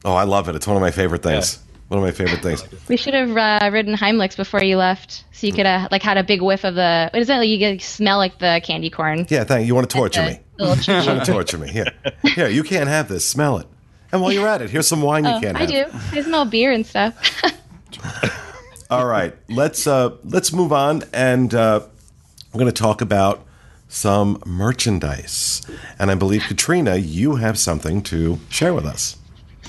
Oh, 0.06 0.14
I 0.14 0.24
love 0.24 0.48
it. 0.48 0.56
It's 0.56 0.68
one 0.68 0.78
of 0.78 0.82
my 0.82 0.92
favorite 0.92 1.24
things. 1.24 1.58
Yeah. 1.58 1.72
One 1.88 1.98
of 2.00 2.04
my 2.04 2.12
favorite 2.12 2.42
things. 2.42 2.64
We 2.88 2.96
should 2.98 3.14
have 3.14 3.36
uh, 3.36 3.70
ridden 3.72 3.96
Heimlich's 3.96 4.36
before 4.36 4.64
you 4.64 4.78
left, 4.78 5.24
so 5.32 5.46
you 5.46 5.54
could 5.54 5.66
have 5.66 5.92
like 5.92 6.02
had 6.02 6.18
a 6.18 6.24
big 6.24 6.42
whiff 6.42 6.64
of 6.64 6.76
the. 6.76 7.10
What 7.12 7.22
is 7.22 7.28
that? 7.28 7.38
Like 7.38 7.50
you 7.50 7.60
could 7.60 7.82
smell 7.82 8.18
like 8.18 8.40
the 8.40 8.62
candy 8.64 8.90
corn. 8.90 9.28
Yeah, 9.30 9.44
thank 9.44 9.62
you. 9.62 9.68
You 9.68 9.76
want 9.76 9.90
to 9.90 9.96
torture 9.96 10.24
me? 10.24 10.40
you 10.60 10.66
want 10.68 10.84
to 10.84 11.22
torture 11.26 11.58
me? 11.58 11.70
Here, 11.70 11.92
here. 12.24 12.48
You 12.48 12.64
can't 12.64 12.88
have 12.88 13.08
this. 13.08 13.28
Smell 13.28 13.58
it. 13.58 13.68
And 14.12 14.22
while 14.22 14.32
you're 14.32 14.48
at 14.48 14.62
it, 14.62 14.70
here's 14.70 14.88
some 14.88 15.02
wine 15.02 15.26
oh, 15.26 15.36
you 15.36 15.42
can't 15.42 15.58
I 15.58 15.62
have. 15.62 15.70
I 15.70 15.72
do. 15.72 16.20
I 16.20 16.22
smell 16.24 16.46
beer 16.46 16.72
and 16.72 16.86
stuff. 16.86 17.44
All 18.90 19.06
right, 19.06 19.36
let's 19.50 19.88
uh, 19.88 20.18
let's 20.24 20.54
move 20.54 20.72
on, 20.72 21.04
and 21.14 21.54
uh, 21.54 21.82
we're 22.54 22.60
going 22.60 22.72
to 22.72 22.82
talk 22.82 23.02
about 23.02 23.46
some 23.88 24.42
merchandise. 24.46 25.62
And 26.00 26.12
I 26.12 26.16
believe 26.16 26.44
Katrina, 26.44 26.96
you 26.96 27.36
have 27.36 27.58
something 27.58 28.02
to 28.04 28.40
share 28.50 28.74
with 28.74 28.86
us. 28.86 29.18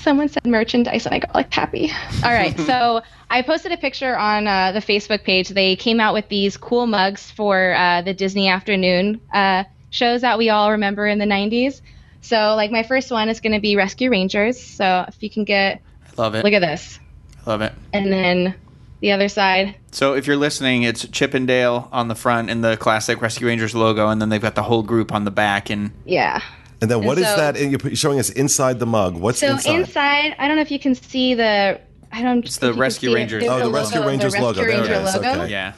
Someone 0.07 0.29
said 0.29 0.45
merchandise, 0.45 1.05
and 1.05 1.13
I 1.13 1.19
got 1.19 1.35
like 1.35 1.53
happy. 1.53 1.91
All 2.23 2.31
right, 2.31 2.57
so 2.65 3.01
I 3.29 3.41
posted 3.41 3.73
a 3.73 3.77
picture 3.77 4.17
on 4.17 4.47
uh, 4.47 4.71
the 4.71 4.79
Facebook 4.79 5.25
page. 5.25 5.49
They 5.49 5.75
came 5.75 5.99
out 5.99 6.13
with 6.13 6.29
these 6.29 6.55
cool 6.55 6.87
mugs 6.87 7.29
for 7.29 7.73
uh, 7.73 8.03
the 8.03 8.13
Disney 8.13 8.47
afternoon 8.47 9.19
uh, 9.33 9.65
shows 9.89 10.21
that 10.21 10.37
we 10.37 10.49
all 10.49 10.71
remember 10.71 11.07
in 11.07 11.19
the 11.19 11.25
'90s. 11.25 11.81
So, 12.21 12.55
like, 12.55 12.71
my 12.71 12.83
first 12.83 13.11
one 13.11 13.27
is 13.27 13.41
going 13.41 13.51
to 13.51 13.59
be 13.59 13.75
Rescue 13.75 14.09
Rangers. 14.09 14.57
So, 14.57 15.03
if 15.09 15.21
you 15.21 15.29
can 15.29 15.43
get, 15.43 15.81
love 16.15 16.35
it. 16.35 16.45
Look 16.45 16.53
at 16.53 16.61
this. 16.61 17.01
Love 17.45 17.59
it. 17.59 17.73
And 17.91 18.09
then 18.09 18.55
the 19.01 19.11
other 19.11 19.27
side. 19.27 19.75
So 19.91 20.13
if 20.13 20.25
you're 20.25 20.37
listening, 20.37 20.83
it's 20.83 21.05
Chip 21.09 21.35
'n 21.35 21.45
Dale 21.45 21.89
on 21.91 22.07
the 22.07 22.15
front 22.15 22.49
and 22.49 22.63
the 22.63 22.77
classic 22.77 23.21
Rescue 23.21 23.47
Rangers 23.47 23.75
logo, 23.75 24.07
and 24.07 24.21
then 24.21 24.29
they've 24.29 24.41
got 24.41 24.55
the 24.55 24.63
whole 24.63 24.83
group 24.83 25.11
on 25.11 25.25
the 25.25 25.31
back. 25.31 25.69
And 25.69 25.91
yeah. 26.05 26.41
And 26.81 26.91
then 26.91 27.03
what 27.03 27.17
and 27.17 27.25
is 27.25 27.31
so, 27.33 27.37
that? 27.37 27.59
You're 27.59 27.95
showing 27.95 28.19
us 28.19 28.29
inside 28.29 28.79
the 28.79 28.85
mug. 28.85 29.15
What's 29.15 29.41
inside? 29.41 29.61
so 29.61 29.75
inside? 29.75 30.25
inside? 30.25 30.35
I 30.39 30.47
don't 30.47 30.57
know 30.57 30.61
if 30.61 30.71
you 30.71 30.79
can 30.79 30.95
see 30.95 31.33
the. 31.33 31.79
I 32.11 32.21
don't. 32.21 32.45
It's 32.45 32.57
the 32.57 32.73
Rescue 32.73 33.13
Rangers. 33.13 33.43
Oh, 33.47 33.59
the, 33.59 33.71
Rescue 33.71 34.05
Rangers 34.05 34.33
the 34.33 34.41
logo. 34.41 34.63
Rescue 34.63 34.83
there 34.83 35.01
it 35.01 35.07
is. 35.07 35.15
Logo. 35.15 35.29
Okay. 35.29 35.51
Yeah. 35.51 35.73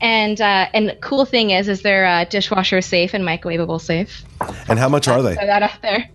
And 0.00 0.40
uh, 0.40 0.68
and 0.72 0.96
cool 1.00 1.24
thing 1.24 1.50
is, 1.50 1.68
is 1.68 1.82
they're 1.82 2.06
uh, 2.06 2.24
dishwasher 2.24 2.80
safe 2.80 3.14
and 3.14 3.24
microwavable 3.24 3.80
safe. 3.80 4.24
And 4.68 4.78
how 4.78 4.88
much 4.88 5.08
are 5.08 5.22
they? 5.22 5.34
Throw 5.34 5.46
that 5.46 5.62
out 5.62 5.82
there. 5.82 6.08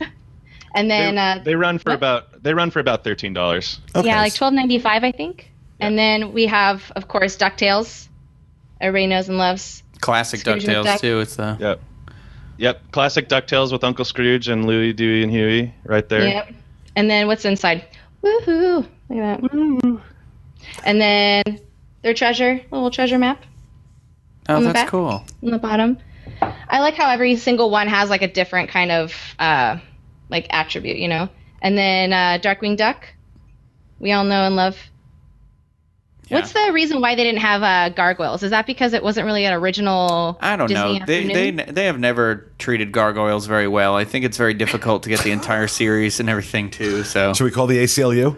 and 0.74 0.90
then 0.90 1.14
they, 1.14 1.20
uh, 1.20 1.38
they 1.44 1.54
run 1.54 1.78
for 1.78 1.90
what? 1.90 1.96
about 1.96 2.42
they 2.42 2.52
run 2.52 2.70
for 2.70 2.80
about 2.80 3.04
thirteen 3.04 3.32
dollars. 3.32 3.80
Okay. 3.94 4.08
Yeah, 4.08 4.20
like 4.20 4.34
twelve 4.34 4.52
ninety 4.52 4.78
five, 4.78 5.04
I 5.04 5.12
think. 5.12 5.50
And 5.80 5.98
then 5.98 6.32
we 6.32 6.46
have, 6.46 6.92
of 6.94 7.08
course, 7.08 7.36
DuckTales. 7.38 8.08
Everybody 8.80 9.06
knows 9.06 9.28
and 9.28 9.38
loves. 9.38 9.82
Classic 10.00 10.40
Scrooge 10.40 10.64
DuckTales, 10.64 10.84
McDuck. 10.84 11.00
too. 11.00 11.20
It's 11.20 11.36
the. 11.36 11.56
Yep. 11.58 11.80
Yep. 12.60 12.92
Classic 12.92 13.26
DuckTales 13.26 13.72
with 13.72 13.82
Uncle 13.82 14.04
Scrooge 14.04 14.48
and 14.48 14.66
Louie, 14.66 14.92
Dewey, 14.92 15.22
and 15.22 15.32
Huey 15.32 15.74
right 15.84 16.06
there. 16.10 16.28
Yep. 16.28 16.52
And 16.94 17.10
then 17.10 17.26
what's 17.26 17.46
inside? 17.46 17.86
Woohoo! 18.22 18.86
Look 19.08 19.18
at 19.18 19.40
that. 19.40 19.52
Woo. 19.54 20.02
And 20.84 21.00
then 21.00 21.42
their 22.02 22.12
treasure, 22.12 22.60
little 22.70 22.90
treasure 22.90 23.18
map. 23.18 23.42
Oh, 24.50 24.60
that's 24.62 24.74
back, 24.74 24.88
cool. 24.88 25.24
On 25.42 25.50
the 25.50 25.58
bottom. 25.58 25.96
I 26.42 26.80
like 26.80 26.94
how 26.94 27.08
every 27.08 27.36
single 27.36 27.70
one 27.70 27.88
has 27.88 28.10
like 28.10 28.20
a 28.20 28.28
different 28.28 28.68
kind 28.68 28.92
of 28.92 29.14
uh, 29.38 29.78
like 30.28 30.46
attribute, 30.50 30.98
you 30.98 31.08
know. 31.08 31.30
And 31.62 31.78
then 31.78 32.12
uh, 32.12 32.38
Darkwing 32.42 32.76
Duck, 32.76 33.06
we 33.98 34.12
all 34.12 34.24
know 34.24 34.44
and 34.44 34.54
love 34.54 34.76
What's 36.30 36.52
the 36.52 36.70
reason 36.72 37.00
why 37.00 37.14
they 37.14 37.24
didn't 37.24 37.40
have 37.40 37.62
uh, 37.62 37.88
gargoyles? 37.90 38.42
Is 38.42 38.50
that 38.50 38.66
because 38.66 38.92
it 38.92 39.02
wasn't 39.02 39.26
really 39.26 39.44
an 39.44 39.52
original? 39.52 40.38
I 40.40 40.56
don't 40.56 40.68
Disney 40.68 40.98
know. 41.00 41.06
They 41.06 41.26
they 41.26 41.50
they 41.50 41.84
have 41.86 41.98
never 41.98 42.50
treated 42.58 42.92
gargoyles 42.92 43.46
very 43.46 43.68
well. 43.68 43.96
I 43.96 44.04
think 44.04 44.24
it's 44.24 44.36
very 44.36 44.54
difficult 44.54 45.02
to 45.04 45.08
get 45.08 45.20
the 45.20 45.32
entire 45.32 45.66
series 45.80 46.20
and 46.20 46.28
everything 46.28 46.70
too. 46.70 47.04
So 47.04 47.34
should 47.34 47.44
we 47.44 47.50
call 47.50 47.66
the 47.66 47.78
ACLU? 47.78 48.36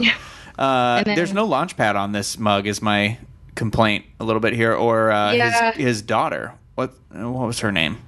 yeah. 0.00 0.14
Uh, 0.56 1.02
then, 1.02 1.16
there's 1.16 1.32
no 1.32 1.48
Launchpad 1.48 1.96
on 1.96 2.12
this 2.12 2.38
mug. 2.38 2.68
Is 2.68 2.80
my 2.80 3.18
complaint 3.56 4.04
a 4.20 4.24
little 4.24 4.38
bit 4.38 4.52
here, 4.52 4.72
or 4.72 5.10
uh, 5.10 5.32
yeah. 5.32 5.72
his 5.72 5.84
his 5.84 6.02
daughter? 6.02 6.54
What 6.76 6.94
what 7.10 7.48
was 7.48 7.58
her 7.58 7.72
name? 7.72 7.98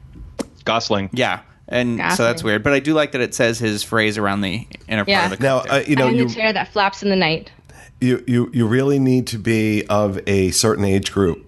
Gosalyn. 0.65 1.11
Yeah. 1.13 1.41
And 1.67 1.99
Gosalyn. 1.99 2.17
so 2.17 2.23
that's 2.23 2.45
weird, 2.45 2.63
but 2.63 2.73
I 2.73 2.79
do 2.79 2.95
like 2.95 3.11
that 3.13 3.21
it 3.21 3.35
says 3.35 3.59
his 3.59 3.83
phrase 3.83 4.17
around 4.17 4.43
the 4.43 4.65
inner 4.87 5.05
yeah. 5.09 5.23
part 5.23 5.33
of 5.33 5.39
the. 5.41 5.45
Now, 5.45 5.59
uh, 5.59 5.83
you 5.85 5.97
know, 5.97 6.09
you, 6.09 6.29
the 6.29 6.35
chair 6.35 6.53
that 6.53 6.69
flaps 6.69 7.03
in 7.03 7.11
the 7.11 7.17
night 7.17 7.51
you, 8.01 8.23
you 8.27 8.51
you 8.53 8.67
really 8.67 8.99
need 8.99 9.27
to 9.29 9.39
be 9.39 9.87
of 9.87 10.21
a 10.27 10.51
certain 10.51 10.85
age 10.85 11.13
group 11.13 11.45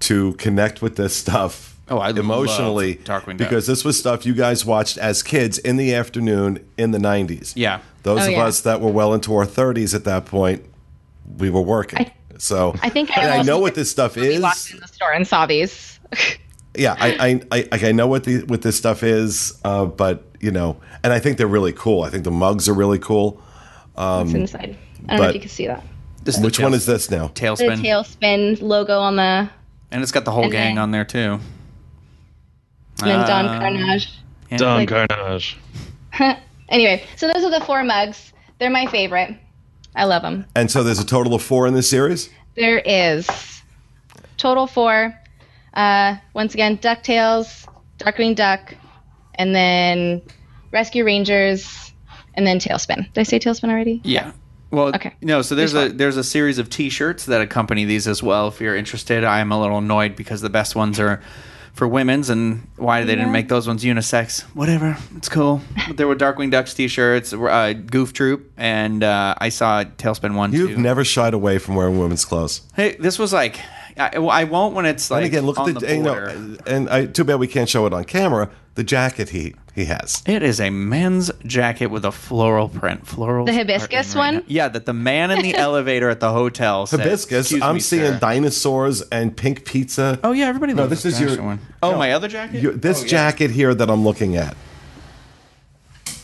to 0.00 0.32
connect 0.34 0.80
with 0.80 0.96
this 0.96 1.14
stuff 1.14 1.78
oh, 1.90 1.98
I 1.98 2.10
emotionally 2.10 3.00
because 3.36 3.66
this 3.66 3.84
was 3.84 3.98
stuff 3.98 4.24
you 4.24 4.34
guys 4.34 4.64
watched 4.64 4.98
as 4.98 5.22
kids 5.22 5.58
in 5.58 5.76
the 5.76 5.94
afternoon 5.94 6.66
in 6.76 6.90
the 6.90 6.98
90s. 6.98 7.52
Yeah. 7.56 7.80
Those 8.02 8.22
oh, 8.22 8.26
of 8.26 8.32
yeah. 8.32 8.44
us 8.44 8.60
that 8.62 8.80
were 8.80 8.90
well 8.90 9.14
into 9.14 9.34
our 9.34 9.46
30s 9.46 9.94
at 9.94 10.04
that 10.04 10.26
point, 10.26 10.64
we 11.36 11.50
were 11.50 11.60
working. 11.62 12.00
I, 12.00 12.14
so 12.38 12.74
I 12.82 12.88
think 12.88 13.16
I, 13.16 13.38
I 13.38 13.42
know 13.42 13.58
what 13.58 13.74
this 13.74 13.90
stuff 13.90 14.16
is. 14.16 14.40
Walked 14.40 14.72
in 14.72 14.80
the 14.80 14.88
store 14.88 15.12
and 15.12 15.26
saw 15.26 15.46
these. 15.46 15.98
yeah, 16.76 16.94
I, 16.98 17.40
I, 17.50 17.68
I, 17.72 17.88
I 17.88 17.92
know 17.92 18.06
what 18.06 18.24
the 18.24 18.44
what 18.44 18.62
this 18.62 18.76
stuff 18.76 19.02
is, 19.02 19.58
uh, 19.64 19.86
but 19.86 20.24
you 20.40 20.52
know, 20.52 20.80
and 21.02 21.12
I 21.12 21.18
think 21.18 21.36
they're 21.36 21.46
really 21.46 21.72
cool. 21.72 22.02
I 22.02 22.10
think 22.10 22.24
the 22.24 22.30
mugs 22.30 22.68
are 22.68 22.74
really 22.74 23.00
cool. 23.00 23.42
Um, 23.96 24.34
inside? 24.34 24.76
I 25.06 25.16
don't 25.16 25.22
know 25.22 25.28
if 25.28 25.34
you 25.34 25.40
can 25.40 25.48
see 25.50 25.66
that. 25.66 25.84
This 26.24 26.38
Which 26.38 26.58
one 26.58 26.74
is 26.74 26.84
this 26.86 27.10
now? 27.10 27.28
TaleSpin. 27.28 27.80
The 27.80 27.88
TaleSpin 27.88 28.62
logo 28.62 28.98
on 28.98 29.16
the. 29.16 29.48
And 29.90 30.02
it's 30.02 30.12
got 30.12 30.24
the 30.24 30.30
whole 30.30 30.50
gang 30.50 30.78
on 30.78 30.90
there 30.90 31.04
too. 31.04 31.38
and 33.00 33.10
then 33.10 33.26
Don 33.26 33.46
uh, 33.46 33.60
Karnage. 33.60 34.10
Yeah. 34.50 34.58
Don 34.58 34.78
like, 34.78 34.88
Karnage. 34.88 35.54
anyway, 36.68 37.04
so 37.16 37.26
those 37.32 37.44
are 37.44 37.50
the 37.50 37.64
four 37.64 37.84
mugs. 37.84 38.32
They're 38.58 38.70
my 38.70 38.86
favorite. 38.86 39.38
I 39.94 40.04
love 40.04 40.22
them. 40.22 40.46
And 40.54 40.70
so 40.70 40.82
there's 40.82 40.98
a 40.98 41.06
total 41.06 41.34
of 41.34 41.42
four 41.42 41.66
in 41.66 41.74
this 41.74 41.88
series. 41.88 42.28
There 42.56 42.78
is 42.78 43.28
total 44.36 44.66
four. 44.66 45.14
Uh, 45.74 46.16
once 46.34 46.54
again, 46.54 46.78
Ducktales, 46.78 47.66
Darkwing 47.98 48.34
Duck, 48.34 48.74
and 49.34 49.54
then 49.54 50.22
Rescue 50.72 51.04
Rangers, 51.04 51.92
and 52.34 52.46
then 52.46 52.58
Tailspin. 52.58 53.12
Did 53.12 53.20
I 53.20 53.22
say 53.22 53.38
Tailspin 53.38 53.70
already? 53.70 54.00
Yeah. 54.04 54.32
Well, 54.70 54.88
okay. 54.88 55.14
No, 55.22 55.42
so 55.42 55.54
there's, 55.54 55.72
there's 55.72 55.92
a 55.92 55.94
there's 55.94 56.16
a 56.16 56.24
series 56.24 56.58
of 56.58 56.68
T-shirts 56.68 57.26
that 57.26 57.40
accompany 57.40 57.84
these 57.84 58.06
as 58.06 58.22
well. 58.22 58.48
If 58.48 58.60
you're 58.60 58.76
interested, 58.76 59.24
I 59.24 59.40
am 59.40 59.50
a 59.50 59.60
little 59.60 59.78
annoyed 59.78 60.14
because 60.14 60.40
the 60.40 60.50
best 60.50 60.76
ones 60.76 61.00
are 61.00 61.22
for 61.72 61.86
women's, 61.88 62.28
and 62.28 62.68
why 62.76 63.04
they 63.04 63.12
yeah. 63.12 63.20
didn't 63.20 63.32
make 63.32 63.48
those 63.48 63.66
ones 63.66 63.84
unisex. 63.84 64.42
Whatever, 64.54 64.98
it's 65.16 65.28
cool. 65.28 65.62
But 65.86 65.96
there 65.96 66.08
were 66.08 66.16
Darkwing 66.16 66.50
Ducks 66.50 66.74
T-shirts, 66.74 67.32
uh, 67.32 67.72
Goof 67.72 68.12
Troop, 68.12 68.52
and 68.56 69.02
uh, 69.02 69.36
I 69.38 69.48
saw 69.48 69.84
Tailspin 69.84 70.34
one. 70.34 70.52
You've 70.52 70.72
too. 70.72 70.78
never 70.78 71.04
shied 71.04 71.34
away 71.34 71.58
from 71.58 71.76
wearing 71.76 71.98
women's 71.98 72.24
clothes. 72.24 72.62
Hey, 72.74 72.96
this 72.96 73.18
was 73.18 73.32
like 73.32 73.60
I, 73.98 74.16
I 74.16 74.44
won't 74.44 74.74
when 74.74 74.86
it's 74.86 75.10
like. 75.10 75.24
And 75.24 75.26
again, 75.26 75.46
look 75.46 75.58
at 75.58 75.66
the, 75.66 75.80
the 75.80 75.96
you 75.96 76.02
know, 76.02 76.56
and 76.66 76.88
I, 76.88 77.06
too 77.06 77.24
bad 77.24 77.36
we 77.36 77.48
can't 77.48 77.68
show 77.68 77.86
it 77.86 77.92
on 77.92 78.04
camera. 78.04 78.50
The 78.74 78.84
jacket 78.84 79.30
he 79.30 79.54
he 79.78 79.86
has. 79.86 80.22
It 80.26 80.42
is 80.42 80.60
a 80.60 80.70
men's 80.70 81.30
jacket 81.44 81.86
with 81.86 82.04
a 82.04 82.12
floral 82.12 82.68
print. 82.68 83.06
Floral. 83.06 83.46
The 83.46 83.52
hibiscus 83.52 84.14
right 84.14 84.20
one. 84.20 84.34
Now. 84.34 84.42
Yeah, 84.46 84.68
that 84.68 84.86
the 84.86 84.92
man 84.92 85.30
in 85.30 85.42
the 85.42 85.54
elevator 85.56 86.10
at 86.10 86.20
the 86.20 86.30
hotel. 86.30 86.86
Said, 86.86 87.00
hibiscus. 87.00 87.52
I'm 87.62 87.74
me, 87.74 87.80
seeing 87.80 88.12
sir. 88.12 88.18
dinosaurs 88.18 89.02
and 89.02 89.36
pink 89.36 89.64
pizza. 89.64 90.18
Oh 90.22 90.32
yeah, 90.32 90.46
everybody. 90.46 90.74
No, 90.74 90.86
this 90.86 91.04
is 91.04 91.20
your 91.20 91.42
one. 91.42 91.60
Oh, 91.82 91.92
no, 91.92 91.98
my 91.98 92.12
other 92.12 92.28
jacket. 92.28 92.62
Your, 92.62 92.72
this 92.72 93.00
oh, 93.00 93.02
yeah. 93.02 93.08
jacket 93.08 93.50
here 93.50 93.74
that 93.74 93.88
I'm 93.90 94.04
looking 94.04 94.36
at. 94.36 94.56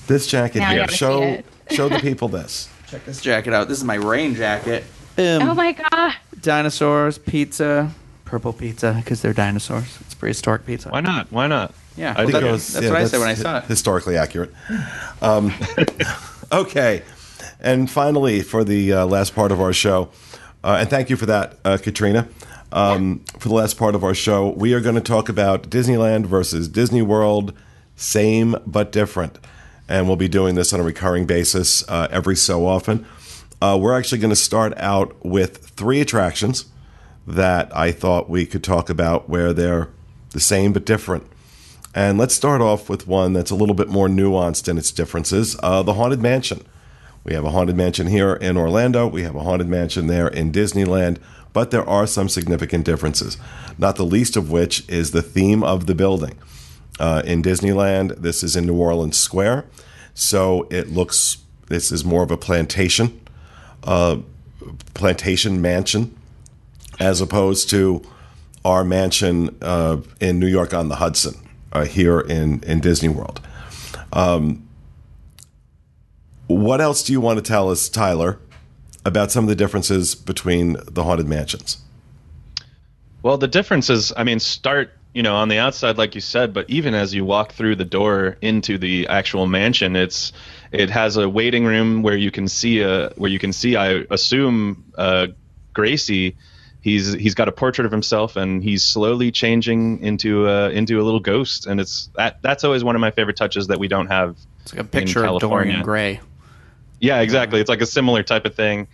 This 0.07 0.27
jacket 0.27 0.59
now 0.59 0.71
here. 0.71 0.89
Show 0.89 1.43
show 1.71 1.89
the 1.89 1.99
people 2.01 2.29
this. 2.29 2.69
Check 2.89 3.05
this 3.07 3.21
jacket 3.21 3.55
out. 3.55 3.69
This 3.69 3.79
is 3.79 3.85
my 3.85 3.95
rain 3.95 4.35
jacket. 4.35 4.85
oh 5.17 5.41
um, 5.41 5.57
my 5.57 5.73
god 5.73 6.15
dinosaurs, 6.45 7.19
pizza, 7.19 7.91
purple 8.25 8.53
pizza 8.53 8.95
because 8.97 9.23
they're 9.23 9.33
dinosaurs. 9.33 9.99
It's 10.01 10.15
prehistoric 10.15 10.67
pizza. 10.67 10.89
Why 10.89 11.01
not? 11.01 11.31
Why 11.31 11.47
not? 11.47 11.75
Yeah, 11.97 12.15
I 12.17 12.25
well, 12.25 12.27
think 12.27 12.45
that, 12.45 12.53
was, 12.53 12.73
that's 12.73 12.85
yeah, 12.85 12.91
what 12.91 13.01
I 13.01 13.05
said 13.05 13.21
when 13.21 13.29
I 13.29 13.35
saw 13.35 13.59
it. 13.59 13.65
Historically 13.65 14.17
accurate. 14.17 14.53
Um, 15.23 15.53
okay, 16.53 17.03
and 17.61 17.91
finally, 17.91 18.43
for 18.43 18.65
the 18.65 18.93
uh, 18.93 19.07
last 19.07 19.35
part 19.35 19.53
of 19.53 19.61
our 19.61 19.73
show, 19.73 20.11
uh, 20.65 20.79
and 20.81 20.91
thank 20.91 21.11
you 21.11 21.17
for 21.17 21.27
that, 21.27 21.59
uh, 21.65 21.79
Katrina. 21.81 22.29
Um, 22.73 23.23
yeah. 23.27 23.39
For 23.39 23.49
the 23.49 23.55
last 23.55 23.79
part 23.79 23.95
of 23.95 24.03
our 24.03 24.15
show, 24.15 24.49
we 24.51 24.75
are 24.75 24.81
going 24.81 24.97
to 24.97 25.01
talk 25.01 25.29
about 25.29 25.71
Disneyland 25.71 26.27
versus 26.27 26.67
Disney 26.67 27.03
World, 27.03 27.53
same 27.95 28.57
but 28.67 28.91
different, 28.91 29.39
and 29.89 30.09
we'll 30.09 30.17
be 30.17 30.29
doing 30.29 30.57
this 30.57 30.73
on 30.73 30.81
a 30.81 30.83
recurring 30.83 31.27
basis 31.27 31.89
uh, 31.89 32.09
every 32.11 32.35
so 32.35 32.67
often. 32.67 33.07
Uh, 33.63 33.79
we're 33.81 33.97
actually 33.97 34.19
going 34.19 34.31
to 34.31 34.37
start 34.37 34.77
out 34.77 35.15
with 35.25 35.59
three 35.69 36.01
attractions 36.01 36.67
that 37.27 37.75
I 37.77 37.93
thought 37.93 38.29
we 38.29 38.47
could 38.47 38.63
talk 38.63 38.91
about 38.91 39.29
where 39.29 39.53
they're 39.53 39.89
the 40.31 40.41
same 40.41 40.73
but 40.73 40.85
different. 40.85 41.27
And 41.95 42.19
let's 42.19 42.35
start 42.35 42.61
off 42.61 42.89
with 42.89 43.07
one 43.07 43.33
that's 43.33 43.51
a 43.51 43.55
little 43.55 43.75
bit 43.75 43.89
more 43.89 44.09
nuanced 44.09 44.69
in 44.69 44.79
its 44.79 44.91
differences 44.91 45.57
uh, 45.63 45.83
the 45.83 45.95
Haunted 45.95 46.21
Mansion. 46.21 46.63
We 47.23 47.35
have 47.35 47.45
a 47.45 47.51
Haunted 47.51 47.77
Mansion 47.77 48.09
here 48.09 48.35
in 48.35 48.57
Orlando, 48.57 49.07
we 49.07 49.23
have 49.23 49.37
a 49.37 49.43
Haunted 49.43 49.69
Mansion 49.69 50.09
there 50.09 50.29
in 50.29 50.53
Disneyland, 50.53 51.19
but 51.53 51.71
there 51.71 51.89
are 51.89 52.07
some 52.07 52.29
significant 52.29 52.85
differences, 52.85 53.39
not 53.79 53.97
the 53.97 54.05
least 54.05 54.37
of 54.37 54.51
which 54.51 54.87
is 54.89 55.13
the 55.13 55.23
theme 55.23 55.63
of 55.63 55.87
the 55.87 55.95
building. 55.95 56.39
Uh, 57.01 57.23
in 57.25 57.43
Disneyland, 57.43 58.21
this 58.21 58.43
is 58.43 58.57
in 58.57 58.67
New 58.67 58.77
Orleans 58.77 59.17
Square, 59.17 59.65
so 60.13 60.67
it 60.71 60.91
looks, 60.91 61.39
this 61.69 61.91
is 61.91 62.05
more 62.05 62.23
of 62.23 62.31
a 62.31 62.37
plantation 62.37 63.21
uh, 63.85 64.19
plantation 64.95 65.61
mansion 65.61 66.17
as 67.01 67.21
opposed 67.21 67.71
to 67.71 68.03
our 68.65 68.85
mansion 68.85 69.57
uh, 69.61 69.99
in 70.21 70.39
New 70.39 70.47
York 70.47 70.73
on 70.73 70.89
the 70.89 70.97
Hudson 70.97 71.35
uh, 71.73 71.85
here 71.85 72.21
in, 72.21 72.63
in 72.65 72.81
Disney 72.81 73.09
World. 73.09 73.41
Um, 74.13 74.69
what 76.47 76.81
else 76.81 77.03
do 77.03 77.13
you 77.13 77.21
want 77.21 77.39
to 77.39 77.43
tell 77.43 77.71
us, 77.71 77.89
Tyler, 77.89 78.39
about 79.05 79.31
some 79.31 79.45
of 79.45 79.49
the 79.49 79.55
differences 79.57 80.15
between 80.15 80.77
the 80.91 81.03
haunted 81.03 81.27
mansions? 81.27 81.79
Well, 83.23 83.39
the 83.39 83.49
differences, 83.49 84.13
I 84.17 84.25
mean, 84.25 84.41
start 84.41 84.93
you 85.15 85.23
know 85.23 85.37
on 85.37 85.49
the 85.49 85.59
outside 85.59 85.97
like 85.97 86.17
you 86.17 86.21
said 86.21 86.53
but 86.53 86.69
even 86.69 86.93
as 86.93 87.15
you 87.15 87.25
walk 87.25 87.53
through 87.53 87.77
the 87.77 87.85
door 87.85 88.37
into 88.43 88.79
the 88.79 89.07
actual 89.07 89.47
mansion 89.47 89.95
it's 89.95 90.33
it 90.73 90.91
has 90.91 91.17
a 91.17 91.29
waiting 91.29 91.65
room 91.65 92.03
where 92.03 92.17
you 92.17 92.33
can 92.33 92.49
see 92.49 92.81
a 92.81 93.11
where 93.11 93.31
you 93.31 93.39
can 93.39 93.53
see 93.53 93.77
I 93.77 94.05
assume 94.11 94.93
uh, 94.99 95.29
Gracey. 95.75 96.37
He's 96.85 97.15
he's 97.15 97.35
got 97.35 97.49
a 97.49 97.53
portrait 97.53 97.87
of 97.87 97.91
himself 97.91 98.37
and 98.37 98.63
he's 98.63 98.85
slowly 98.85 99.33
changing 99.33 100.03
into 100.03 100.47
a, 100.47 100.69
into 100.69 101.01
a 101.01 101.03
little 101.03 101.19
ghost 101.19 101.67
and 101.67 101.81
it's 101.81 102.11
that 102.15 102.43
that's 102.43 102.63
always 102.63 102.85
one 102.85 102.95
of 102.95 103.01
my 103.01 103.11
favorite 103.11 103.39
touches 103.39 103.69
that 103.69 103.79
we 103.79 103.89
don't 103.89 104.09
have. 104.09 104.37
It's 104.61 104.75
like 104.75 104.83
a 104.83 104.85
picture 104.85 105.25
of 105.25 105.41
Dorian 105.41 105.81
Gray. 105.81 106.21
Yeah, 107.01 107.21
exactly. 107.21 107.59
It's 107.59 107.71
like 107.71 107.81
a 107.81 107.87
similar 107.87 108.23
type 108.23 108.45
of 108.45 108.55
thing. 108.55 108.87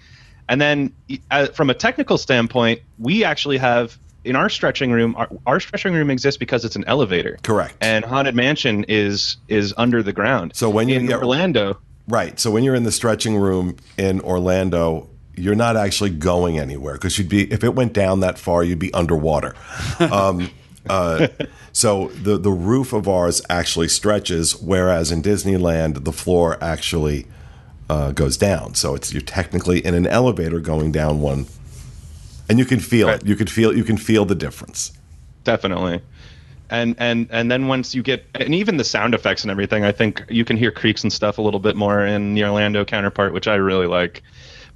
And 0.48 0.60
then 0.60 0.94
uh, 1.32 1.48
from 1.48 1.68
a 1.68 1.74
technical 1.74 2.16
standpoint, 2.16 2.80
we 3.00 3.24
actually 3.24 3.58
have 3.58 3.98
in 4.22 4.36
our 4.36 4.48
stretching 4.48 4.92
room, 4.92 5.16
our, 5.16 5.28
our, 5.44 5.58
stretching 5.58 5.92
room 5.92 6.10
exists 6.10 6.38
because 6.38 6.64
it's 6.64 6.76
an 6.76 6.84
elevator. 6.86 7.40
Correct. 7.42 7.74
And 7.80 8.04
Haunted 8.04 8.36
Mansion 8.36 8.84
is 8.86 9.36
is 9.48 9.74
under 9.76 10.00
the 10.00 10.12
ground. 10.12 10.52
So 10.54 10.70
when 10.70 10.88
you're 10.88 11.00
in 11.00 11.12
Orlando, 11.12 11.80
right? 12.06 12.38
So 12.38 12.52
when 12.52 12.62
you're 12.62 12.76
in 12.76 12.84
the 12.84 12.92
stretching 12.92 13.36
room 13.36 13.78
in 13.98 14.20
Orlando, 14.20 15.09
you're 15.36 15.54
not 15.54 15.76
actually 15.76 16.10
going 16.10 16.58
anywhere 16.58 16.94
because 16.94 17.18
you'd 17.18 17.28
be 17.28 17.50
if 17.52 17.64
it 17.64 17.74
went 17.74 17.92
down 17.92 18.20
that 18.20 18.38
far, 18.38 18.62
you'd 18.62 18.78
be 18.78 18.92
underwater. 18.94 19.54
um, 20.00 20.50
uh, 20.88 21.28
so 21.72 22.08
the 22.08 22.38
the 22.38 22.50
roof 22.50 22.92
of 22.92 23.08
ours 23.08 23.42
actually 23.48 23.88
stretches, 23.88 24.60
whereas 24.60 25.10
in 25.10 25.22
Disneyland 25.22 26.04
the 26.04 26.12
floor 26.12 26.58
actually 26.62 27.26
uh, 27.88 28.12
goes 28.12 28.36
down. 28.36 28.74
So 28.74 28.94
it's 28.94 29.12
you're 29.12 29.22
technically 29.22 29.84
in 29.84 29.94
an 29.94 30.06
elevator 30.06 30.60
going 30.60 30.92
down 30.92 31.20
one 31.20 31.46
and 32.50 32.58
you 32.58 32.64
can 32.64 32.80
feel 32.80 33.06
right. 33.06 33.22
it. 33.22 33.26
You 33.26 33.36
can 33.36 33.46
feel 33.46 33.74
you 33.74 33.84
can 33.84 33.96
feel 33.96 34.24
the 34.24 34.34
difference. 34.34 34.92
Definitely. 35.44 36.02
And 36.68 36.96
and 36.98 37.28
and 37.30 37.50
then 37.50 37.68
once 37.68 37.94
you 37.94 38.02
get 38.02 38.26
and 38.34 38.54
even 38.54 38.76
the 38.76 38.84
sound 38.84 39.14
effects 39.14 39.42
and 39.42 39.52
everything, 39.52 39.84
I 39.84 39.92
think 39.92 40.24
you 40.28 40.44
can 40.44 40.56
hear 40.56 40.72
creaks 40.72 41.04
and 41.04 41.12
stuff 41.12 41.38
a 41.38 41.42
little 41.42 41.60
bit 41.60 41.76
more 41.76 42.04
in 42.04 42.34
the 42.34 42.42
Orlando 42.42 42.84
counterpart, 42.84 43.32
which 43.32 43.46
I 43.46 43.54
really 43.54 43.86
like. 43.86 44.22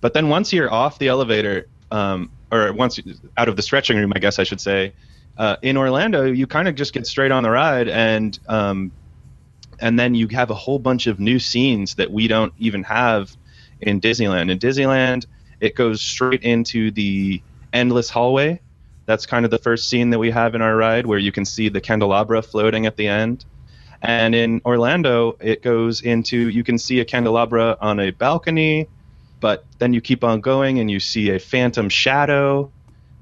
But 0.01 0.15
then 0.15 0.29
once 0.29 0.53
you're 0.53 0.73
off 0.73 0.99
the 0.99 1.09
elevator, 1.09 1.69
um, 1.91 2.31
or 2.51 2.73
once 2.73 3.01
out 3.37 3.49
of 3.49 3.57
the 3.57 3.63
stretching 3.63 3.97
room, 3.97 4.13
I 4.15 4.19
guess 4.19 4.39
I 4.39 4.45
should 4.45 4.61
say, 4.61 4.93
uh, 5.37 5.57
in 5.63 5.77
Orlando, 5.77 6.25
you 6.25 6.47
kind 6.47 6.69
of 6.69 6.75
just 6.75 6.93
get 6.93 7.07
straight 7.07 7.33
on 7.33 7.43
the 7.43 7.51
ride, 7.51 7.89
and 7.89 8.39
um, 8.49 8.93
and 9.81 9.99
then 9.99 10.15
you 10.15 10.29
have 10.29 10.51
a 10.51 10.55
whole 10.55 10.79
bunch 10.79 11.07
of 11.07 11.19
new 11.19 11.39
scenes 11.39 11.97
that 11.97 12.11
we 12.11 12.29
don't 12.29 12.53
even 12.59 12.83
have 12.85 13.37
in 13.81 14.01
Disneyland. 14.01 14.51
In 14.51 14.59
Disneyland, 14.59 15.27
it 15.61 15.75
goes 15.75 16.01
straight 16.01 16.43
into 16.43 16.91
the 16.91 17.43
endless 17.73 18.09
hallway. 18.09 18.61
That's 19.07 19.27
kind 19.27 19.45
of 19.45 19.51
the 19.51 19.59
first 19.59 19.89
scene 19.89 20.11
that 20.11 20.19
we 20.19 20.31
have 20.31 20.55
in 20.55 20.63
our 20.63 20.77
ride 20.77 21.07
where 21.07 21.19
you 21.19 21.33
can 21.33 21.45
see 21.45 21.69
the 21.69 21.81
candelabra 21.81 22.43
floating 22.43 22.87
at 22.87 22.97
the 22.97 23.09
end. 23.09 23.45
And 24.01 24.35
in 24.35 24.61
Orlando, 24.65 25.37
it 25.41 25.63
goes 25.63 26.03
into 26.03 26.49
you 26.49 26.63
can 26.63 26.79
see 26.79 27.01
a 27.01 27.05
candelabra 27.05 27.77
on 27.81 28.01
a 28.01 28.11
balcony, 28.11 28.89
but 29.45 29.67
then 29.79 29.93
you 29.93 30.01
keep 30.01 30.25
on 30.25 30.41
going 30.41 30.79
and 30.79 30.91
you 30.91 30.99
see 30.99 31.29
a 31.29 31.39
phantom 31.39 31.91
shadow 31.91 32.73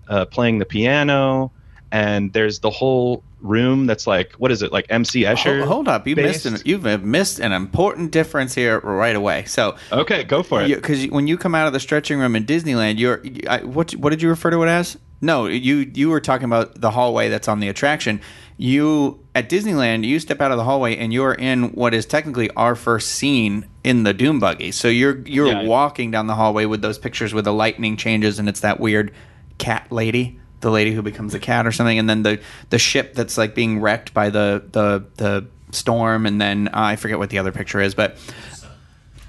uh, 0.07 0.25
playing 0.25 0.61
the 0.61 0.65
piano, 0.65 1.51
and 1.91 2.33
there's 2.33 2.61
the 2.61 2.71
whole 2.71 3.25
room 3.41 3.87
that's 3.87 4.07
like 4.07 4.35
what 4.35 4.53
is 4.53 4.63
it 4.63 4.71
like 4.71 4.87
MC 4.89 5.25
Escher? 5.25 5.57
Hold, 5.57 5.69
hold 5.69 5.89
up, 5.89 6.07
you 6.07 6.15
based? 6.15 6.45
missed 6.45 6.61
an, 6.61 6.65
you've 6.65 7.03
missed 7.03 7.41
an 7.41 7.51
important 7.51 8.13
difference 8.13 8.55
here 8.55 8.79
right 8.79 9.17
away. 9.17 9.47
So 9.47 9.75
okay, 9.91 10.23
go 10.23 10.45
for 10.45 10.63
it. 10.63 10.73
Because 10.73 11.09
when 11.09 11.27
you 11.27 11.37
come 11.37 11.57
out 11.57 11.67
of 11.67 11.73
the 11.73 11.81
stretching 11.81 12.21
room 12.21 12.37
in 12.37 12.47
Disneyland, 12.47 13.01
you're 13.01 13.21
I, 13.49 13.65
what 13.65 13.91
what 13.97 14.11
did 14.11 14.23
you 14.23 14.29
refer 14.29 14.51
to 14.51 14.63
it 14.63 14.69
as? 14.69 14.97
No, 15.23 15.47
you 15.47 15.91
you 15.95 16.11
were 16.11 16.21
talking 16.21 16.45
about 16.45 16.81
the 16.81 16.91
hallway 16.91 17.29
that's 17.31 17.49
on 17.49 17.61
the 17.61 17.69
attraction. 17.69 18.21
You 18.59 19.21
at 19.35 19.49
Disneyland, 19.49 20.05
you 20.05 20.21
step 20.21 20.41
out 20.41 20.51
of 20.51 20.59
the 20.59 20.65
hallway 20.65 20.97
and 20.97 21.13
you're 21.13 21.33
in 21.33 21.71
what 21.71 21.95
is 21.95 22.05
technically 22.05 22.51
our 22.51 22.75
first 22.75 23.13
scene 23.13 23.67
in 23.83 24.03
the 24.03 24.13
Doom 24.13 24.41
buggy. 24.41 24.73
So 24.73 24.89
you're 24.89 25.21
you're 25.21 25.47
yeah. 25.47 25.63
walking 25.63 26.11
down 26.11 26.27
the 26.27 26.35
hallway 26.35 26.67
with 26.67 26.83
those 26.83 26.99
pictures 26.99 27.33
with 27.33 27.45
the 27.47 27.53
lightning 27.53 27.97
changes 27.97 28.39
and 28.39 28.49
it's 28.49 28.61
that 28.61 28.81
weird 28.81 29.13
cat 29.59 29.91
lady 29.91 30.39
the 30.63 30.71
lady 30.71 30.93
who 30.93 31.03
becomes 31.03 31.35
a 31.35 31.39
cat 31.39 31.67
or 31.67 31.73
something, 31.73 31.99
and 31.99 32.09
then 32.09 32.23
the 32.23 32.41
the 32.71 32.79
ship 32.79 33.15
that's 33.15 33.37
like 33.37 33.55
being 33.55 33.81
wrecked 33.81 34.15
by 34.15 34.31
the 34.31 34.65
the 34.73 35.05
the 35.17 35.47
storm, 35.73 36.25
and 36.25 36.41
then 36.41 36.69
uh, 36.69 36.71
I 36.75 36.97
forget 36.97 37.19
what 37.19 37.31
the 37.31 37.39
other 37.39 37.53
picture 37.53 37.81
is, 37.81 37.95
but 37.95 38.17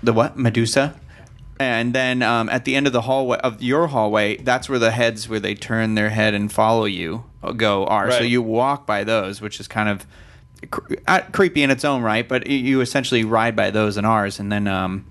the 0.02 0.14
what 0.14 0.38
Medusa. 0.38 0.98
And 1.60 1.93
then 1.93 2.22
um, 2.22 2.49
at 2.49 2.66
the 2.66 2.76
end 2.76 2.88
of 2.88 2.93
the 2.93 3.01
hallway 3.01 3.38
of 3.39 3.62
your 3.62 3.88
hallway, 3.88 4.38
that's 4.38 4.68
where 4.68 4.80
the 4.80 4.91
heads 4.91 5.30
where 5.30 5.39
they 5.39 5.56
turn 5.56 5.95
their 5.95 6.10
head 6.10 6.34
and 6.34 6.51
follow 6.51 6.86
you 6.86 7.26
uh, 7.43 7.51
go 7.51 7.86
are. 7.86 8.08
Right. 8.08 8.18
So 8.18 8.24
you 8.24 8.41
walk 8.41 8.86
by 8.86 9.04
those, 9.04 9.39
which 9.41 9.60
is 9.60 9.68
kind 9.68 9.89
of 9.89 10.06
cr- 10.72 10.95
uh, 11.08 11.22
creepy 11.32 11.64
in 11.64 11.70
its 11.70 11.86
own 11.86 12.01
right, 12.01 12.28
but 12.28 12.47
you 12.47 12.82
essentially 12.82 13.24
ride 13.24 13.56
by 13.56 13.70
those 13.70 13.97
and 13.97 14.06
ours, 14.08 14.39
and 14.39 14.51
then 14.51 14.68
um, 14.68 15.06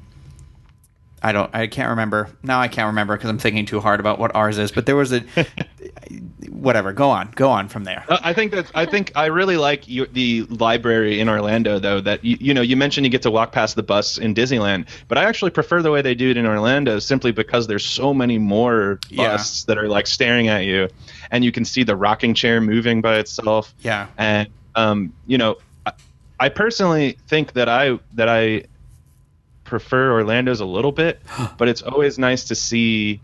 I 1.22 1.32
don't, 1.32 1.54
I 1.54 1.68
can't 1.68 1.90
remember 1.90 2.28
now. 2.42 2.60
I 2.60 2.68
can't 2.68 2.86
remember 2.86 3.16
because 3.16 3.30
I'm 3.30 3.38
thinking 3.38 3.64
too 3.64 3.78
hard 3.80 4.00
about 4.00 4.18
what 4.18 4.34
ours 4.34 4.58
is. 4.58 4.72
But 4.72 4.86
there 4.86 4.96
was 4.96 5.12
a 5.12 5.22
whatever. 6.50 6.92
Go 6.92 7.10
on, 7.10 7.30
go 7.36 7.48
on 7.48 7.68
from 7.68 7.84
there. 7.84 8.04
Uh, 8.08 8.18
I 8.22 8.32
think 8.32 8.50
that 8.52 8.70
I 8.74 8.86
think 8.86 9.12
I 9.14 9.26
really 9.26 9.56
like 9.56 9.86
you, 9.86 10.06
the 10.06 10.42
library 10.44 11.20
in 11.20 11.28
Orlando, 11.28 11.78
though. 11.78 12.00
That 12.00 12.24
you, 12.24 12.36
you 12.40 12.54
know, 12.54 12.60
you 12.60 12.76
mentioned 12.76 13.06
you 13.06 13.10
get 13.10 13.22
to 13.22 13.30
walk 13.30 13.52
past 13.52 13.76
the 13.76 13.84
bus 13.84 14.18
in 14.18 14.34
Disneyland, 14.34 14.88
but 15.06 15.16
I 15.16 15.24
actually 15.24 15.52
prefer 15.52 15.80
the 15.80 15.92
way 15.92 16.02
they 16.02 16.14
do 16.14 16.30
it 16.30 16.36
in 16.36 16.44
Orlando, 16.44 16.98
simply 16.98 17.30
because 17.30 17.68
there's 17.68 17.84
so 17.84 18.12
many 18.12 18.38
more 18.38 18.98
busts 19.14 19.64
yeah. 19.64 19.74
that 19.74 19.78
are 19.78 19.88
like 19.88 20.08
staring 20.08 20.48
at 20.48 20.64
you, 20.64 20.88
and 21.30 21.44
you 21.44 21.52
can 21.52 21.64
see 21.64 21.84
the 21.84 21.94
rocking 21.94 22.34
chair 22.34 22.60
moving 22.60 23.00
by 23.00 23.18
itself. 23.18 23.72
Yeah, 23.82 24.08
and 24.18 24.48
um, 24.74 25.12
you 25.26 25.38
know, 25.38 25.58
I, 25.86 25.92
I 26.40 26.48
personally 26.48 27.16
think 27.28 27.52
that 27.52 27.68
I 27.68 27.98
that 28.14 28.28
I 28.28 28.64
prefer 29.72 30.12
Orlando's 30.12 30.60
a 30.60 30.66
little 30.66 30.92
bit, 30.92 31.22
but 31.56 31.66
it's 31.66 31.80
always 31.80 32.18
nice 32.18 32.44
to 32.44 32.54
see 32.54 33.22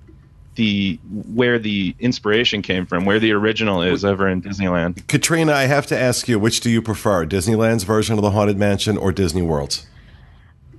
the 0.55 0.99
where 1.35 1.59
the 1.59 1.95
inspiration 2.01 2.63
came 2.63 2.87
from, 2.87 3.05
where 3.05 3.21
the 3.21 3.33
original 3.33 3.83
is 3.83 4.03
over 4.03 4.27
in 4.27 4.41
Disneyland. 4.41 5.07
Katrina, 5.09 5.53
I 5.53 5.67
have 5.67 5.87
to 5.89 5.99
ask 5.99 6.27
you, 6.27 6.39
which 6.39 6.61
do 6.63 6.71
you 6.71 6.81
prefer, 6.81 7.27
Disneyland's 7.27 7.85
version 7.85 8.17
of 8.17 8.23
the 8.23 8.31
Haunted 8.31 8.57
Mansion 8.57 8.97
or 8.97 9.13
Disney 9.13 9.43
World's? 9.43 9.87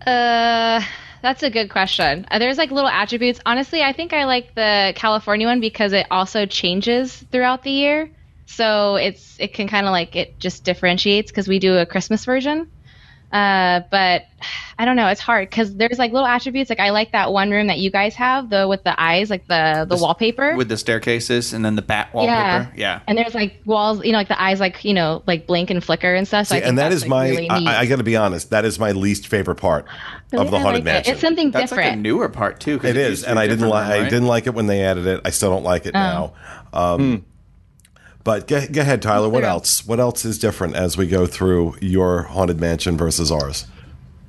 Uh, 0.08 0.82
that's 1.22 1.44
a 1.44 1.52
good 1.52 1.70
question. 1.70 2.26
Uh, 2.32 2.40
there's 2.40 2.58
like 2.58 2.72
little 2.72 2.90
attributes. 2.90 3.40
Honestly, 3.46 3.84
I 3.84 3.94
think 3.94 4.12
I 4.12 4.26
like 4.26 4.56
the 4.56 4.94
California 4.96 5.46
one 5.46 5.60
because 5.60 5.94
it 5.94 6.08
also 6.10 6.48
changes 6.48 7.16
throughout 7.32 7.62
the 7.62 7.72
year. 7.72 8.10
So 8.48 8.96
it's 8.96 9.40
it 9.40 9.54
can 9.54 9.68
kind 9.68 9.86
of 9.86 9.92
like 9.92 10.16
it 10.16 10.40
just 10.40 10.64
differentiates 10.64 11.30
because 11.30 11.48
we 11.48 11.60
do 11.60 11.78
a 11.78 11.86
Christmas 11.86 12.26
version. 12.26 12.72
Uh, 13.32 13.82
but 13.92 14.26
I 14.80 14.86
don't 14.86 14.96
know. 14.96 15.08
It's 15.08 15.22
hard 15.22 15.50
because 15.50 15.76
there's 15.76 16.00
like 16.00 16.12
little 16.12 16.28
attributes. 16.28 16.70
Like 16.70 16.80
I 16.80 16.90
like 16.90 17.12
that 17.12 17.32
one 17.32 17.52
room 17.52 17.68
that 17.68 17.78
you 17.78 17.92
guys 17.92 18.16
have, 18.16 18.50
the 18.50 18.68
with 18.68 18.84
the 18.84 19.00
eyes, 19.00 19.30
like 19.30 19.48
the 19.48 19.86
the, 19.88 19.96
the 19.96 20.02
wallpaper 20.02 20.56
with 20.56 20.70
the 20.70 20.78
staircases 20.78 21.54
and 21.54 21.64
then 21.64 21.76
the 21.76 21.82
bat 21.82 22.12
wallpaper. 22.14 22.34
Yeah. 22.34 22.72
yeah. 22.76 23.00
And 23.08 23.18
there's 23.18 23.36
like 23.36 23.62
walls, 23.66 24.04
you 24.04 24.12
know, 24.12 24.18
like 24.18 24.30
the 24.30 24.42
eyes, 24.42 24.60
like 24.60 24.84
you 24.84 24.94
know, 24.94 25.22
like 25.28 25.46
blink 25.46 25.70
and 25.70 25.84
flicker 25.84 26.16
and 26.16 26.28
stuff. 26.28 26.48
So 26.48 26.56
See, 26.56 26.64
and 26.64 26.78
that 26.80 26.92
is 26.92 27.04
like 27.04 27.10
my. 27.10 27.30
Really 27.30 27.50
I, 27.50 27.82
I 27.82 27.86
got 27.86 27.98
to 27.98 28.04
be 28.04 28.16
honest. 28.16 28.50
That 28.50 28.66
is 28.66 28.80
my 28.80 28.94
least 28.94 29.28
favorite 29.28 29.58
part 29.58 29.86
really? 30.32 30.46
of 30.46 30.52
the 30.52 30.60
haunted 30.60 30.76
like 30.76 30.84
mansion. 30.86 31.12
It. 31.12 31.14
It's 31.14 31.22
something 31.22 31.52
That's 31.52 31.70
different. 31.70 31.90
Like 31.90 31.98
a 31.98 32.02
newer 32.02 32.30
part 32.30 32.60
too. 32.60 32.76
It, 32.76 32.86
it 32.86 32.98
is, 32.98 33.24
and 33.24 33.38
I 33.38 33.48
didn't 33.48 33.70
like. 33.70 33.90
Right? 33.90 34.02
I 34.02 34.10
didn't 34.10 34.28
like 34.28 34.48
it 34.48 34.56
when 34.56 34.66
they 34.66 34.82
added 34.82 35.06
it. 35.06 35.22
I 35.24 35.30
still 35.30 35.52
don't 35.52 35.64
like 35.64 35.86
it 35.86 35.96
oh. 35.96 36.00
now. 36.00 36.34
Um, 36.74 37.18
hmm. 37.18 37.29
But 38.24 38.48
go, 38.48 38.66
go 38.68 38.82
ahead, 38.82 39.02
Tyler. 39.02 39.30
What 39.30 39.44
else? 39.44 39.86
What 39.88 40.00
else 40.00 40.26
is 40.26 40.38
different 40.38 40.76
as 40.76 40.98
we 40.98 41.08
go 41.08 41.26
through 41.26 41.76
your 41.82 42.24
haunted 42.24 42.60
mansion 42.60 42.98
versus 42.98 43.32
ours? 43.32 43.66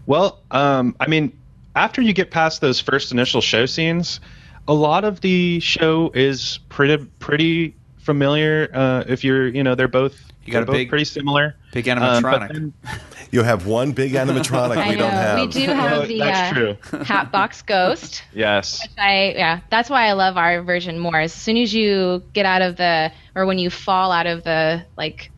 Well, 0.06 0.40
um, 0.50 0.94
I 1.00 1.06
mean, 1.08 1.36
after 1.76 2.00
you 2.00 2.12
get 2.12 2.30
past 2.30 2.60
those 2.60 2.80
first 2.80 3.12
initial 3.12 3.40
show 3.40 3.66
scenes, 3.66 4.20
a 4.68 4.74
lot 4.74 5.04
of 5.04 5.20
the 5.20 5.60
show 5.60 6.10
is 6.14 6.58
pretty 6.68 6.98
pretty 7.18 7.74
familiar. 7.98 8.70
Uh, 8.72 9.04
if 9.06 9.24
you're, 9.24 9.48
you 9.48 9.62
know, 9.62 9.74
they're 9.74 9.88
both 9.88 10.16
you 10.44 10.52
got 10.52 10.68
a 10.68 10.72
big, 10.72 10.88
pretty 10.88 11.04
similar. 11.04 11.54
Big 11.72 11.88
um, 11.88 11.98
animatronic. 11.98 12.50
Um, 12.50 12.74
then, 12.82 12.98
you 13.30 13.42
have 13.42 13.66
one 13.66 13.92
big 13.92 14.12
animatronic 14.14 14.88
we 14.88 14.96
don't 14.96 15.10
have. 15.10 15.40
We 15.40 15.46
do 15.48 15.66
have 15.66 16.08
the 16.08 16.18
that's 16.18 16.52
uh, 16.52 16.54
true. 16.54 17.02
Hatbox 17.04 17.62
Ghost. 17.62 18.22
yes. 18.32 18.86
I 18.98 19.34
yeah, 19.36 19.60
that's 19.70 19.90
why 19.90 20.06
I 20.06 20.12
love 20.12 20.36
our 20.36 20.62
version 20.62 20.98
more. 20.98 21.18
As 21.20 21.32
soon 21.32 21.56
as 21.56 21.72
you 21.72 22.22
get 22.32 22.46
out 22.46 22.62
of 22.62 22.76
the 22.76 23.12
or 23.34 23.46
when 23.46 23.58
you 23.58 23.70
fall 23.70 24.12
out 24.12 24.26
of 24.26 24.44
the 24.44 24.84
like 24.96 25.30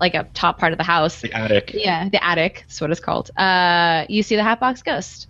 like 0.00 0.14
a 0.14 0.24
top 0.34 0.58
part 0.58 0.72
of 0.72 0.78
the 0.78 0.84
house. 0.84 1.20
The 1.20 1.32
attic. 1.32 1.72
Yeah, 1.74 2.08
the 2.08 2.22
attic. 2.22 2.64
That's 2.66 2.80
what 2.80 2.90
it's 2.90 3.00
called. 3.00 3.30
Uh, 3.36 4.04
you 4.08 4.22
see 4.22 4.36
the 4.36 4.42
Hatbox 4.42 4.82
Ghost. 4.82 5.27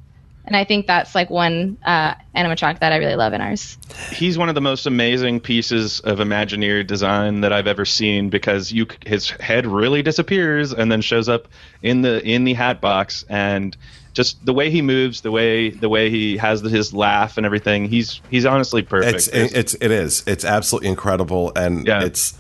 And 0.49 0.57
I 0.57 0.65
think 0.65 0.87
that's 0.87 1.15
like 1.15 1.29
one 1.29 1.77
uh, 1.85 2.15
animatronic 2.35 2.81
that 2.81 2.91
I 2.91 2.97
really 2.97 3.17
love 3.17 3.35
in 3.35 3.43
ours. 3.43 3.77
He's 4.11 4.39
one 4.39 4.49
of 4.49 4.55
the 4.55 4.63
most 4.63 4.87
amazing 4.87 5.41
pieces 5.41 6.01
of 6.01 6.21
Imagineer 6.21 6.87
design 6.87 7.43
that 7.43 7.53
I've 7.53 7.67
ever 7.67 7.85
seen 7.85 8.31
because 8.31 8.73
you 8.73 8.87
his 9.05 9.29
head 9.29 9.67
really 9.67 10.03
disappears 10.03 10.73
and 10.73 10.91
then 10.91 11.03
shows 11.03 11.29
up 11.29 11.49
in 11.83 12.01
the 12.01 12.25
in 12.25 12.45
the 12.45 12.55
hat 12.55 12.81
box 12.81 13.27
and 13.29 13.77
just 14.15 14.43
the 14.47 14.55
way 14.55 14.71
he 14.71 14.81
moves, 14.81 15.21
the 15.21 15.31
way 15.31 15.69
the 15.69 15.91
way 15.91 16.09
he 16.09 16.39
has 16.39 16.63
his 16.63 16.95
laugh 16.95 17.37
and 17.37 17.45
everything. 17.45 17.85
He's 17.85 18.23
he's 18.31 18.47
honestly 18.47 18.81
perfect. 18.81 19.29
It's, 19.31 19.53
it's 19.53 19.75
it 19.75 19.91
is 19.91 20.25
it's 20.27 20.47
absolutely 20.47 20.89
incredible 20.89 21.53
and 21.57 21.87
yeah. 21.87 22.05
it's 22.05 22.39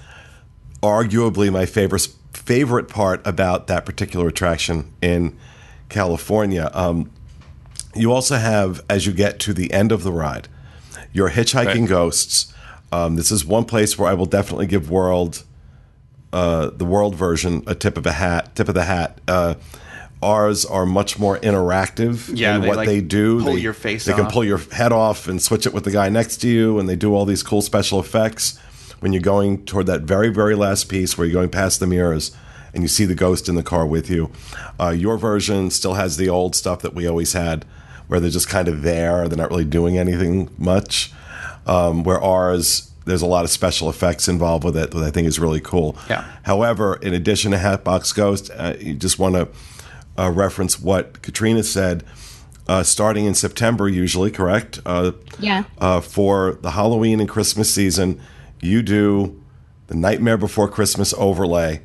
arguably 0.83 1.53
my 1.53 1.67
favorite 1.67 2.09
favorite 2.33 2.89
part 2.89 3.21
about 3.27 3.67
that 3.67 3.85
particular 3.85 4.29
attraction 4.29 4.95
in 5.03 5.37
California. 5.91 6.71
Um, 6.73 7.11
you 7.99 8.13
also 8.13 8.37
have, 8.37 8.85
as 8.89 9.07
you 9.07 9.13
get 9.13 9.39
to 9.41 9.53
the 9.53 9.73
end 9.73 9.93
of 9.93 10.03
the 10.03 10.13
ride, 10.13 10.49
your 11.13 11.31
hitchhiking 11.31 11.81
right. 11.81 11.89
ghosts. 11.89 12.53
Um, 12.93 13.17
this 13.17 13.31
is 13.31 13.45
one 13.45 13.65
place 13.65 13.99
where 13.99 14.09
I 14.09 14.15
will 14.15 14.27
definitely 14.27 14.67
give 14.67 14.91
World, 14.91 15.45
uh, 16.33 16.71
the 16.71 16.85
World 16.85 17.15
version, 17.15 17.63
a 17.67 17.75
tip 17.75 17.99
of 17.99 18.07
a 18.07 18.13
hat, 18.13 18.55
tip 18.55 18.69
of 18.69 18.75
the 18.75 18.85
hat. 18.85 19.21
Uh, 19.29 19.55
ours 20.23 20.65
are 20.65 20.87
much 20.87 21.19
more 21.19 21.39
interactive 21.39 22.31
yeah, 22.37 22.57
in 22.57 22.63
they 22.63 22.69
what 22.69 22.77
like 22.79 22.89
they 22.89 23.01
do. 23.01 23.43
Pull 23.43 23.55
they, 23.55 23.61
your 23.61 23.73
face. 23.73 24.05
They 24.05 24.13
off. 24.13 24.19
can 24.19 24.31
pull 24.31 24.45
your 24.45 24.59
head 24.59 24.93
off 24.93 25.29
and 25.29 25.41
switch 25.43 25.67
it 25.67 25.73
with 25.73 25.85
the 25.85 25.91
guy 25.91 26.09
next 26.09 26.39
to 26.39 26.49
you, 26.49 26.79
and 26.79 26.89
they 26.89 26.97
do 26.97 27.15
all 27.15 27.25
these 27.25 27.43
cool 27.43 27.63
special 27.63 28.01
effects 28.01 28.59
when 29.01 29.13
you're 29.13 29.23
going 29.23 29.65
toward 29.65 29.87
that 29.87 30.03
very, 30.03 30.29
very 30.29 30.55
last 30.55 30.89
piece 30.89 31.17
where 31.17 31.27
you're 31.27 31.35
going 31.35 31.51
past 31.51 31.81
the 31.81 31.87
mirrors 31.87 32.33
and 32.75 32.83
you 32.83 32.89
see 32.89 33.05
the 33.05 33.15
ghost 33.15 33.49
in 33.49 33.55
the 33.55 33.63
car 33.63 33.87
with 33.87 34.11
you. 34.11 34.31
Uh, 34.79 34.91
your 34.91 35.17
version 35.17 35.71
still 35.71 35.95
has 35.95 36.17
the 36.17 36.29
old 36.29 36.55
stuff 36.55 36.83
that 36.83 36.95
we 36.95 37.07
always 37.07 37.33
had, 37.33 37.65
where 38.09 38.21
they're 38.21 38.31
just 38.31 38.49
kind 38.49 38.69
of 38.69 38.83
there. 38.83 39.29
They're 39.29 39.39
not 39.39 39.51
really 39.51 39.65
doing 39.65 39.97
anything 39.97 40.51
much. 40.59 41.13
Um, 41.67 42.03
where 42.03 42.21
ours, 42.21 42.91
there's 43.05 43.23
a 43.23 43.27
lot 43.27 43.45
of 43.45 43.51
special 43.51 43.91
effects 43.91 44.27
involved 44.27 44.65
with 44.65 44.77
it 44.77 44.91
that 44.91 45.03
I 45.03 45.11
think 45.11 45.29
is 45.29 45.39
really 45.39 45.61
cool. 45.61 45.97
Yeah. 46.09 46.25
However, 46.43 46.97
in 46.97 47.13
addition 47.15 47.51
to 47.53 47.59
Hatbox 47.59 48.13
Ghost, 48.13 48.51
uh, 48.57 48.75
you 48.81 48.95
just 48.95 49.19
want 49.19 49.35
to 49.35 49.49
uh, 50.19 50.31
reference 50.31 50.81
what 50.81 51.23
Katrina 51.23 51.63
said. 51.63 52.05
Uh, 52.67 52.83
starting 52.83 53.25
in 53.25 53.35
September, 53.35 53.89
usually, 53.89 54.31
correct? 54.31 54.79
Uh, 54.85 55.13
yeah. 55.39 55.65
Uh, 55.79 56.01
for 56.01 56.59
the 56.61 56.73
Halloween 56.73 57.21
and 57.21 57.29
Christmas 57.29 57.73
season, 57.73 58.21
you 58.61 58.83
do 58.83 59.43
the 59.87 59.95
Nightmare 59.95 60.37
Before 60.37 60.69
Christmas 60.69 61.15
overlay, 61.15 61.81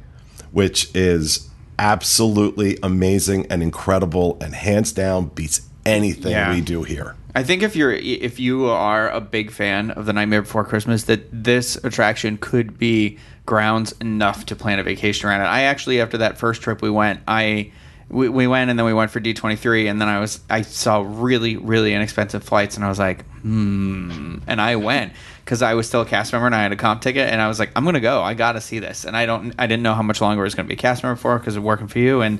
which 0.51 0.93
is 0.93 1.49
absolutely 1.79 2.77
amazing 2.83 3.45
and 3.47 3.63
incredible 3.63 4.37
and 4.41 4.53
hands 4.53 4.91
down 4.91 5.27
beats 5.27 5.61
anything 5.85 6.31
yeah. 6.31 6.53
we 6.53 6.61
do 6.61 6.83
here. 6.83 7.15
I 7.35 7.43
think 7.43 7.63
if 7.63 7.75
you're 7.75 7.91
if 7.91 8.39
you 8.39 8.67
are 8.67 9.09
a 9.09 9.19
big 9.19 9.51
fan 9.51 9.91
of 9.91 10.05
the 10.05 10.13
Nightmare 10.13 10.43
Before 10.43 10.63
Christmas, 10.63 11.03
that 11.05 11.27
this 11.31 11.75
attraction 11.83 12.37
could 12.37 12.77
be 12.77 13.17
grounds 13.45 13.91
enough 13.93 14.45
to 14.47 14.55
plan 14.55 14.79
a 14.79 14.83
vacation 14.83 15.27
around 15.27 15.41
it. 15.41 15.45
I 15.45 15.63
actually 15.63 15.99
after 15.99 16.19
that 16.19 16.37
first 16.37 16.61
trip 16.61 16.81
we 16.81 16.89
went, 16.89 17.21
I 17.27 17.71
we, 18.09 18.29
we 18.29 18.45
went 18.45 18.69
and 18.69 18.77
then 18.77 18.85
we 18.85 18.93
went 18.93 19.09
for 19.09 19.19
D23 19.19 19.89
and 19.89 19.99
then 19.99 20.07
I 20.07 20.19
was 20.19 20.41
I 20.49 20.61
saw 20.61 21.03
really 21.05 21.57
really 21.57 21.93
inexpensive 21.93 22.43
flights 22.43 22.75
and 22.75 22.85
I 22.85 22.89
was 22.89 22.99
like, 22.99 23.25
hmm, 23.41 24.37
and 24.45 24.61
I 24.61 24.75
went 24.75 25.13
because 25.43 25.61
I 25.61 25.73
was 25.73 25.87
still 25.87 26.01
a 26.01 26.05
cast 26.05 26.31
member 26.31 26.45
and 26.45 26.55
I 26.55 26.63
had 26.63 26.71
a 26.71 26.75
comp 26.75 27.01
ticket, 27.01 27.29
and 27.29 27.41
I 27.41 27.47
was 27.47 27.59
like, 27.59 27.71
I'm 27.75 27.83
gonna 27.85 27.99
go. 27.99 28.21
I 28.21 28.33
gotta 28.33 28.61
see 28.61 28.79
this, 28.79 29.05
and 29.05 29.15
I 29.15 29.25
don't. 29.25 29.53
I 29.59 29.67
didn't 29.67 29.83
know 29.83 29.93
how 29.93 30.01
much 30.01 30.21
longer 30.21 30.41
I 30.41 30.43
was 30.43 30.55
gonna 30.55 30.67
be 30.67 30.75
a 30.75 30.77
cast 30.77 31.03
member 31.03 31.19
for 31.19 31.37
because 31.37 31.55
of 31.55 31.63
working 31.63 31.87
for 31.87 31.99
you, 31.99 32.21
and 32.21 32.39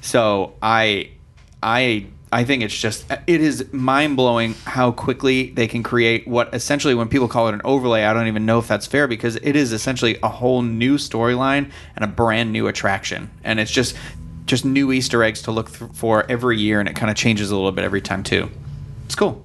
so 0.00 0.54
I, 0.60 1.10
I. 1.62 2.06
I 2.32 2.44
think 2.44 2.62
it's 2.62 2.76
just 2.76 3.04
it 3.26 3.40
is 3.40 3.72
mind 3.72 4.16
blowing 4.16 4.54
how 4.64 4.92
quickly 4.92 5.50
they 5.50 5.66
can 5.66 5.82
create 5.82 6.28
what 6.28 6.54
essentially 6.54 6.94
when 6.94 7.08
people 7.08 7.26
call 7.26 7.48
it 7.48 7.54
an 7.54 7.60
overlay, 7.64 8.04
I 8.04 8.12
don't 8.12 8.28
even 8.28 8.46
know 8.46 8.60
if 8.60 8.68
that's 8.68 8.86
fair 8.86 9.08
because 9.08 9.36
it 9.36 9.56
is 9.56 9.72
essentially 9.72 10.18
a 10.22 10.28
whole 10.28 10.62
new 10.62 10.96
storyline 10.96 11.72
and 11.96 12.04
a 12.04 12.08
brand 12.08 12.52
new 12.52 12.68
attraction, 12.68 13.30
and 13.42 13.58
it's 13.58 13.70
just 13.70 13.96
just 14.46 14.64
new 14.64 14.92
Easter 14.92 15.22
eggs 15.24 15.42
to 15.42 15.50
look 15.50 15.68
for 15.68 16.24
every 16.30 16.58
year, 16.58 16.80
and 16.80 16.88
it 16.88 16.94
kind 16.94 17.10
of 17.10 17.16
changes 17.16 17.50
a 17.50 17.56
little 17.56 17.72
bit 17.72 17.84
every 17.84 18.00
time 18.00 18.22
too. 18.22 18.48
It's 19.06 19.14
cool. 19.16 19.44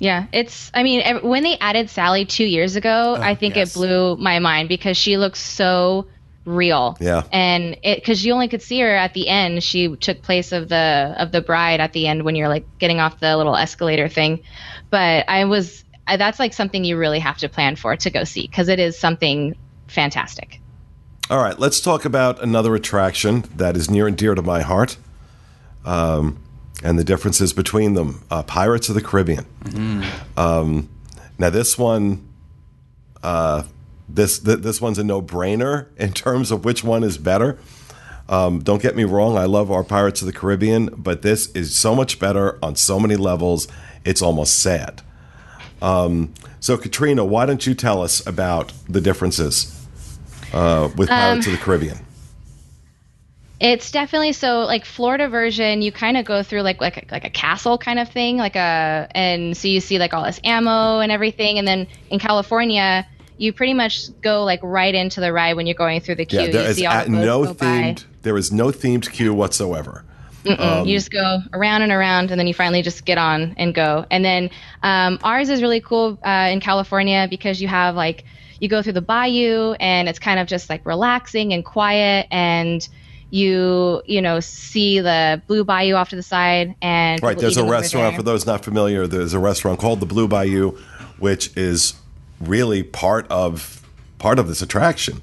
Yeah, 0.00 0.26
it's. 0.32 0.70
I 0.74 0.82
mean, 0.82 1.18
when 1.22 1.42
they 1.42 1.56
added 1.58 1.90
Sally 1.90 2.24
two 2.24 2.44
years 2.44 2.76
ago, 2.76 3.16
oh, 3.16 3.20
I 3.20 3.34
think 3.34 3.56
yes. 3.56 3.70
it 3.70 3.78
blew 3.78 4.16
my 4.16 4.38
mind 4.38 4.68
because 4.68 4.96
she 4.96 5.16
looks 5.16 5.40
so 5.40 6.06
real. 6.48 6.96
Yeah. 7.00 7.22
And 7.32 7.76
it 7.82 7.98
because 7.98 8.24
you 8.24 8.32
only 8.32 8.48
could 8.48 8.62
see 8.62 8.80
her 8.80 8.94
at 8.94 9.14
the 9.14 9.28
end. 9.28 9.62
She 9.62 9.96
took 9.96 10.22
place 10.22 10.52
of 10.52 10.68
the 10.68 11.14
of 11.18 11.32
the 11.32 11.40
bride 11.40 11.80
at 11.80 11.92
the 11.92 12.06
end 12.06 12.24
when 12.24 12.36
you're 12.36 12.48
like 12.48 12.66
getting 12.78 13.00
off 13.00 13.20
the 13.20 13.36
little 13.36 13.56
escalator 13.56 14.08
thing. 14.08 14.40
But 14.90 15.28
I 15.28 15.44
was 15.44 15.84
that's 16.06 16.38
like 16.38 16.54
something 16.54 16.84
you 16.84 16.96
really 16.96 17.18
have 17.18 17.38
to 17.38 17.48
plan 17.48 17.76
for 17.76 17.94
to 17.96 18.10
go 18.10 18.24
see 18.24 18.42
because 18.42 18.68
it 18.68 18.78
is 18.78 18.98
something 18.98 19.56
fantastic. 19.88 20.60
All 21.30 21.42
right, 21.42 21.58
let's 21.58 21.80
talk 21.80 22.06
about 22.06 22.42
another 22.42 22.74
attraction 22.74 23.44
that 23.56 23.76
is 23.76 23.90
near 23.90 24.06
and 24.06 24.16
dear 24.16 24.34
to 24.34 24.40
my 24.40 24.62
heart. 24.62 24.96
Um, 25.84 26.42
and 26.82 26.98
the 26.98 27.04
differences 27.04 27.52
between 27.52 27.94
them. 27.94 28.24
Uh, 28.30 28.42
Pirates 28.42 28.88
of 28.88 28.94
the 28.94 29.02
Caribbean. 29.02 29.44
Mm-hmm. 29.64 30.38
Um, 30.38 30.88
now 31.38 31.50
this 31.50 31.76
one, 31.76 32.26
uh, 33.22 33.64
this 34.08 34.38
th- 34.38 34.60
this 34.60 34.80
one's 34.80 34.98
a 34.98 35.04
no 35.04 35.20
brainer 35.20 35.86
in 35.96 36.12
terms 36.12 36.50
of 36.50 36.64
which 36.64 36.82
one 36.82 37.04
is 37.04 37.18
better. 37.18 37.58
Um, 38.28 38.60
don't 38.60 38.82
get 38.82 38.94
me 38.94 39.04
wrong, 39.04 39.38
I 39.38 39.44
love 39.44 39.70
our 39.70 39.82
Pirates 39.82 40.20
of 40.20 40.26
the 40.26 40.34
Caribbean, 40.34 40.86
but 40.96 41.22
this 41.22 41.50
is 41.52 41.74
so 41.74 41.94
much 41.94 42.18
better 42.18 42.58
on 42.62 42.76
so 42.76 43.00
many 43.00 43.16
levels. 43.16 43.68
It's 44.04 44.20
almost 44.20 44.58
sad. 44.58 45.00
Um, 45.80 46.34
so, 46.60 46.76
Katrina, 46.76 47.24
why 47.24 47.46
don't 47.46 47.66
you 47.66 47.74
tell 47.74 48.02
us 48.02 48.26
about 48.26 48.72
the 48.88 49.00
differences 49.00 49.74
uh, 50.52 50.90
with 50.96 51.08
Pirates 51.08 51.46
um, 51.46 51.52
of 51.52 51.58
the 51.58 51.64
Caribbean? 51.64 51.98
It's 53.60 53.90
definitely 53.90 54.32
so 54.32 54.60
like 54.60 54.84
Florida 54.84 55.28
version. 55.28 55.82
You 55.82 55.90
kind 55.90 56.16
of 56.16 56.24
go 56.24 56.42
through 56.42 56.62
like 56.62 56.80
like 56.80 56.96
a, 56.96 57.04
like 57.10 57.24
a 57.24 57.30
castle 57.30 57.76
kind 57.76 57.98
of 57.98 58.08
thing, 58.08 58.36
like 58.36 58.54
a 58.54 59.08
and 59.12 59.56
so 59.56 59.66
you 59.66 59.80
see 59.80 59.98
like 59.98 60.14
all 60.14 60.24
this 60.24 60.38
ammo 60.44 61.00
and 61.00 61.10
everything. 61.10 61.58
And 61.58 61.66
then 61.66 61.88
in 62.10 62.20
California, 62.20 63.06
you 63.38 63.52
pretty 63.52 63.74
much 63.74 64.08
go 64.20 64.44
like 64.44 64.60
right 64.62 64.94
into 64.94 65.20
the 65.20 65.32
ride 65.32 65.54
when 65.54 65.66
you're 65.66 65.74
going 65.74 66.00
through 66.00 66.16
the 66.16 66.26
queue. 66.26 66.40
Yeah, 66.40 66.50
there 66.50 66.70
is 66.70 66.80
no 66.80 67.44
themed. 67.44 67.58
By. 67.58 67.96
There 68.22 68.36
is 68.36 68.52
no 68.52 68.66
themed 68.66 69.10
queue 69.10 69.32
whatsoever. 69.32 70.04
Um, 70.46 70.86
you 70.86 70.96
just 70.96 71.10
go 71.10 71.40
around 71.52 71.82
and 71.82 71.92
around, 71.92 72.30
and 72.30 72.38
then 72.38 72.46
you 72.46 72.54
finally 72.54 72.82
just 72.82 73.04
get 73.04 73.18
on 73.18 73.54
and 73.58 73.74
go. 73.74 74.06
And 74.10 74.24
then 74.24 74.50
um, 74.82 75.18
ours 75.22 75.48
is 75.48 75.62
really 75.62 75.80
cool 75.80 76.18
uh, 76.24 76.48
in 76.50 76.60
California 76.60 77.26
because 77.28 77.60
you 77.60 77.68
have 77.68 77.94
like 77.94 78.24
you 78.60 78.68
go 78.68 78.82
through 78.82 78.94
the 78.94 79.02
bayou, 79.02 79.72
and 79.74 80.08
it's 80.08 80.18
kind 80.18 80.40
of 80.40 80.46
just 80.46 80.70
like 80.70 80.84
relaxing 80.86 81.52
and 81.52 81.64
quiet, 81.64 82.26
and 82.30 82.88
you 83.30 84.02
you 84.06 84.22
know 84.22 84.40
see 84.40 85.00
the 85.00 85.42
blue 85.46 85.64
bayou 85.64 85.94
off 85.94 86.08
to 86.08 86.16
the 86.16 86.22
side 86.22 86.74
and 86.80 87.22
right 87.22 87.38
there's 87.38 87.58
a 87.58 87.64
restaurant 87.64 88.16
for 88.16 88.22
those 88.22 88.46
not 88.46 88.64
familiar 88.64 89.06
there's 89.06 89.34
a 89.34 89.38
restaurant 89.38 89.78
called 89.78 90.00
the 90.00 90.06
blue 90.06 90.26
bayou 90.26 90.70
which 91.18 91.54
is 91.54 91.92
really 92.40 92.82
part 92.82 93.26
of 93.30 93.82
part 94.18 94.38
of 94.38 94.48
this 94.48 94.62
attraction. 94.62 95.22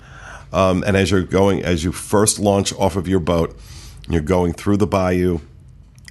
Um, 0.54 0.84
and 0.88 0.96
as 0.96 1.12
you're 1.12 1.24
going, 1.24 1.64
as 1.64 1.84
you 1.84 1.92
first 1.92 2.40
launch 2.40 2.74
off 2.74 2.96
of 2.96 3.08
your 3.08 3.20
boat, 3.20 3.58
you're 4.08 4.22
going 4.22 4.54
through 4.54 4.78
the 4.78 4.88
bayou. 4.88 5.40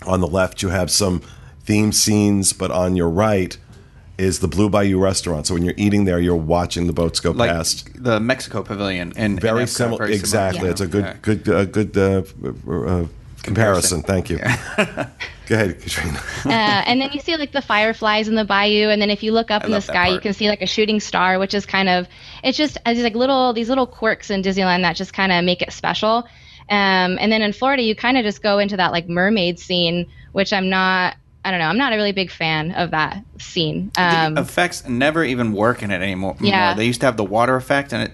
On 0.07 0.21
the 0.21 0.27
left, 0.27 0.61
you 0.61 0.69
have 0.69 0.91
some 0.91 1.23
theme 1.61 1.93
scenes, 1.93 2.53
but 2.53 2.71
on 2.71 2.95
your 2.95 3.09
right 3.09 3.57
is 4.19 4.41
the 4.41 4.49
Blue 4.49 4.69
Bayou 4.69 4.99
restaurant. 4.99 5.47
So 5.47 5.55
when 5.55 5.65
you're 5.65 5.75
eating 5.77 6.05
there, 6.05 6.21
you're 6.21 6.37
watching 6.37 6.87
the 6.87 6.93
boats 6.93 7.21
go 7.21 7.31
like 7.31 7.51
past 7.51 7.91
the 8.03 8.21
Mexico 8.21 8.63
Pavilion. 8.63 9.13
And 9.17 9.41
very 9.41 9.67
similar, 9.67 10.05
exactly. 10.05 10.69
It's 10.69 10.81
a 10.81 10.87
good, 10.87 11.05
yeah. 11.05 11.17
good, 11.23 11.49
uh, 11.49 11.65
good 11.65 11.97
uh, 11.97 12.23
uh, 12.71 13.07
comparison. 13.45 14.03
Thank 14.03 14.31
you. 14.31 14.39
Yeah. 14.39 15.09
Go 15.47 15.57
ahead, 15.57 15.81
Katrina. 15.81 16.19
uh, 16.47 16.49
and 16.87 17.01
then 17.01 17.11
you 17.13 17.21
see 17.21 17.37
like 17.37 17.53
the 17.53 17.61
fireflies 17.61 18.29
in 18.29 18.35
the 18.35 18.45
bayou, 18.45 18.89
and 18.89 19.01
then 19.01 19.11
if 19.11 19.23
you 19.23 19.33
look 19.33 19.51
up 19.51 19.63
I 19.63 19.67
in 19.67 19.73
the 19.73 19.81
sky, 19.81 20.09
you 20.09 20.19
can 20.19 20.33
see 20.33 20.49
like 20.49 20.63
a 20.63 20.67
shooting 20.67 21.01
star, 21.01 21.39
which 21.39 21.53
is 21.53 21.67
kind 21.67 21.89
of 21.89 22.09
it's 22.43 22.57
just 22.57 22.79
as 22.87 22.99
like 22.99 23.15
little 23.15 23.53
these 23.53 23.69
little 23.69 23.87
quirks 23.87 24.31
in 24.31 24.43
Disneyland 24.43 24.83
that 24.83 24.97
just 24.97 25.13
kind 25.13 25.31
of 25.31 25.45
make 25.45 25.61
it 25.61 25.73
special. 25.73 26.27
Um, 26.71 27.19
and 27.21 27.31
then 27.31 27.43
in 27.43 27.53
Florida, 27.53 27.83
you 27.83 27.95
kind 27.95 28.17
of 28.17 28.25
just 28.25 28.43
go 28.43 28.59
into 28.59 28.79
that 28.79 28.91
like 28.91 29.07
mermaid 29.07 29.59
scene, 29.59 30.07
which 30.33 30.53
I'm 30.53 30.71
not. 30.71 31.17
I 31.47 31.51
don't 31.51 31.61
know. 31.61 31.67
I'm 31.67 31.77
not 31.77 31.93
a 31.93 31.97
really 31.97 32.13
big 32.13 32.31
fan 32.31 32.73
of 32.73 32.93
that 32.93 33.23
scene. 33.39 33.93
Um, 33.99 34.33
the 34.33 34.41
effects 34.41 34.89
never 34.89 35.23
even 35.23 35.53
work 35.53 35.83
in 35.83 35.91
it 35.91 36.01
anymore. 36.01 36.37
Yeah. 36.41 36.73
They 36.73 36.87
used 36.87 37.01
to 37.01 37.07
have 37.07 37.19
the 37.19 37.25
water 37.25 37.55
effect, 37.55 37.93
and 37.93 38.05
it 38.05 38.13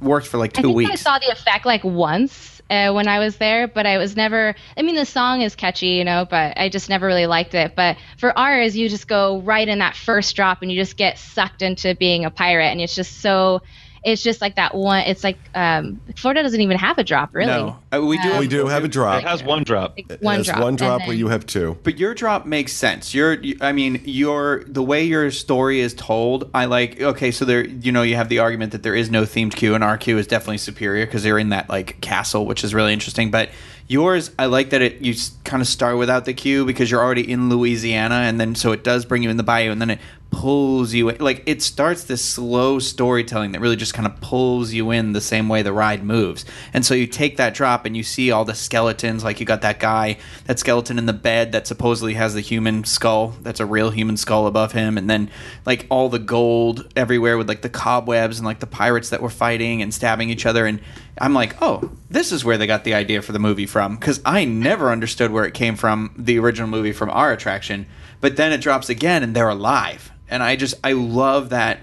worked 0.00 0.26
for 0.28 0.38
like 0.38 0.54
two 0.54 0.70
I 0.70 0.74
weeks. 0.74 0.90
I 0.92 0.94
saw 0.94 1.18
the 1.18 1.30
effect 1.30 1.66
like 1.66 1.84
once 1.84 2.53
uh, 2.74 2.92
when 2.92 3.08
I 3.08 3.18
was 3.18 3.36
there, 3.36 3.68
but 3.68 3.86
I 3.86 3.98
was 3.98 4.16
never. 4.16 4.54
I 4.76 4.82
mean, 4.82 4.96
the 4.96 5.06
song 5.06 5.42
is 5.42 5.54
catchy, 5.54 5.88
you 5.88 6.04
know, 6.04 6.26
but 6.28 6.58
I 6.58 6.68
just 6.68 6.88
never 6.88 7.06
really 7.06 7.26
liked 7.26 7.54
it. 7.54 7.74
But 7.76 7.96
for 8.18 8.36
ours, 8.36 8.76
you 8.76 8.88
just 8.88 9.08
go 9.08 9.40
right 9.40 9.68
in 9.68 9.78
that 9.78 9.96
first 9.96 10.34
drop, 10.36 10.62
and 10.62 10.70
you 10.70 10.80
just 10.80 10.96
get 10.96 11.18
sucked 11.18 11.62
into 11.62 11.94
being 11.94 12.24
a 12.24 12.30
pirate, 12.30 12.66
and 12.66 12.80
it's 12.80 12.94
just 12.94 13.20
so 13.20 13.62
it's 14.04 14.22
just 14.22 14.40
like 14.40 14.56
that 14.56 14.74
one. 14.74 15.00
It's 15.00 15.24
like 15.24 15.38
um, 15.54 16.00
Florida 16.16 16.42
doesn't 16.42 16.60
even 16.60 16.76
have 16.76 16.98
a 16.98 17.04
drop, 17.04 17.34
really. 17.34 17.52
No, 17.52 17.78
uh, 17.92 18.02
we 18.02 18.18
do. 18.18 18.32
Um, 18.32 18.38
we 18.38 18.46
do 18.46 18.66
have 18.66 18.84
a 18.84 18.88
drop. 18.88 19.22
It 19.22 19.26
has 19.26 19.42
one 19.42 19.64
drop. 19.64 19.96
Like 19.96 20.20
one 20.20 20.40
it 20.40 20.44
drop. 20.44 20.60
One 20.60 20.76
drop 20.76 21.00
then, 21.00 21.08
where 21.08 21.16
you 21.16 21.28
have 21.28 21.46
two. 21.46 21.78
But 21.82 21.98
your 21.98 22.14
drop 22.14 22.44
makes 22.46 22.72
sense. 22.72 23.14
Your, 23.14 23.38
I 23.60 23.72
mean, 23.72 24.02
your 24.04 24.64
the 24.66 24.82
way 24.82 25.04
your 25.04 25.30
story 25.30 25.80
is 25.80 25.94
told. 25.94 26.50
I 26.54 26.66
like. 26.66 27.00
Okay, 27.00 27.30
so 27.30 27.44
there, 27.44 27.66
you 27.66 27.92
know, 27.92 28.02
you 28.02 28.16
have 28.16 28.28
the 28.28 28.40
argument 28.40 28.72
that 28.72 28.82
there 28.82 28.94
is 28.94 29.10
no 29.10 29.22
themed 29.22 29.54
queue, 29.54 29.74
and 29.74 29.82
our 29.82 29.96
queue 29.96 30.18
is 30.18 30.26
definitely 30.26 30.58
superior 30.58 31.06
because 31.06 31.22
they're 31.22 31.38
in 31.38 31.48
that 31.48 31.68
like 31.68 32.00
castle, 32.00 32.46
which 32.46 32.62
is 32.62 32.74
really 32.74 32.92
interesting. 32.92 33.30
But 33.30 33.50
Yours, 33.86 34.30
I 34.38 34.46
like 34.46 34.70
that 34.70 34.80
it 34.80 35.02
you 35.02 35.14
kind 35.44 35.60
of 35.60 35.68
start 35.68 35.98
without 35.98 36.24
the 36.24 36.32
queue 36.32 36.64
because 36.64 36.90
you're 36.90 37.02
already 37.02 37.30
in 37.30 37.50
Louisiana, 37.50 38.14
and 38.14 38.40
then 38.40 38.54
so 38.54 38.72
it 38.72 38.82
does 38.82 39.04
bring 39.04 39.22
you 39.22 39.28
in 39.28 39.36
the 39.36 39.42
bayou, 39.42 39.70
and 39.70 39.80
then 39.80 39.90
it 39.90 39.98
pulls 40.34 40.92
you 40.92 41.10
in. 41.10 41.18
Like 41.18 41.44
it 41.46 41.62
starts 41.62 42.04
this 42.04 42.24
slow 42.24 42.78
storytelling 42.80 43.52
that 43.52 43.60
really 43.60 43.76
just 43.76 43.94
kind 43.94 44.06
of 44.06 44.20
pulls 44.20 44.72
you 44.72 44.90
in 44.90 45.12
the 45.12 45.20
same 45.20 45.48
way 45.48 45.62
the 45.62 45.72
ride 45.72 46.04
moves. 46.04 46.44
And 46.72 46.84
so 46.84 46.92
you 46.92 47.06
take 47.06 47.36
that 47.36 47.54
drop 47.54 47.86
and 47.86 47.96
you 47.96 48.02
see 48.02 48.30
all 48.32 48.44
the 48.44 48.54
skeletons. 48.54 49.22
Like 49.22 49.38
you 49.38 49.46
got 49.46 49.62
that 49.62 49.78
guy, 49.78 50.18
that 50.46 50.58
skeleton 50.58 50.98
in 50.98 51.06
the 51.06 51.12
bed 51.12 51.52
that 51.52 51.66
supposedly 51.66 52.14
has 52.14 52.34
the 52.34 52.40
human 52.40 52.84
skull. 52.84 53.34
That's 53.42 53.60
a 53.60 53.66
real 53.66 53.90
human 53.90 54.16
skull 54.16 54.46
above 54.46 54.72
him, 54.72 54.98
and 54.98 55.08
then 55.08 55.30
like 55.64 55.86
all 55.88 56.08
the 56.08 56.18
gold 56.18 56.92
everywhere 56.96 57.38
with 57.38 57.48
like 57.48 57.62
the 57.62 57.68
cobwebs 57.68 58.38
and 58.38 58.46
like 58.46 58.60
the 58.60 58.66
pirates 58.66 59.10
that 59.10 59.22
were 59.22 59.30
fighting 59.30 59.82
and 59.82 59.94
stabbing 59.94 60.30
each 60.30 60.46
other. 60.46 60.66
And 60.66 60.80
I'm 61.18 61.34
like, 61.34 61.56
oh, 61.62 61.92
this 62.10 62.32
is 62.32 62.44
where 62.44 62.58
they 62.58 62.66
got 62.66 62.84
the 62.84 62.94
idea 62.94 63.22
for 63.22 63.32
the 63.32 63.38
movie 63.38 63.66
from 63.66 63.96
because 63.96 64.20
I 64.24 64.44
never 64.44 64.90
understood 64.90 65.30
where 65.30 65.44
it 65.44 65.54
came 65.54 65.76
from, 65.76 66.14
the 66.16 66.38
original 66.38 66.68
movie 66.68 66.92
from 66.92 67.10
our 67.10 67.32
attraction. 67.32 67.86
But 68.20 68.36
then 68.36 68.52
it 68.52 68.60
drops 68.60 68.88
again 68.88 69.22
and 69.22 69.34
they're 69.34 69.48
alive, 69.48 70.10
and 70.28 70.42
I 70.42 70.56
just 70.56 70.74
I 70.82 70.92
love 70.92 71.50
that 71.50 71.80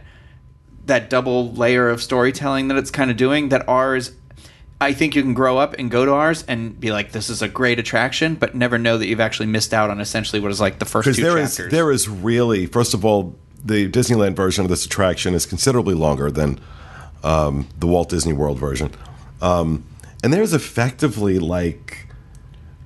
that 0.86 1.10
double 1.10 1.54
layer 1.54 1.90
of 1.90 2.02
storytelling 2.02 2.68
that 2.68 2.78
it's 2.78 2.92
kind 2.92 3.12
of 3.12 3.18
doing. 3.18 3.50
That 3.50 3.70
ours, 3.70 4.12
I 4.82 4.94
think 4.94 5.16
you 5.16 5.22
can 5.22 5.34
grow 5.34 5.58
up 5.58 5.76
and 5.78 5.90
go 5.92 6.06
to 6.06 6.12
ours 6.12 6.44
and 6.48 6.78
be 6.80 6.92
like, 6.92 7.12
this 7.12 7.30
is 7.30 7.42
a 7.42 7.48
great 7.48 7.80
attraction, 7.80 8.36
but 8.36 8.56
never 8.56 8.78
know 8.78 8.98
that 8.98 9.06
you've 9.08 9.20
actually 9.20 9.46
missed 9.46 9.74
out 9.74 9.90
on 9.90 10.02
essentially 10.02 10.42
what 10.42 10.52
is 10.52 10.60
like 10.60 10.80
the 10.80 10.86
first 10.86 11.06
two 11.06 11.22
there 11.22 11.38
chapters. 11.38 11.68
Is, 11.68 11.72
there 11.72 11.92
is 11.92 12.10
really, 12.10 12.66
first 12.66 12.94
of 12.94 13.06
all, 13.06 13.36
the 13.64 13.90
Disneyland 13.90 14.36
version 14.36 14.66
of 14.66 14.70
this 14.70 14.86
attraction 14.86 15.36
is 15.36 15.46
considerably 15.46 15.94
longer 15.94 16.32
than 16.32 16.60
um, 17.24 17.68
the 17.78 17.88
Walt 17.88 18.10
Disney 18.10 18.34
World 18.34 18.58
version. 18.60 18.92
Um, 19.42 19.86
and 20.24 20.32
there's 20.32 20.54
effectively 20.54 21.40
like 21.40 22.08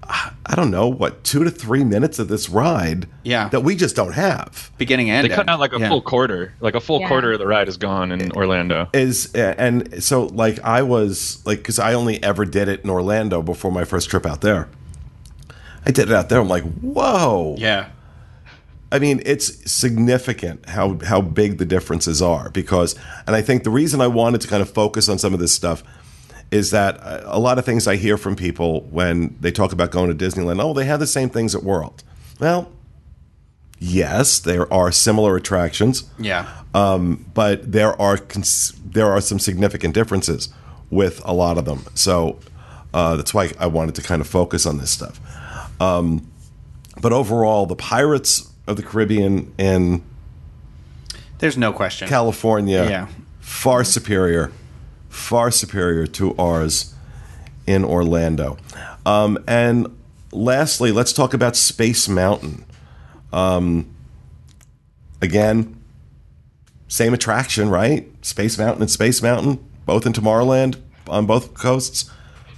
I 0.07 0.55
don't 0.55 0.69
know 0.69 0.87
what 0.87 1.23
two 1.23 1.43
to 1.43 1.49
three 1.49 1.83
minutes 1.83 2.19
of 2.19 2.27
this 2.27 2.49
ride, 2.49 3.07
yeah, 3.23 3.49
that 3.49 3.61
we 3.61 3.75
just 3.75 3.95
don't 3.95 4.13
have 4.13 4.71
beginning 4.77 5.09
and 5.09 5.27
they 5.27 5.35
cut 5.35 5.49
out 5.49 5.59
like 5.59 5.73
a 5.73 5.79
yeah. 5.79 5.89
full 5.89 6.01
quarter, 6.01 6.53
like 6.59 6.75
a 6.75 6.79
full 6.79 7.01
yeah. 7.01 7.07
quarter 7.07 7.33
of 7.33 7.39
the 7.39 7.47
ride 7.47 7.67
is 7.67 7.77
gone 7.77 8.11
in 8.11 8.31
Orlando. 8.33 8.87
Is 8.93 9.33
and 9.33 10.03
so 10.03 10.25
like 10.25 10.59
I 10.59 10.83
was 10.83 11.43
like 11.45 11.59
because 11.59 11.79
I 11.79 11.93
only 11.93 12.21
ever 12.21 12.45
did 12.45 12.67
it 12.67 12.83
in 12.83 12.89
Orlando 12.89 13.41
before 13.41 13.71
my 13.71 13.83
first 13.83 14.09
trip 14.09 14.25
out 14.25 14.41
there. 14.41 14.69
I 15.85 15.91
did 15.91 16.09
it 16.09 16.15
out 16.15 16.29
there. 16.29 16.39
I'm 16.39 16.47
like, 16.47 16.63
whoa, 16.63 17.55
yeah. 17.57 17.89
I 18.91 18.99
mean, 18.99 19.21
it's 19.25 19.71
significant 19.71 20.69
how 20.69 20.99
how 21.03 21.21
big 21.21 21.57
the 21.57 21.65
differences 21.65 22.21
are 22.21 22.51
because, 22.51 22.95
and 23.25 23.35
I 23.35 23.41
think 23.41 23.63
the 23.63 23.71
reason 23.71 24.01
I 24.01 24.07
wanted 24.07 24.41
to 24.41 24.47
kind 24.47 24.61
of 24.61 24.69
focus 24.69 25.09
on 25.09 25.17
some 25.17 25.33
of 25.33 25.39
this 25.39 25.53
stuff 25.53 25.83
is 26.51 26.71
that 26.71 26.99
a 27.25 27.39
lot 27.39 27.57
of 27.57 27.65
things 27.65 27.87
I 27.87 27.95
hear 27.95 28.17
from 28.17 28.35
people 28.35 28.81
when 28.91 29.35
they 29.39 29.51
talk 29.51 29.71
about 29.71 29.91
going 29.91 30.15
to 30.15 30.25
Disneyland, 30.25 30.61
oh, 30.63 30.73
they 30.73 30.85
have 30.85 30.99
the 30.99 31.07
same 31.07 31.29
things 31.29 31.55
at 31.55 31.63
World. 31.63 32.03
Well, 32.39 32.71
yes, 33.79 34.39
there 34.39 34.71
are 34.71 34.91
similar 34.91 35.35
attractions. 35.35 36.09
Yeah. 36.19 36.49
Um, 36.73 37.25
but 37.33 37.71
there 37.71 37.99
are 38.01 38.17
cons- 38.17 38.73
there 38.85 39.11
are 39.11 39.21
some 39.21 39.39
significant 39.39 39.93
differences 39.93 40.49
with 40.89 41.21
a 41.25 41.33
lot 41.33 41.57
of 41.57 41.65
them. 41.65 41.83
So 41.93 42.39
uh, 42.93 43.15
that's 43.15 43.33
why 43.33 43.51
I 43.59 43.67
wanted 43.67 43.95
to 43.95 44.01
kind 44.01 44.21
of 44.21 44.27
focus 44.27 44.65
on 44.65 44.77
this 44.77 44.91
stuff. 44.91 45.19
Um, 45.81 46.31
but 47.01 47.11
overall, 47.11 47.65
the 47.65 47.75
Pirates 47.75 48.49
of 48.67 48.77
the 48.77 48.83
Caribbean 48.83 49.53
in 49.57 50.03
there's 51.39 51.57
no 51.57 51.73
question 51.73 52.07
California, 52.07 52.85
yeah. 52.89 53.07
far 53.39 53.83
superior 53.83 54.51
far 55.15 55.49
superior 55.49 56.05
to 56.05 56.35
ours 56.37 56.93
in 57.65 57.83
Orlando. 57.83 58.57
Um, 59.05 59.43
and 59.47 59.87
lastly, 60.31 60.91
let's 60.91 61.13
talk 61.13 61.33
about 61.33 61.55
Space 61.55 62.07
Mountain. 62.07 62.65
Um, 63.33 63.95
again, 65.21 65.81
same 66.87 67.13
attraction, 67.13 67.69
right? 67.69 68.07
Space 68.23 68.57
Mountain 68.57 68.83
and 68.83 68.91
Space 68.91 69.21
Mountain, 69.21 69.65
both 69.85 70.05
in 70.05 70.13
Tomorrowland 70.13 70.77
on 71.07 71.25
both 71.25 71.53
coasts 71.53 72.09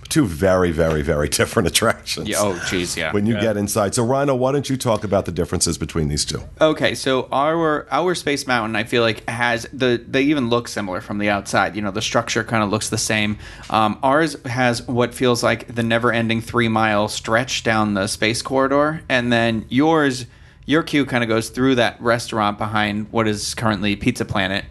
two 0.08 0.26
very, 0.26 0.72
very, 0.72 1.02
very 1.02 1.30
different 1.40 1.68
attractions. 1.68 2.28
Yeah, 2.28 2.38
oh, 2.40 2.64
geez, 2.70 2.98
yeah. 2.98 3.12
When 3.12 3.26
you 3.26 3.36
yeah. 3.36 3.42
get 3.42 3.58
inside, 3.58 3.96
so 3.96 4.06
Ryno, 4.06 4.38
why 4.38 4.52
don't 4.52 4.70
you 4.70 4.78
talk 4.78 5.04
about 5.04 5.26
the 5.26 5.32
differences 5.32 5.78
between 5.78 6.08
these 6.08 6.26
two? 6.26 6.42
Okay, 6.60 6.96
so 6.96 7.28
our 7.32 7.88
our 7.92 8.16
Space 8.16 8.48
Mountain, 8.48 8.76
I 8.76 8.84
feel 8.84 9.02
like 9.02 9.28
has 9.30 9.68
the 9.74 10.04
they 10.08 10.24
even 10.24 10.50
look 10.50 10.68
similar 10.68 11.02
from 11.02 11.18
the 11.18 11.30
outside. 11.30 11.76
You 11.76 11.82
know, 11.82 11.92
the 11.92 12.02
structure 12.02 12.44
kind 12.44 12.64
of 12.64 12.70
looks 12.70 12.90
the 12.90 12.98
same. 12.98 13.38
Um, 13.70 14.00
ours 14.04 14.42
has 14.44 14.82
what 14.88 15.14
feels 15.14 15.44
like 15.44 15.74
the 15.74 15.84
never-ending 15.84 16.42
three-mile 16.42 17.08
stretch 17.08 17.64
down 17.64 17.94
the 17.94 18.08
space 18.08 18.42
corridor, 18.42 19.02
and 19.10 19.32
then 19.32 19.66
yours 19.70 20.26
your 20.68 20.84
queue 20.84 21.06
kind 21.06 21.24
of 21.24 21.30
goes 21.30 21.50
through 21.50 21.76
that 21.76 22.00
restaurant 22.02 22.58
behind 22.58 23.10
what 23.12 23.28
is 23.28 23.56
currently 23.56 23.96
Pizza 23.96 24.26
Planet, 24.26 24.66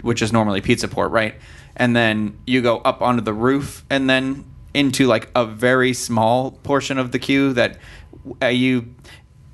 which 0.00 0.22
is 0.22 0.32
normally 0.32 0.62
Pizza 0.62 0.88
Port, 0.88 1.12
right? 1.12 1.34
And 1.76 1.94
then 1.94 2.38
you 2.46 2.62
go 2.62 2.78
up 2.78 3.02
onto 3.02 3.22
the 3.22 3.34
roof, 3.34 3.84
and 3.90 4.08
then 4.08 4.46
into 4.74 5.06
like 5.06 5.30
a 5.34 5.46
very 5.46 5.94
small 5.94 6.50
portion 6.50 6.98
of 6.98 7.12
the 7.12 7.18
queue 7.18 7.52
that 7.54 7.78
uh, 8.42 8.46
you 8.46 8.94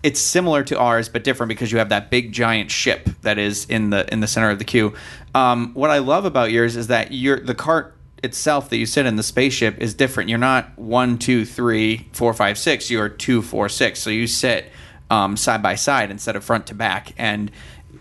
it's 0.03 0.19
similar 0.19 0.65
to 0.65 0.79
ours 0.79 1.09
but 1.09 1.23
different 1.25 1.49
because 1.49 1.71
you 1.71 1.79
have 1.79 1.91
that 1.91 2.11
big 2.11 2.33
giant 2.33 2.71
ship 2.71 3.09
that 3.23 3.39
is 3.39 3.67
in 3.67 3.91
the 3.91 4.11
in 4.13 4.21
the 4.21 4.27
center 4.27 4.51
of 4.51 4.59
the 4.59 4.65
queue. 4.65 4.95
Um, 5.35 5.73
what 5.75 5.91
I 5.91 5.99
love 5.99 6.25
about 6.25 6.51
yours 6.51 6.77
is 6.77 6.87
that 6.89 7.13
your 7.13 7.39
the 7.39 7.55
cart 7.55 7.97
itself 8.23 8.69
that 8.71 8.77
you 8.77 8.87
sit 8.87 9.07
in 9.07 9.17
the 9.17 9.23
spaceship 9.23 9.79
is 9.79 9.95
different. 9.95 10.29
You're 10.29 10.39
not 10.39 10.79
one, 10.79 11.19
two, 11.19 11.45
three, 11.45 12.09
four, 12.13 12.35
five, 12.35 12.59
six. 12.59 12.91
You're 12.91 13.09
two, 13.09 13.43
four, 13.43 13.69
six. 13.69 14.01
So 14.01 14.11
you 14.11 14.27
sit 14.27 14.71
um, 15.11 15.37
side 15.37 15.63
by 15.63 15.75
side 15.75 16.11
instead 16.11 16.37
of 16.37 16.45
front 16.45 16.67
to 16.69 16.75
back, 16.75 17.13
and 17.19 17.51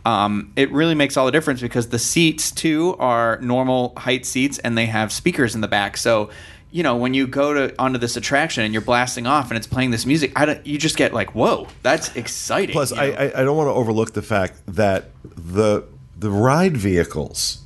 um, 0.05 0.53
it 0.55 0.71
really 0.71 0.95
makes 0.95 1.17
all 1.17 1.25
the 1.25 1.31
difference 1.31 1.61
because 1.61 1.89
the 1.89 1.99
seats 1.99 2.51
too 2.51 2.95
are 2.99 3.39
normal 3.41 3.93
height 3.97 4.25
seats 4.25 4.57
and 4.59 4.77
they 4.77 4.85
have 4.85 5.11
speakers 5.11 5.55
in 5.55 5.61
the 5.61 5.67
back. 5.67 5.97
So 5.97 6.29
you 6.71 6.83
know 6.83 6.95
when 6.97 7.13
you 7.13 7.27
go 7.27 7.53
to 7.53 7.81
onto 7.81 7.99
this 7.99 8.17
attraction 8.17 8.63
and 8.63 8.73
you're 8.73 8.81
blasting 8.81 9.27
off 9.27 9.49
and 9.49 9.57
it's 9.57 9.67
playing 9.67 9.91
this 9.91 10.05
music, 10.05 10.31
I 10.35 10.45
don't, 10.45 10.65
you 10.65 10.77
just 10.77 10.97
get 10.97 11.13
like, 11.13 11.33
whoa, 11.35 11.67
that's 11.83 12.15
exciting. 12.15 12.73
Plus, 12.73 12.91
you 12.91 12.97
know? 12.97 13.03
I, 13.03 13.41
I 13.41 13.43
don't 13.43 13.57
want 13.57 13.67
to 13.67 13.73
overlook 13.73 14.13
the 14.13 14.21
fact 14.21 14.61
that 14.67 15.09
the 15.23 15.85
the 16.17 16.29
ride 16.29 16.75
vehicles 16.75 17.63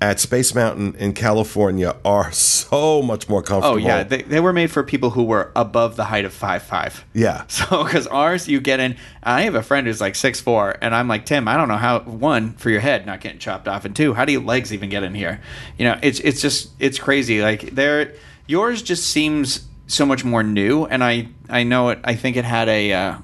at 0.00 0.18
Space 0.18 0.54
Mountain 0.54 0.94
in 0.96 1.12
California 1.12 1.94
are 2.04 2.32
so 2.32 3.02
much 3.02 3.28
more 3.28 3.42
comfortable. 3.42 3.74
Oh 3.74 3.76
yeah, 3.76 4.02
they, 4.02 4.22
they 4.22 4.40
were 4.40 4.52
made 4.52 4.70
for 4.70 4.82
people 4.82 5.10
who 5.10 5.24
were 5.24 5.52
above 5.54 5.96
the 5.96 6.04
height 6.04 6.24
of 6.24 6.32
five 6.32 6.62
five. 6.62 7.04
Yeah. 7.12 7.44
So 7.60 7.84
because 7.84 8.06
ours, 8.06 8.48
you 8.48 8.58
get 8.60 8.80
in. 8.80 8.96
I 9.22 9.42
have 9.42 9.54
a 9.54 9.62
friend 9.62 9.86
who's 9.86 10.00
like 10.00 10.14
six 10.14 10.40
four, 10.40 10.76
and 10.80 10.94
I'm 10.94 11.08
like 11.08 11.26
Tim. 11.26 11.46
I 11.46 11.56
don't 11.56 11.68
know 11.68 11.76
how 11.76 12.00
one 12.00 12.54
for 12.54 12.70
your 12.70 12.80
head 12.80 13.04
not 13.04 13.20
getting 13.20 13.38
chopped 13.38 13.68
off, 13.68 13.84
and 13.84 13.94
two, 13.94 14.14
how 14.14 14.24
do 14.24 14.32
your 14.32 14.42
legs 14.42 14.72
even 14.72 14.88
get 14.88 15.02
in 15.02 15.14
here? 15.14 15.40
You 15.76 15.84
know, 15.84 15.98
it's 16.02 16.20
it's 16.20 16.40
just 16.40 16.70
it's 16.78 16.98
crazy. 16.98 17.42
Like 17.42 17.74
there, 17.74 18.14
yours 18.46 18.82
just 18.82 19.08
seems 19.10 19.68
so 19.86 20.06
much 20.06 20.24
more 20.24 20.42
new, 20.42 20.86
and 20.86 21.04
I 21.04 21.28
I 21.48 21.64
know 21.64 21.90
it. 21.90 21.98
I 22.02 22.14
think 22.14 22.36
it 22.36 22.44
had 22.44 22.68
a 22.68 22.92
uh, 22.92 23.18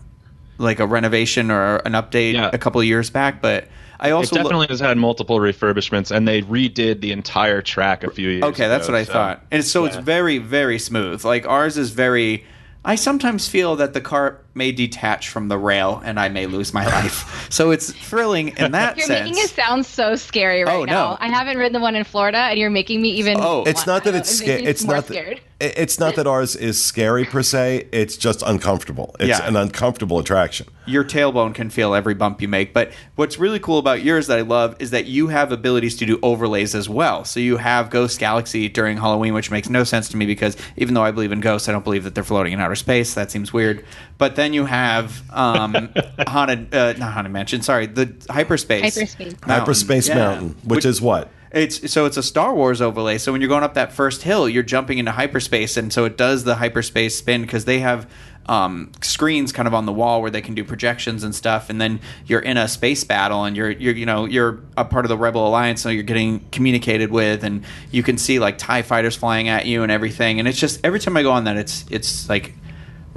like 0.59 0.81
a 0.81 0.87
renovation 0.87 1.51
or 1.51 1.77
an 1.79 1.93
update 1.93 2.35
Yeah. 2.35 2.51
a 2.53 2.59
couple 2.59 2.81
of 2.81 2.87
years 2.87 3.11
back, 3.11 3.41
but. 3.43 3.69
I 3.99 4.11
also 4.11 4.35
it 4.37 4.39
lo- 4.39 4.43
definitely 4.43 4.67
has 4.69 4.81
had 4.81 4.99
multiple 4.99 5.39
refurbishments, 5.39 6.11
and 6.15 6.29
they 6.29 6.43
redid 6.43 7.01
the 7.01 7.13
entire 7.13 7.63
track 7.63 8.05
a 8.05 8.11
few 8.11 8.29
years. 8.29 8.43
Okay, 8.43 8.69
that's 8.69 8.85
ago, 8.89 8.93
what 8.93 9.01
I 9.01 9.05
so- 9.05 9.13
thought. 9.15 9.43
And 9.51 9.65
so 9.65 9.87
it's 9.87 9.97
very, 9.97 10.37
very 10.37 10.79
smooth. 10.79 11.25
Like 11.25 11.47
ours 11.49 11.79
is 11.79 11.91
very. 11.91 12.45
I 12.85 12.95
sometimes 12.95 13.49
feel 13.49 13.75
that 13.77 13.95
the 13.95 14.03
cart 14.03 14.45
may 14.57 14.73
detach 14.73 15.29
from 15.29 15.49
the 15.49 15.59
rail 15.59 16.01
and 16.05 16.19
I 16.19 16.29
may 16.29 16.47
lose 16.47 16.73
my 16.75 16.87
life. 16.87 17.33
So 17.57 17.71
it's 17.71 17.93
thrilling 17.93 18.49
in 18.59 18.73
that 18.73 18.97
sense. 18.99 19.09
You're 19.09 19.19
making 19.21 19.39
it 19.45 19.51
sound 19.51 19.87
so 19.87 20.17
scary 20.17 20.65
right 20.65 20.75
Oh, 20.75 20.81
no. 20.85 20.93
now. 20.93 21.19
I 21.21 21.29
haven't 21.29 21.57
ridden 21.59 21.73
the 21.75 21.81
one 21.81 21.95
in 21.95 22.03
Florida, 22.05 22.39
and 22.39 22.59
you're 22.59 22.71
making 22.71 23.01
me 23.01 23.11
even. 23.11 23.39
Oh. 23.41 23.63
It's 23.65 23.87
not 23.87 24.03
that 24.05 24.15
it's 24.17 24.29
don't 24.39 24.47
scary. 24.47 24.65
It's 24.65 24.83
not. 24.85 25.07
That, 25.07 25.15
scared. 25.15 25.41
it- 25.61 25.75
it's 25.79 25.99
not 25.99 26.17
that 26.17 26.27
ours 26.27 26.55
is 26.55 26.85
scary 26.85 27.25
per 27.25 27.43
se. 27.43 27.89
It's 27.93 28.17
just 28.19 28.43
uncomfortable. 28.43 29.15
It's 29.21 29.29
Yeah. 29.39 29.47
an 29.49 29.57
uncomfortable 29.57 30.19
attraction. 30.19 30.67
Your 30.87 31.03
tailbone 31.05 31.55
can 31.55 31.71
feel 31.71 31.95
every 31.95 32.13
bump 32.15 32.43
you 32.43 32.49
make. 32.49 32.75
But 32.75 32.93
what's 33.15 33.39
really 33.39 33.59
cool 33.59 33.79
about 33.79 34.03
yours 34.03 34.27
that 34.27 34.39
I 34.39 34.43
love 34.43 34.77
is 34.81 34.91
that 34.91 35.07
you 35.07 35.29
have 35.29 35.53
abilities 35.53 35.97
to 35.97 36.05
do 36.07 36.19
overlays 36.23 36.75
as 36.75 36.89
well. 36.91 37.25
So 37.25 37.41
you 37.41 37.57
have 37.57 37.89
Ghost 37.91 38.19
Galaxy 38.19 38.69
during 38.69 38.99
Halloween, 38.99 39.33
which 39.33 39.51
makes 39.51 39.71
no 39.71 39.83
sense 39.85 40.09
to 40.11 40.17
me 40.19 40.27
because 40.27 40.57
even 40.77 40.93
though 40.95 41.03
I 41.05 41.11
believe 41.11 41.33
in 41.33 41.41
ghosts, 41.41 41.69
I 41.69 41.73
don't 41.73 41.85
believe 41.85 42.05
that 42.05 42.15
they're 42.15 42.23
floating 42.25 42.53
in 42.53 42.61
outer 42.61 42.75
space. 42.75 43.15
That 43.15 43.31
seems 43.31 43.53
weird. 43.53 43.83
But 44.19 44.37
then 44.37 44.53
you 44.55 44.65
have 44.65 45.23
um, 45.31 45.91
haunted, 46.27 46.75
uh, 46.75 46.95
not 46.95 47.13
haunted 47.13 47.33
mansion. 47.33 47.63
Sorry, 47.63 47.87
the 47.87 48.13
hyperspace. 48.31 48.95
Hyperspace. 48.95 49.33
Mountain. 49.33 49.49
Hyperspace 49.49 50.09
Yeah. 50.09 50.15
Mountain, 50.15 50.57
which, 50.65 50.85
is 50.85 51.01
what? 51.01 51.31
It's 51.53 51.91
so 51.93 52.07
it's 52.07 52.17
a 52.17 52.23
Star 52.23 52.55
Wars 52.55 52.81
overlay. 52.81 53.19
So 53.19 53.33
when 53.33 53.41
you're 53.41 53.49
going 53.49 53.63
up 53.63 53.75
that 53.75 53.93
first 53.93 54.23
hill, 54.23 54.49
you're 54.49 54.63
jumping 54.63 54.99
into 54.99 55.13
hyperspace, 55.13 55.77
and 55.77 55.93
so 55.93 56.05
it 56.05 56.17
does 56.17 56.45
the 56.45 56.57
hyperspace 56.57 57.17
spin 57.17 57.43
because 57.43 57.65
they 57.67 57.79
have 57.81 58.11
um, 58.47 58.93
screens 59.01 59.53
kind 59.53 59.67
of 59.67 59.75
on 59.75 59.87
the 59.87 59.93
wall 59.93 60.23
where 60.23 60.31
they 60.31 60.41
can 60.41 60.55
do 60.55 60.65
projections 60.65 61.25
and 61.25 61.35
stuff. 61.35 61.69
And 61.69 61.81
then 61.81 62.01
you're 62.27 62.41
in 62.41 62.57
a 62.57 62.69
space 62.69 63.05
battle, 63.05 63.45
and 63.45 63.57
you're 63.57 63.71
you're 63.71 63.95
you 63.95 64.07
know 64.07 64.25
you're 64.25 64.61
a 64.77 64.85
part 64.85 65.05
of 65.05 65.09
the 65.09 65.17
Rebel 65.17 65.47
Alliance, 65.47 65.81
so 65.81 65.89
you're 65.89 66.03
getting 66.03 66.41
communicated 66.51 67.11
with, 67.11 67.45
and 67.45 67.65
you 67.91 68.03
can 68.03 68.19
see 68.19 68.39
like 68.39 68.59
Tie 68.59 68.83
fighters 68.83 69.17
flying 69.17 69.49
at 69.49 69.67
you 69.67 69.83
and 69.83 69.93
everything. 69.93 70.39
And 70.39 70.49
it's 70.49 70.59
just 70.59 70.81
every 70.85 71.01
time 71.01 71.17
I 71.17 71.23
go 71.23 71.33
on 71.33 71.45
that, 71.45 71.57
it's 71.57 71.85
it's 71.91 72.29
like 72.29 72.55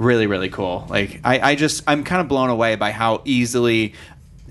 really 0.00 0.26
really 0.26 0.48
cool 0.48 0.86
like 0.88 1.20
i, 1.24 1.50
I 1.50 1.54
just 1.54 1.84
i'm 1.86 2.04
kind 2.04 2.20
of 2.22 2.26
blown 2.28 2.48
away 2.48 2.74
by 2.76 2.90
how 2.90 3.20
easily 3.26 3.92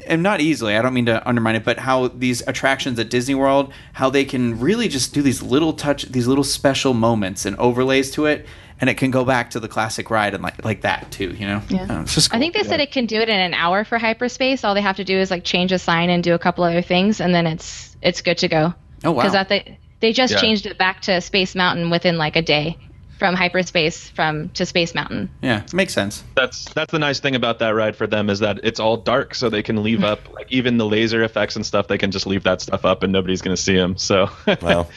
and 0.06 0.22
not 0.22 0.42
easily 0.42 0.76
i 0.76 0.82
don't 0.84 0.94
mean 0.94 1.08
to 1.08 1.28
undermine 1.28 1.56
it 1.56 1.66
but 1.66 1.80
how 1.80 2.10
these 2.10 2.42
attractions 2.48 3.00
at 3.00 3.10
disney 3.10 3.34
world 3.34 3.74
how 3.94 4.12
they 4.12 4.26
can 4.26 4.60
really 4.60 4.88
just 4.88 5.12
do 5.14 5.24
these 5.24 5.42
little 5.42 5.74
touch 5.74 6.04
these 6.04 6.28
little 6.28 6.44
special 6.44 6.94
moments 6.94 7.46
and 7.48 7.56
overlays 7.58 8.12
to 8.12 8.28
it 8.28 8.46
and 8.80 8.92
it 8.92 8.94
can 8.98 9.10
go 9.10 9.26
back 9.26 9.50
to 9.50 9.60
the 9.60 9.68
classic 9.68 10.12
ride 10.12 10.36
and 10.36 10.44
like 10.44 10.64
like 10.64 10.82
that 10.82 11.10
too 11.12 11.32
you 11.32 11.48
know 11.48 11.62
Yeah. 11.68 11.88
Oh, 11.90 12.02
it's 12.02 12.14
just 12.14 12.32
I 12.32 12.38
think 12.38 12.54
they 12.54 12.62
said 12.64 12.80
it 12.80 12.92
can 12.92 13.08
do 13.08 13.18
it 13.20 13.28
in 13.28 13.40
an 13.40 13.54
hour 13.56 13.84
for 13.84 13.98
hyperspace. 13.98 14.64
All 14.64 14.74
they 14.76 14.82
have 14.82 14.98
to 14.98 15.04
do 15.04 15.18
is 15.18 15.30
like 15.32 15.44
change 15.44 15.72
a 15.74 15.80
sign 15.80 16.10
and 16.12 16.24
do 16.24 16.34
a 16.34 16.40
couple 16.40 16.64
other 16.64 16.82
things, 16.82 17.20
and 17.20 17.36
then 17.36 17.46
it's 17.46 17.98
it's 18.02 18.22
good 18.22 18.38
to 18.38 18.48
go. 18.48 18.74
Oh, 19.04 19.12
wow. 19.12 19.24
Because 19.24 19.34
that 19.34 19.50
they 19.50 19.78
they 20.00 20.14
just 20.14 20.32
Yeah. 20.36 20.40
changed 20.40 20.66
it 20.66 20.78
back 20.78 21.02
to 21.02 21.20
Space 21.20 21.56
Mountain 21.56 21.90
within 21.90 22.18
like 22.18 22.38
a 22.38 22.42
day, 22.42 22.78
from 23.20 23.36
hyperspace 23.36 24.10
from 24.10 24.50
to 24.50 24.66
Space 24.66 24.96
Mountain. 24.96 25.30
yeah 25.42 25.64
it 25.64 25.74
makes 25.74 25.94
sense 25.94 26.24
That's 26.36 26.66
that's 26.74 26.92
the 26.92 27.00
nice 27.00 27.20
thing 27.20 27.36
about 27.36 27.60
that 27.60 27.70
ride 27.72 27.96
for 27.96 28.08
them 28.08 28.30
is 28.30 28.40
that 28.40 28.60
it's 28.64 28.80
all 28.80 28.98
dark, 28.98 29.36
so 29.36 29.50
they 29.50 29.62
can 29.62 29.84
leave 29.84 30.04
up 30.04 30.20
like 30.34 30.52
even 30.52 30.78
the 30.78 30.86
laser 30.86 31.22
effects 31.24 31.56
and 31.56 31.66
stuff. 31.66 31.88
They 31.88 31.98
can 31.98 32.12
just 32.12 32.26
leave 32.26 32.44
that 32.44 32.62
stuff 32.62 32.86
up, 32.86 33.04
and 33.04 33.12
nobody's 33.14 33.42
going 33.42 33.56
to 33.56 33.62
see 33.62 33.76
them. 33.76 33.98
So 33.98 34.30
Well, 34.62 34.90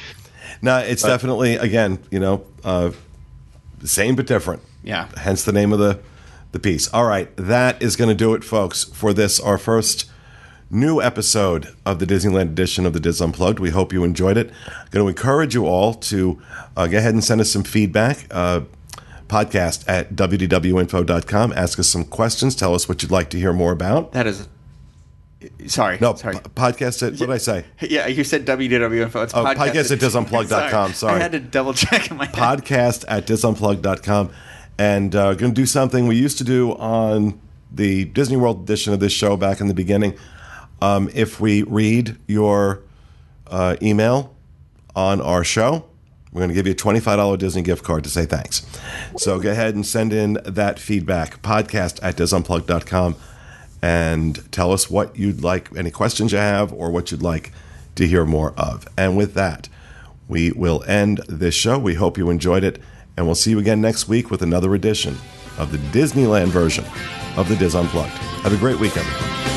no, 0.63 0.79
it's 0.79 1.03
definitely 1.03 1.57
again, 1.57 1.99
you 2.11 2.21
know, 2.21 2.45
uh, 2.65 2.93
same 3.85 4.15
but 4.15 4.27
different. 4.27 4.63
Yeah. 4.85 5.09
Hence 5.17 5.45
the 5.45 5.53
name 5.53 5.73
of 5.73 5.79
the 5.81 5.99
the 6.53 6.59
piece. 6.61 6.89
All 6.93 7.05
right, 7.05 7.35
that 7.37 7.83
is 7.83 7.97
going 7.97 8.09
to 8.09 8.15
do 8.15 8.35
it, 8.35 8.45
folks, 8.45 8.85
for 8.85 9.13
this 9.13 9.41
our 9.41 9.59
first 9.59 10.09
new 10.73 11.01
episode 11.03 11.69
of 11.85 11.99
the 11.99 12.07
Disneyland 12.07 12.43
edition 12.51 12.87
of 12.87 12.93
the 12.95 13.01
Dis 13.01 13.21
Unplugged. 13.21 13.61
We 13.61 13.71
hope 13.71 13.93
you 13.93 14.05
enjoyed 14.05 14.37
it. 14.39 14.51
I'm 14.67 14.87
Going 14.91 15.05
to 15.05 15.09
encourage 15.09 15.55
you 15.55 15.67
all 15.67 15.95
to 15.95 16.41
uh, 16.77 16.87
go 16.87 16.97
ahead 16.99 17.13
and 17.15 17.23
send 17.23 17.41
us 17.41 17.51
some 17.53 17.63
feedback. 17.63 18.27
Uh, 18.31 18.63
podcast 19.29 19.85
at 19.89 20.15
wdwinfo.com. 20.15 21.53
Ask 21.55 21.79
us 21.79 21.89
some 21.89 22.05
questions. 22.05 22.55
Tell 22.55 22.75
us 22.75 22.89
what 22.89 23.03
you'd 23.03 23.13
like 23.13 23.31
to 23.31 23.39
hear 23.39 23.53
more 23.53 23.73
about. 23.73 24.13
that 24.13 24.27
is 24.27 24.49
sorry 25.67 25.99
No, 26.01 26.15
sorry 26.15 26.35
p- 26.37 26.41
podcast 26.51 27.03
at, 27.03 27.13
what 27.13 27.19
did 27.19 27.31
I 27.31 27.39
say? 27.39 27.65
yeah 27.81 28.07
you 28.07 28.23
said 28.25 28.47
www.info 28.47 29.23
it's 29.23 29.35
Oh, 29.35 29.43
podcast 29.45 29.91
at 29.91 29.99
disunplug.com, 29.99 30.93
sorry. 30.93 31.19
i 31.19 31.19
had 31.23 31.33
to 31.33 31.41
double 31.41 31.73
check 31.75 32.11
in 32.13 32.17
my 32.17 32.27
head. 32.27 32.35
podcast 32.35 33.05
at 33.09 33.27
disunplug.com 33.27 34.31
and 34.79 35.17
uh, 35.17 35.35
going 35.35 35.53
to 35.53 35.61
do 35.61 35.67
something 35.67 36.07
we 36.07 36.15
used 36.17 36.39
to 36.39 36.45
do 36.45 36.73
on 36.75 37.41
the 37.73 38.05
Disney 38.05 38.37
World 38.37 38.63
edition 38.63 38.93
of 38.93 39.01
this 39.01 39.13
show 39.13 39.37
back 39.37 39.61
in 39.61 39.67
the 39.67 39.75
beginning. 39.75 40.17
Um, 40.83 41.09
if 41.15 41.41
we 41.41 41.63
read 41.63 42.17
your 42.27 42.81
uh, 43.47 43.77
email 43.81 44.35
on 44.97 45.21
our 45.21 45.45
show, 45.45 45.85
we're 46.33 46.41
going 46.41 46.49
to 46.49 46.55
give 46.55 46.67
you 46.67 46.73
a 46.73 46.75
$25 46.75 47.39
Disney 47.39 47.63
gift 47.63 47.85
card 47.85 48.03
to 48.03 48.11
say 48.11 48.27
thanks. 48.27 48.67
So 49.17 49.39
go 49.39 49.53
ahead 49.53 49.77
and 49.77 49.87
send 49.87 50.13
in 50.13 50.39
that 50.45 50.81
feedback, 50.81 51.41
podcast 51.41 52.01
at 52.03 52.17
disunplug.com, 52.17 53.15
and 53.81 54.51
tell 54.51 54.73
us 54.73 54.91
what 54.91 55.17
you'd 55.17 55.45
like, 55.45 55.69
any 55.77 55.93
questions 55.93 56.33
you 56.33 56.39
have, 56.39 56.73
or 56.73 56.91
what 56.91 57.13
you'd 57.13 57.23
like 57.23 57.53
to 57.95 58.09
hear 58.09 58.25
more 58.25 58.53
of. 58.57 58.89
And 58.99 59.17
with 59.17 59.35
that, 59.35 59.69
we 60.27 60.51
will 60.51 60.83
end 60.89 61.19
this 61.29 61.55
show. 61.55 61.79
We 61.79 61.95
hope 61.95 62.19
you 62.19 62.29
enjoyed 62.29 62.65
it, 62.65 62.83
and 63.17 63.27
we'll 63.27 63.37
see 63.37 63.53
you 63.53 63.61
again 63.61 63.81
next 63.81 64.09
week 64.09 64.33
with 64.33 64.43
another 64.43 64.75
edition 64.75 65.17
of 65.59 65.71
the 65.71 65.79
Disneyland 65.97 66.49
version 66.49 66.85
of 67.37 67.49
the 67.49 67.55
Dis 67.55 67.77
Unplugged. 67.77 68.11
Have 68.43 68.53
a 68.53 68.57
great 68.57 68.81
week, 68.81 68.97
everyone. 68.97 69.52